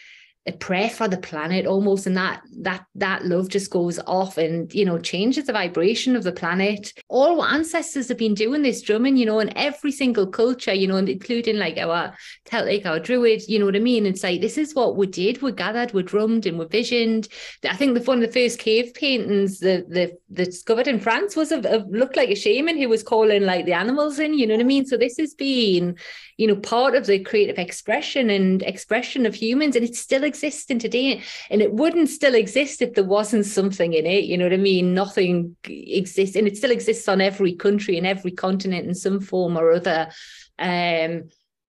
a 0.46 0.52
prayer 0.52 0.90
for 0.90 1.08
the 1.08 1.16
planet 1.16 1.66
almost. 1.66 2.06
And 2.06 2.16
that 2.16 2.42
that 2.60 2.84
that 2.96 3.24
love 3.24 3.48
just 3.48 3.70
goes 3.70 3.98
off 4.06 4.36
and 4.36 4.72
you 4.74 4.84
know 4.84 4.98
changes 4.98 5.46
the 5.46 5.52
vibration 5.52 6.16
of 6.16 6.24
the 6.24 6.32
planet. 6.32 6.92
All 7.08 7.40
our 7.40 7.54
ancestors 7.54 8.08
have 8.08 8.18
been 8.18 8.34
doing 8.34 8.62
this 8.62 8.82
drumming 8.82 9.16
you 9.16 9.26
know 9.26 9.40
in 9.40 9.56
every 9.56 9.92
single 9.92 10.26
culture 10.26 10.74
you 10.74 10.86
know 10.86 10.96
including 10.96 11.56
like 11.56 11.78
our 11.78 12.14
celtic 12.44 12.84
our 12.84 13.00
druid 13.00 13.42
you 13.48 13.58
know 13.58 13.66
what 13.66 13.76
i 13.76 13.80
mean? 13.80 14.06
It's 14.06 14.22
like 14.22 14.40
this 14.40 14.58
is 14.58 14.74
what 14.74 14.96
we 14.96 15.06
did. 15.06 15.40
We 15.40 15.52
gathered 15.52 15.92
we 15.92 16.02
drummed 16.02 16.46
and 16.46 16.58
we 16.58 16.66
visioned. 16.66 17.28
I 17.68 17.76
think 17.76 17.94
the 17.94 18.02
one 18.02 18.22
of 18.22 18.32
the 18.32 18.40
first 18.40 18.58
cave 18.58 18.92
paintings 18.94 19.60
the 19.60 19.84
the, 19.88 20.12
the 20.23 20.23
discovered 20.34 20.88
in 20.88 21.00
france 21.00 21.36
was 21.36 21.52
of, 21.52 21.64
of 21.66 21.88
looked 21.88 22.16
like 22.16 22.28
a 22.28 22.34
shaman 22.34 22.76
who 22.76 22.88
was 22.88 23.02
calling 23.02 23.44
like 23.44 23.64
the 23.64 23.72
animals 23.72 24.18
in 24.18 24.34
you 24.34 24.46
know 24.46 24.54
what 24.54 24.60
i 24.60 24.64
mean? 24.64 24.84
So 24.86 24.96
this 24.96 25.16
has 25.18 25.34
been 25.34 25.96
you 26.36 26.46
know 26.46 26.56
part 26.56 26.94
of 26.94 27.06
the 27.06 27.18
creative 27.20 27.58
expression 27.58 28.30
and 28.30 28.62
expression 28.62 29.26
of 29.26 29.34
humans 29.34 29.76
and 29.76 29.84
it's 29.84 29.98
still 29.98 30.24
existing 30.24 30.78
today 30.78 31.22
and 31.50 31.62
it 31.62 31.72
wouldn't 31.72 32.08
still 32.08 32.34
exist 32.34 32.82
if 32.82 32.94
there 32.94 33.04
wasn't 33.04 33.46
something 33.46 33.92
in 33.92 34.06
it 34.06 34.24
you 34.24 34.36
know 34.36 34.44
what 34.44 34.52
i 34.52 34.56
mean? 34.56 34.94
Nothing 34.94 35.56
exists 35.64 36.36
and 36.36 36.46
it 36.46 36.56
still 36.56 36.70
exists 36.70 37.08
on 37.08 37.20
every 37.20 37.54
country 37.54 37.96
and 37.96 38.06
every 38.06 38.32
continent 38.32 38.86
in 38.86 38.94
some 38.94 39.20
form 39.20 39.56
or 39.56 39.72
other. 39.72 40.10
Um 40.58 41.24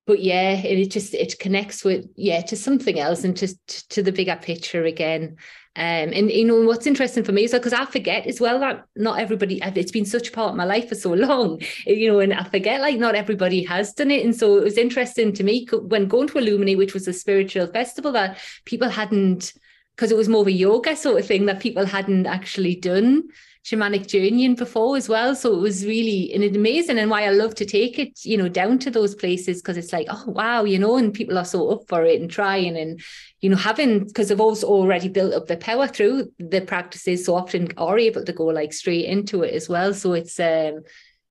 but 0.05 0.21
yeah 0.21 0.51
it, 0.51 0.79
it 0.79 0.91
just 0.91 1.13
it 1.13 1.39
connects 1.39 1.83
with 1.83 2.05
yeah 2.15 2.41
to 2.41 2.55
something 2.55 2.99
else 2.99 3.23
and 3.23 3.35
just 3.35 3.89
to 3.89 4.03
the 4.03 4.11
bigger 4.11 4.35
picture 4.35 4.83
again 4.83 5.37
Um, 5.77 6.13
and 6.13 6.31
you 6.31 6.45
know 6.45 6.61
what's 6.61 6.87
interesting 6.87 7.25
for 7.25 7.33
me 7.33 7.43
is 7.43 7.51
because 7.51 7.73
I 7.73 7.83
forget 7.85 8.25
as 8.27 8.39
well 8.39 8.59
that 8.61 8.85
not 8.95 9.19
everybody. 9.19 9.59
It's 9.61 9.91
been 9.91 10.05
such 10.05 10.29
a 10.29 10.31
part 10.31 10.51
of 10.51 10.55
my 10.55 10.63
life 10.63 10.87
for 10.87 10.95
so 10.95 11.13
long, 11.13 11.61
you 11.85 12.11
know, 12.11 12.19
and 12.19 12.33
I 12.33 12.43
forget 12.43 12.79
like 12.79 12.97
not 12.97 13.15
everybody 13.15 13.63
has 13.63 13.93
done 13.93 14.11
it. 14.11 14.23
And 14.23 14.35
so 14.35 14.57
it 14.57 14.63
was 14.63 14.77
interesting 14.77 15.33
to 15.33 15.43
me 15.43 15.67
when 15.71 16.07
going 16.07 16.29
to 16.29 16.37
Illumine, 16.37 16.77
which 16.77 16.93
was 16.93 17.07
a 17.07 17.13
spiritual 17.13 17.67
festival 17.67 18.13
that 18.13 18.37
people 18.63 18.87
hadn't, 18.87 19.53
because 19.95 20.11
it 20.11 20.17
was 20.17 20.29
more 20.29 20.41
of 20.41 20.47
a 20.47 20.51
yoga 20.51 20.95
sort 20.95 21.19
of 21.19 21.25
thing 21.25 21.45
that 21.45 21.61
people 21.61 21.85
hadn't 21.85 22.25
actually 22.25 22.75
done 22.75 23.23
shamanic 23.65 24.05
journeying 24.07 24.53
before 24.53 24.95
as 24.95 25.09
well. 25.09 25.35
So 25.35 25.51
it 25.55 25.59
was 25.59 25.85
really 25.85 26.31
and 26.33 26.43
amazing 26.43 26.99
and 26.99 27.09
why 27.09 27.25
I 27.25 27.31
love 27.31 27.55
to 27.55 27.65
take 27.65 27.97
it, 27.97 28.23
you 28.23 28.37
know, 28.37 28.47
down 28.47 28.77
to 28.79 28.91
those 28.91 29.15
places 29.15 29.61
because 29.61 29.75
it's 29.75 29.91
like, 29.91 30.05
oh 30.09 30.23
wow, 30.27 30.63
you 30.65 30.77
know, 30.77 30.97
and 30.97 31.11
people 31.11 31.37
are 31.37 31.45
so 31.45 31.69
up 31.71 31.87
for 31.87 32.05
it 32.05 32.21
and 32.21 32.29
trying 32.29 32.77
and 32.77 33.01
you 33.41 33.49
know, 33.49 33.55
having 33.55 34.05
because 34.05 34.29
they've 34.29 34.39
also 34.39 34.67
already 34.67 35.09
built 35.09 35.33
up 35.33 35.47
the 35.47 35.57
power 35.57 35.87
through 35.87 36.31
the 36.37 36.61
practices, 36.61 37.25
so 37.25 37.35
often 37.35 37.69
are 37.77 37.97
able 37.97 38.23
to 38.23 38.33
go 38.33 38.45
like 38.45 38.71
straight 38.71 39.05
into 39.05 39.41
it 39.41 39.53
as 39.53 39.67
well. 39.67 39.93
So 39.93 40.13
it's 40.13 40.39
um 40.39 40.81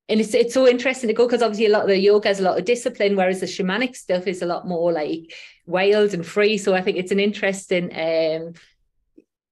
and 0.08 0.20
it's 0.20 0.34
it's 0.34 0.54
so 0.54 0.66
interesting 0.66 1.08
to 1.08 1.14
go 1.14 1.26
because 1.26 1.42
obviously 1.42 1.66
a 1.66 1.70
lot 1.70 1.82
of 1.82 1.88
the 1.88 1.98
yoga 1.98 2.28
has 2.28 2.40
a 2.40 2.42
lot 2.42 2.58
of 2.58 2.64
discipline, 2.64 3.14
whereas 3.14 3.40
the 3.40 3.46
shamanic 3.46 3.94
stuff 3.94 4.26
is 4.26 4.42
a 4.42 4.46
lot 4.46 4.66
more 4.66 4.92
like 4.92 5.32
wild 5.66 6.14
and 6.14 6.26
free. 6.26 6.58
So 6.58 6.74
I 6.74 6.82
think 6.82 6.96
it's 6.96 7.12
an 7.12 7.20
interesting 7.20 7.90
um 7.94 8.54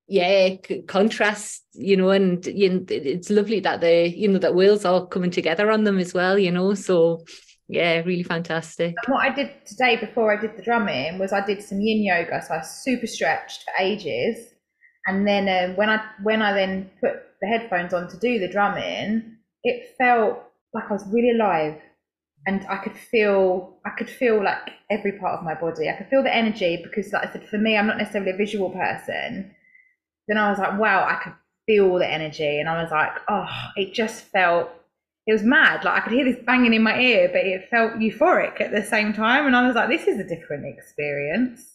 yeah 0.09 0.57
contrast 0.89 1.63
you 1.73 1.97
know 1.97 2.11
and 2.11 2.45
you 2.47 2.69
know, 2.69 2.85
it's 2.89 3.31
lovely 3.31 3.61
that 3.61 3.81
the 3.81 4.09
you 4.09 4.29
know 4.29 4.39
that 4.39 4.55
wheels 4.55 4.85
all 4.85 5.07
coming 5.07 5.31
together 5.31 5.71
on 5.71 5.85
them 5.85 5.99
as 5.99 6.13
well 6.13 6.39
you 6.39 6.51
know 6.51 6.75
so 6.75 7.25
yeah 7.69 8.03
really 8.05 8.23
fantastic. 8.25 8.95
And 9.07 9.15
what 9.15 9.25
i 9.25 9.35
did 9.35 9.51
today 9.65 9.97
before 9.97 10.37
i 10.37 10.41
did 10.41 10.57
the 10.57 10.63
drumming 10.63 11.19
was 11.19 11.33
i 11.33 11.45
did 11.45 11.63
some 11.63 11.81
yin 11.81 12.03
yoga. 12.03 12.43
So 12.47 12.55
i 12.55 12.61
super 12.61 13.07
stretched 13.07 13.63
for 13.63 13.73
ages. 13.83 14.49
And 15.07 15.27
then 15.27 15.49
um, 15.49 15.77
when 15.77 15.89
i 15.89 16.05
when 16.23 16.43
i 16.43 16.53
then 16.53 16.91
put 17.01 17.15
the 17.41 17.47
headphones 17.47 17.95
on 17.95 18.09
to 18.09 18.19
do 18.19 18.39
the 18.39 18.49
drumming 18.49 19.37
it 19.65 19.95
felt 19.97 20.43
like 20.75 20.85
i 20.91 20.93
was 20.93 21.07
really 21.11 21.31
alive 21.31 21.81
and 22.47 22.67
i 22.69 22.77
could 22.77 22.97
feel 22.97 23.77
i 23.85 23.91
could 23.91 24.09
feel 24.09 24.43
like 24.43 24.71
every 24.91 25.13
part 25.13 25.39
of 25.39 25.45
my 25.45 25.55
body 25.55 25.89
i 25.89 25.93
could 25.93 26.09
feel 26.09 26.23
the 26.23 26.35
energy 26.35 26.81
because 26.83 27.13
like 27.13 27.29
i 27.29 27.33
said 27.33 27.49
for 27.49 27.59
me 27.59 27.77
i'm 27.77 27.87
not 27.87 27.99
necessarily 27.99 28.31
a 28.31 28.37
visual 28.37 28.71
person 28.71 29.55
then 30.29 30.39
I 30.39 30.51
was 30.51 30.59
like, 30.59 30.79
wow, 30.79 31.05
I 31.05 31.23
could 31.23 31.35
feel 31.67 31.99
the 31.99 32.09
energy. 32.09 32.61
And 32.61 32.69
I 32.69 32.83
was 32.83 32.91
like, 32.91 33.13
oh, 33.29 33.47
it 33.77 33.93
just 33.93 34.25
felt, 34.25 34.71
it 35.27 35.33
was 35.33 35.43
mad. 35.43 35.85
Like 35.85 36.01
I 36.01 36.05
could 36.05 36.13
hear 36.13 36.25
this 36.25 36.43
banging 36.45 36.75
in 36.75 36.83
my 36.83 36.99
ear, 36.99 37.29
but 37.33 37.45
it 37.45 37.69
felt 37.69 37.95
euphoric 37.95 38.61
at 38.61 38.73
the 38.73 38.83
same 38.85 39.13
time. 39.13 39.47
And 39.47 39.57
I 39.57 39.67
was 39.67 39.77
like, 39.77 39.89
this 39.89 40.07
is 40.07 40.19
a 40.19 40.25
different 40.25 40.67
experience. 40.67 41.72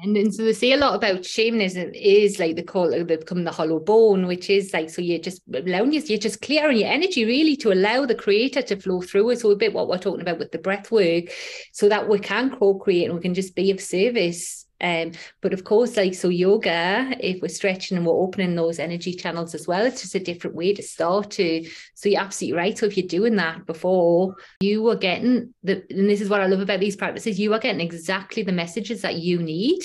And, 0.00 0.16
and 0.16 0.32
so 0.32 0.44
they 0.44 0.52
say 0.52 0.72
a 0.72 0.76
lot 0.76 0.94
about 0.94 1.24
shamanism 1.24 1.90
is 1.92 2.38
like 2.38 2.54
the 2.54 2.62
call 2.62 2.94
uh, 2.94 3.02
they 3.02 3.16
become 3.16 3.42
the 3.42 3.50
hollow 3.50 3.80
bone, 3.80 4.26
which 4.28 4.48
is 4.48 4.72
like 4.72 4.90
so 4.90 5.02
you're 5.02 5.18
just 5.18 5.42
allowing 5.52 5.92
you, 5.92 6.00
you're 6.02 6.18
just 6.18 6.40
clearing 6.40 6.78
your 6.78 6.88
energy 6.88 7.24
really 7.24 7.56
to 7.56 7.72
allow 7.72 8.06
the 8.06 8.14
creator 8.14 8.62
to 8.62 8.76
flow 8.76 9.00
through 9.00 9.30
it. 9.30 9.40
So 9.40 9.50
a 9.50 9.56
bit 9.56 9.72
what 9.72 9.88
we're 9.88 9.98
talking 9.98 10.20
about 10.20 10.38
with 10.38 10.52
the 10.52 10.58
breath 10.58 10.92
work, 10.92 11.24
so 11.72 11.88
that 11.88 12.08
we 12.08 12.20
can 12.20 12.56
co-create 12.56 13.06
and 13.06 13.14
we 13.14 13.20
can 13.20 13.34
just 13.34 13.56
be 13.56 13.72
of 13.72 13.80
service 13.80 14.67
um, 14.80 15.12
but 15.40 15.52
of 15.52 15.64
course, 15.64 15.96
like 15.96 16.14
so 16.14 16.28
yoga, 16.28 17.12
if 17.18 17.42
we're 17.42 17.48
stretching 17.48 17.96
and 17.96 18.06
we're 18.06 18.12
opening 18.12 18.54
those 18.54 18.78
energy 18.78 19.12
channels 19.12 19.54
as 19.54 19.66
well, 19.66 19.84
it's 19.84 20.02
just 20.02 20.14
a 20.14 20.20
different 20.20 20.54
way 20.54 20.72
to 20.74 20.82
start 20.82 21.30
to. 21.32 21.68
So 21.94 22.08
you're 22.08 22.20
absolutely 22.20 22.58
right. 22.58 22.78
So 22.78 22.86
if 22.86 22.96
you're 22.96 23.06
doing 23.06 23.36
that 23.36 23.66
before, 23.66 24.36
you 24.60 24.88
are 24.88 24.96
getting 24.96 25.52
the 25.64 25.84
and 25.90 26.08
this 26.08 26.20
is 26.20 26.28
what 26.28 26.40
I 26.40 26.46
love 26.46 26.60
about 26.60 26.80
these 26.80 26.96
practices, 26.96 27.40
you 27.40 27.52
are 27.54 27.58
getting 27.58 27.80
exactly 27.80 28.42
the 28.42 28.52
messages 28.52 29.02
that 29.02 29.16
you 29.16 29.42
need 29.42 29.82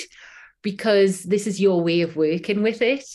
because 0.62 1.24
this 1.24 1.48
is 1.48 1.60
your 1.60 1.82
way 1.82 2.02
of 2.02 2.16
working 2.16 2.62
with 2.62 2.82
it 2.82 3.06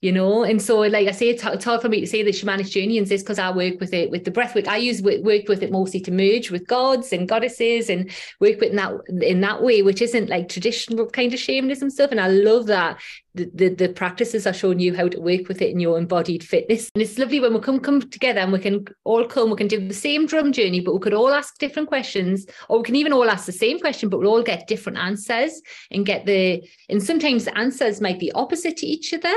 you 0.00 0.12
know? 0.12 0.44
And 0.44 0.60
so 0.60 0.80
like 0.80 1.08
i 1.08 1.12
say 1.12 1.30
it's, 1.30 1.44
it's 1.44 1.64
hard 1.64 1.82
for 1.82 1.88
me 1.88 2.00
to 2.00 2.06
say 2.06 2.22
the 2.22 2.30
shamanic 2.30 2.98
and 2.98 3.06
this 3.06 3.22
because 3.22 3.38
i 3.38 3.50
work 3.50 3.80
with 3.80 3.92
it 3.92 4.10
with 4.10 4.24
the 4.24 4.30
breath 4.30 4.54
work. 4.54 4.68
I 4.68 4.76
use 4.76 5.02
work 5.02 5.48
with 5.48 5.62
it 5.62 5.72
mostly 5.72 6.00
to 6.00 6.10
merge 6.10 6.50
with 6.50 6.66
gods 6.66 7.12
and 7.12 7.28
goddesses 7.28 7.90
and 7.90 8.10
work 8.40 8.60
with 8.60 8.70
in 8.70 8.76
that 8.76 8.92
in 9.22 9.40
that 9.40 9.62
way 9.62 9.82
which 9.82 10.02
isn't 10.02 10.28
like 10.28 10.48
traditional 10.48 11.06
kind 11.06 11.32
of 11.32 11.40
shamanism 11.40 11.90
stuff. 11.90 12.10
And 12.10 12.20
i 12.20 12.28
love 12.28 12.66
that 12.66 12.98
the, 13.38 13.50
the, 13.54 13.68
the 13.68 13.88
practices 13.88 14.46
are 14.46 14.52
showing 14.52 14.80
you 14.80 14.94
how 14.94 15.08
to 15.08 15.20
work 15.20 15.48
with 15.48 15.62
it 15.62 15.70
in 15.70 15.78
your 15.78 15.96
embodied 15.96 16.42
fitness. 16.42 16.90
And 16.94 17.02
it's 17.02 17.18
lovely 17.18 17.40
when 17.40 17.54
we 17.54 17.60
come 17.60 17.78
come 17.78 18.00
together 18.02 18.40
and 18.40 18.52
we 18.52 18.58
can 18.58 18.86
all 19.04 19.24
come 19.24 19.50
we 19.50 19.56
can 19.56 19.68
do 19.68 19.86
the 19.86 19.94
same 19.94 20.26
drum 20.26 20.52
journey 20.52 20.80
but 20.80 20.94
we 20.94 21.00
could 21.00 21.14
all 21.14 21.30
ask 21.30 21.58
different 21.58 21.88
questions 21.88 22.46
or 22.68 22.78
we 22.78 22.84
can 22.84 22.96
even 22.96 23.12
all 23.12 23.30
ask 23.30 23.46
the 23.46 23.52
same 23.52 23.78
question 23.78 24.08
but 24.08 24.18
we'll 24.18 24.30
all 24.30 24.42
get 24.42 24.66
different 24.66 24.98
answers 24.98 25.62
and 25.90 26.06
get 26.06 26.26
the 26.26 26.62
and 26.88 27.02
sometimes 27.02 27.44
the 27.44 27.56
answers 27.56 28.00
might 28.00 28.18
be 28.18 28.32
opposite 28.32 28.76
to 28.76 28.86
each 28.86 29.14
other 29.14 29.34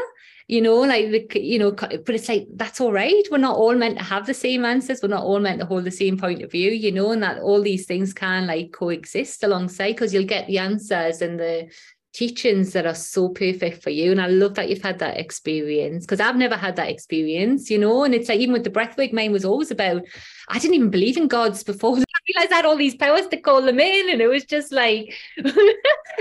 you 0.51 0.61
know, 0.61 0.81
like, 0.81 1.33
you 1.33 1.57
know, 1.57 1.71
but 1.71 2.09
it's 2.09 2.27
like, 2.27 2.45
that's 2.55 2.81
all 2.81 2.91
right. 2.91 3.25
We're 3.31 3.37
not 3.37 3.55
all 3.55 3.73
meant 3.73 3.97
to 3.97 4.03
have 4.03 4.25
the 4.27 4.33
same 4.33 4.65
answers. 4.65 5.01
We're 5.01 5.07
not 5.07 5.23
all 5.23 5.39
meant 5.39 5.61
to 5.61 5.65
hold 5.65 5.85
the 5.85 5.91
same 5.91 6.17
point 6.17 6.41
of 6.41 6.51
view, 6.51 6.71
you 6.71 6.91
know, 6.91 7.11
and 7.11 7.23
that 7.23 7.41
all 7.41 7.61
these 7.61 7.85
things 7.85 8.13
can 8.13 8.47
like 8.47 8.73
coexist 8.73 9.45
alongside 9.45 9.93
because 9.93 10.13
you'll 10.13 10.25
get 10.25 10.47
the 10.47 10.57
answers 10.57 11.21
and 11.21 11.39
the 11.39 11.71
teachings 12.13 12.73
that 12.73 12.85
are 12.85 12.95
so 12.95 13.29
perfect 13.29 13.81
for 13.81 13.89
you. 13.89 14.11
And 14.11 14.21
I 14.21 14.27
love 14.27 14.55
that 14.55 14.69
you've 14.69 14.81
had 14.81 14.99
that 14.99 15.17
experience 15.17 16.05
because 16.05 16.19
I've 16.19 16.35
never 16.35 16.55
had 16.55 16.75
that 16.75 16.89
experience, 16.89 17.69
you 17.69 17.77
know, 17.77 18.03
and 18.03 18.13
it's 18.13 18.27
like, 18.27 18.39
even 18.39 18.53
with 18.53 18.63
the 18.63 18.69
breathwork, 18.69 19.13
mine 19.13 19.31
was 19.31 19.45
always 19.45 19.71
about, 19.71 20.03
I 20.49 20.59
didn't 20.59 20.75
even 20.75 20.89
believe 20.89 21.17
in 21.17 21.27
gods 21.27 21.63
before 21.63 21.97
I 22.21 22.33
realized 22.35 22.51
I 22.51 22.57
had 22.57 22.65
all 22.65 22.77
these 22.77 22.95
powers 22.95 23.27
to 23.27 23.37
call 23.37 23.61
them 23.61 23.79
in. 23.79 24.09
And 24.09 24.21
it 24.21 24.27
was 24.27 24.45
just 24.45 24.71
like, 24.71 25.13
and 25.37 25.45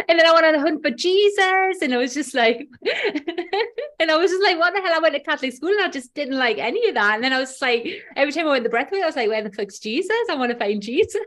then 0.09 0.27
I 0.27 0.33
went 0.33 0.47
on 0.47 0.55
a 0.55 0.61
hunt 0.61 0.83
for 0.83 0.91
Jesus. 0.91 1.83
And 1.83 1.93
it 1.93 1.97
was 1.97 2.15
just 2.15 2.35
like, 2.35 2.69
and 3.99 4.11
I 4.11 4.17
was 4.17 4.31
just 4.31 4.43
like, 4.43 4.59
what 4.59 4.75
the 4.75 4.81
hell? 4.81 4.95
I 4.95 5.01
went 5.01 5.15
to 5.15 5.21
Catholic 5.21 5.53
school 5.53 5.71
and 5.71 5.83
I 5.83 5.89
just 5.89 6.15
didn't 6.15 6.39
like 6.39 6.59
any 6.59 6.89
of 6.89 6.95
that. 6.95 7.17
And 7.17 7.25
then 7.25 7.33
I 7.33 7.39
was 7.39 7.61
like, 7.61 7.87
every 8.17 8.33
time 8.33 8.47
I 8.47 8.51
went 8.51 8.65
the 8.65 8.71
breathwork, 8.71 9.03
I 9.03 9.07
was 9.07 9.17
like, 9.17 9.29
where 9.29 9.43
the 9.43 9.53
fuck's 9.53 9.79
Jesus? 9.79 10.11
I 10.31 10.37
want 10.37 10.53
to 10.53 10.59
find 10.59 10.81
Jesus. 10.81 11.21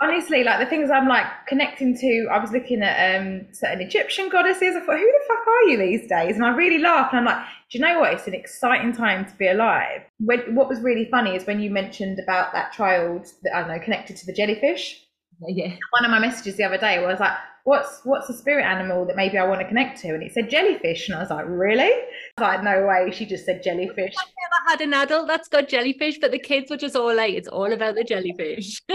Honestly, 0.00 0.44
like 0.44 0.60
the 0.60 0.66
things 0.66 0.90
I'm 0.90 1.08
like 1.08 1.26
connecting 1.48 1.96
to, 1.98 2.28
I 2.30 2.38
was 2.38 2.52
looking 2.52 2.82
at 2.82 3.20
um 3.20 3.46
certain 3.52 3.80
Egyptian 3.80 4.28
goddesses. 4.28 4.76
I 4.76 4.80
thought, 4.80 4.98
who 4.98 5.04
the 5.04 5.24
fuck 5.26 5.46
are 5.46 5.62
you 5.64 5.76
these 5.76 6.08
days? 6.08 6.36
And 6.36 6.44
I 6.44 6.54
really 6.54 6.78
laughed. 6.78 7.14
And 7.14 7.20
I'm 7.20 7.36
like, 7.36 7.44
do 7.70 7.78
you 7.78 7.84
know 7.84 8.00
what? 8.00 8.12
It's 8.12 8.26
an 8.26 8.34
exciting 8.34 8.92
time 8.92 9.26
to 9.26 9.34
be 9.36 9.48
alive. 9.48 10.02
When, 10.20 10.54
what 10.54 10.68
was 10.68 10.80
really 10.80 11.08
funny 11.10 11.34
is 11.34 11.46
when 11.46 11.60
you 11.60 11.70
mentioned 11.70 12.18
about 12.18 12.52
that 12.52 12.72
child 12.72 13.26
that 13.42 13.54
I 13.54 13.60
don't 13.60 13.68
know 13.68 13.78
connected 13.80 14.16
to 14.18 14.26
the 14.26 14.32
jellyfish. 14.32 15.04
Yeah. 15.46 15.74
One 15.90 16.04
of 16.04 16.10
my 16.10 16.18
messages 16.18 16.56
the 16.56 16.64
other 16.64 16.78
day 16.78 17.04
was 17.04 17.20
like, 17.20 17.32
"What's 17.64 18.00
what's 18.04 18.28
a 18.28 18.36
spirit 18.36 18.64
animal 18.64 19.04
that 19.06 19.14
maybe 19.14 19.38
I 19.38 19.46
want 19.46 19.60
to 19.60 19.68
connect 19.68 20.00
to?" 20.02 20.08
And 20.08 20.22
it 20.22 20.32
said 20.32 20.50
jellyfish, 20.50 21.08
and 21.08 21.16
I 21.16 21.20
was 21.20 21.30
like, 21.30 21.44
"Really?" 21.46 21.90
Was 22.36 22.40
like, 22.40 22.62
"No 22.64 22.86
way!" 22.86 23.10
She 23.12 23.24
just 23.24 23.46
said 23.46 23.62
jellyfish. 23.62 24.14
I've 24.18 24.26
never 24.26 24.70
had 24.70 24.80
an 24.80 24.94
adult 24.94 25.28
that's 25.28 25.48
got 25.48 25.68
jellyfish, 25.68 26.18
but 26.18 26.32
the 26.32 26.38
kids 26.40 26.70
were 26.70 26.76
just 26.76 26.96
all 26.96 27.14
like, 27.14 27.34
"It's 27.34 27.48
all 27.48 27.72
about 27.72 27.94
the 27.94 28.04
jellyfish." 28.04 28.82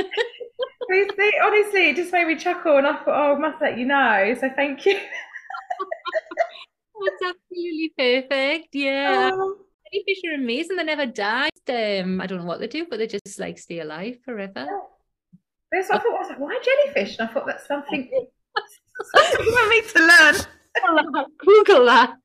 honestly, 1.44 1.90
it 1.90 1.96
just 1.96 2.12
made 2.12 2.28
me 2.28 2.36
chuckle, 2.36 2.78
and 2.78 2.88
I 2.88 2.94
thought, 2.94 3.08
"Oh, 3.08 3.36
I 3.36 3.40
must 3.40 3.62
let 3.62 3.78
you 3.78 3.86
know." 3.86 4.36
So 4.40 4.50
thank 4.56 4.86
you. 4.86 5.00
That's 7.06 7.36
absolutely 7.36 7.94
perfect. 7.98 8.70
Yeah. 8.74 9.32
Oh. 9.34 9.58
Jellyfish 9.92 10.22
are 10.26 10.36
amazing. 10.36 10.78
They 10.78 10.84
never 10.84 11.06
die. 11.06 11.50
Um, 11.70 12.22
I 12.22 12.28
don't 12.28 12.40
know 12.40 12.46
what 12.46 12.60
they 12.60 12.68
do, 12.68 12.86
but 12.90 12.98
they 12.98 13.08
just 13.08 13.40
like 13.40 13.58
stay 13.58 13.80
alive 13.80 14.18
forever. 14.26 14.66
Yeah. 15.74 15.80
I 15.80 15.82
thought 15.82 16.06
I 16.06 16.20
was 16.20 16.30
like, 16.30 16.40
why 16.40 16.60
jellyfish? 16.64 17.18
And 17.18 17.30
I 17.30 17.34
thought 17.34 17.46
that's 17.48 17.68
something, 17.68 18.10
something 19.16 19.46
for 19.46 19.70
me 19.70 19.82
to 19.82 20.00
learn. 20.00 21.26
Google 21.40 21.86
that. 21.86 22.16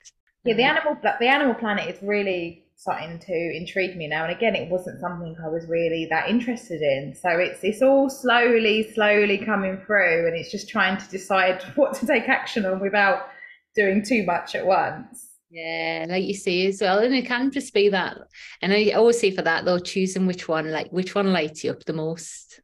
Yeah, 0.44 0.54
the 0.54 0.62
animal 0.62 0.96
the 1.02 1.26
animal 1.26 1.54
planet 1.54 1.94
is 1.94 2.02
really 2.02 2.64
starting 2.78 3.18
to 3.18 3.32
intrigue 3.32 3.96
me 3.96 4.06
now. 4.06 4.22
And 4.22 4.32
again, 4.32 4.54
it 4.54 4.70
wasn't 4.70 5.00
something 5.00 5.36
I 5.44 5.48
was 5.48 5.66
really 5.68 6.06
that 6.10 6.30
interested 6.30 6.80
in. 6.80 7.12
So 7.14 7.30
it's 7.30 7.58
it's 7.62 7.82
all 7.82 8.08
slowly, 8.08 8.90
slowly 8.94 9.36
coming 9.36 9.82
through, 9.84 10.28
and 10.28 10.36
it's 10.36 10.50
just 10.50 10.68
trying 10.68 10.96
to 10.96 11.08
decide 11.10 11.62
what 11.74 11.94
to 11.94 12.06
take 12.06 12.28
action 12.28 12.64
on 12.64 12.80
without 12.80 13.26
doing 13.74 14.02
too 14.04 14.24
much 14.24 14.54
at 14.54 14.64
once. 14.64 15.26
Yeah, 15.50 16.06
like 16.08 16.24
you 16.24 16.34
say 16.34 16.66
as 16.66 16.80
well. 16.80 16.98
And 16.98 17.14
it 17.14 17.26
can 17.26 17.50
just 17.50 17.74
be 17.74 17.88
that. 17.88 18.18
And 18.62 18.72
I 18.72 18.90
always 18.90 19.18
say 19.18 19.30
for 19.32 19.42
that 19.42 19.64
though, 19.64 19.78
choosing 19.78 20.26
which 20.26 20.46
one, 20.46 20.70
like 20.70 20.90
which 20.90 21.14
one 21.14 21.32
lights 21.32 21.64
you 21.64 21.72
up 21.72 21.84
the 21.84 21.92
most. 21.92 22.60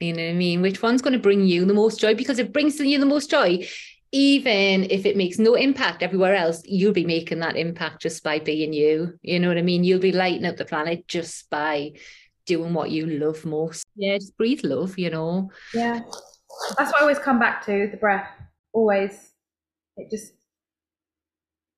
You 0.00 0.12
know 0.12 0.24
what 0.24 0.30
I 0.30 0.34
mean? 0.34 0.60
Which 0.60 0.82
one's 0.82 1.00
going 1.00 1.12
to 1.14 1.18
bring 1.18 1.46
you 1.46 1.64
the 1.64 1.72
most 1.72 2.00
joy? 2.00 2.14
Because 2.14 2.38
it 2.38 2.52
brings 2.52 2.78
you 2.78 2.98
the 2.98 3.06
most 3.06 3.30
joy. 3.30 3.66
Even 4.14 4.84
if 4.90 5.06
it 5.06 5.16
makes 5.16 5.40
no 5.40 5.54
impact 5.54 6.00
everywhere 6.00 6.36
else, 6.36 6.62
you'll 6.64 6.92
be 6.92 7.04
making 7.04 7.40
that 7.40 7.56
impact 7.56 8.00
just 8.00 8.22
by 8.22 8.38
being 8.38 8.72
you. 8.72 9.18
You 9.22 9.40
know 9.40 9.48
what 9.48 9.58
I 9.58 9.62
mean? 9.62 9.82
You'll 9.82 9.98
be 9.98 10.12
lighting 10.12 10.46
up 10.46 10.56
the 10.56 10.64
planet 10.64 11.08
just 11.08 11.50
by 11.50 11.94
doing 12.46 12.74
what 12.74 12.92
you 12.92 13.06
love 13.06 13.44
most. 13.44 13.84
Yeah, 13.96 14.16
just 14.16 14.36
breathe 14.36 14.60
love, 14.62 14.96
you 14.98 15.10
know. 15.10 15.50
Yeah. 15.74 15.98
That's 16.78 16.92
what 16.92 16.98
I 16.98 17.02
always 17.02 17.18
come 17.18 17.40
back 17.40 17.66
to, 17.66 17.88
the 17.90 17.96
breath. 17.96 18.28
Always. 18.72 19.32
It 19.96 20.10
just 20.12 20.34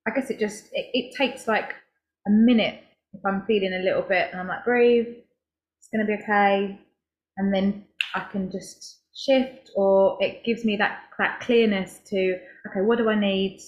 I 0.07 0.11
guess 0.11 0.31
it 0.31 0.39
just 0.39 0.67
it, 0.73 0.91
it 0.93 1.17
takes 1.17 1.49
like 1.49 1.75
a 2.27 2.31
minute 2.31 2.81
if 3.13 3.25
I'm 3.25 3.45
feeling 3.47 3.73
a 3.73 3.83
little 3.83 4.03
bit 4.03 4.29
and 4.31 4.41
I'm 4.41 4.49
like 4.49 4.65
breathe, 4.65 5.07
it's 5.09 5.89
gonna 5.93 6.05
be 6.05 6.23
okay, 6.23 6.79
and 7.39 7.55
then 7.55 7.87
I 8.15 8.27
can 8.31 8.51
just 8.51 9.01
shift, 9.17 9.71
or 9.75 10.19
it 10.21 10.45
gives 10.45 10.65
me 10.65 10.77
that 10.77 11.05
that 11.19 11.41
clearness 11.41 12.01
to 12.07 12.39
okay, 12.69 12.83
what 12.83 12.99
do 12.99 13.09
I 13.09 13.19
need, 13.19 13.63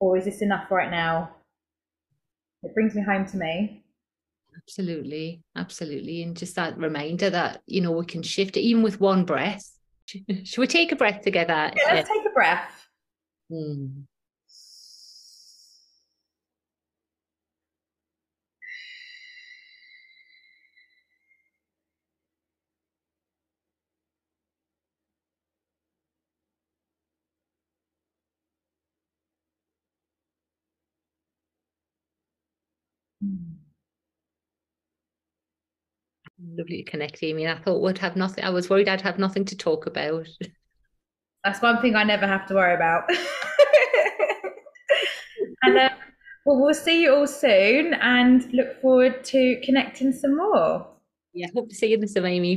or 0.00 0.16
is 0.16 0.24
this 0.26 0.42
enough 0.42 0.70
right 0.70 0.90
now? 0.90 1.30
It 2.62 2.74
brings 2.74 2.94
me 2.94 3.02
home 3.02 3.26
to 3.26 3.36
me. 3.36 3.84
Absolutely, 4.56 5.42
absolutely. 5.56 6.22
And 6.22 6.36
just 6.36 6.54
that 6.56 6.78
reminder 6.78 7.28
that, 7.28 7.60
you 7.66 7.80
know, 7.80 7.90
we 7.90 8.06
can 8.06 8.22
shift 8.22 8.56
it 8.56 8.60
even 8.60 8.82
with 8.82 9.00
one 9.00 9.24
breath. 9.24 9.70
Should 10.06 10.58
we 10.58 10.66
take 10.66 10.92
a 10.92 10.96
breath 10.96 11.22
together? 11.22 11.72
Yeah, 11.74 11.94
let's 11.94 12.08
take 12.08 12.24
a 12.24 12.32
breath. 12.32 12.88
Mm. 13.50 14.04
Lovely 36.56 36.82
to 36.82 36.90
connect, 36.90 37.22
Amy. 37.22 37.46
I 37.46 37.58
thought 37.58 37.82
we'd 37.82 37.98
have 37.98 38.16
nothing. 38.16 38.44
I 38.44 38.50
was 38.50 38.68
worried 38.68 38.88
I'd 38.88 39.00
have 39.00 39.18
nothing 39.18 39.44
to 39.46 39.56
talk 39.56 39.86
about. 39.86 40.26
That's 41.44 41.62
one 41.62 41.80
thing 41.80 41.94
I 41.94 42.04
never 42.04 42.26
have 42.26 42.46
to 42.48 42.54
worry 42.54 42.74
about. 42.74 43.04
and 45.62 45.76
uh, 45.76 45.90
well, 46.46 46.60
we'll 46.60 46.74
see 46.74 47.02
you 47.02 47.14
all 47.14 47.26
soon 47.26 47.94
and 47.94 48.52
look 48.52 48.80
forward 48.80 49.24
to 49.24 49.60
connecting 49.62 50.12
some 50.12 50.36
more. 50.36 50.86
Yeah, 51.32 51.48
hope 51.54 51.68
to 51.68 51.74
see 51.74 51.88
you 51.88 52.06
soon, 52.06 52.26
Amy. 52.26 52.56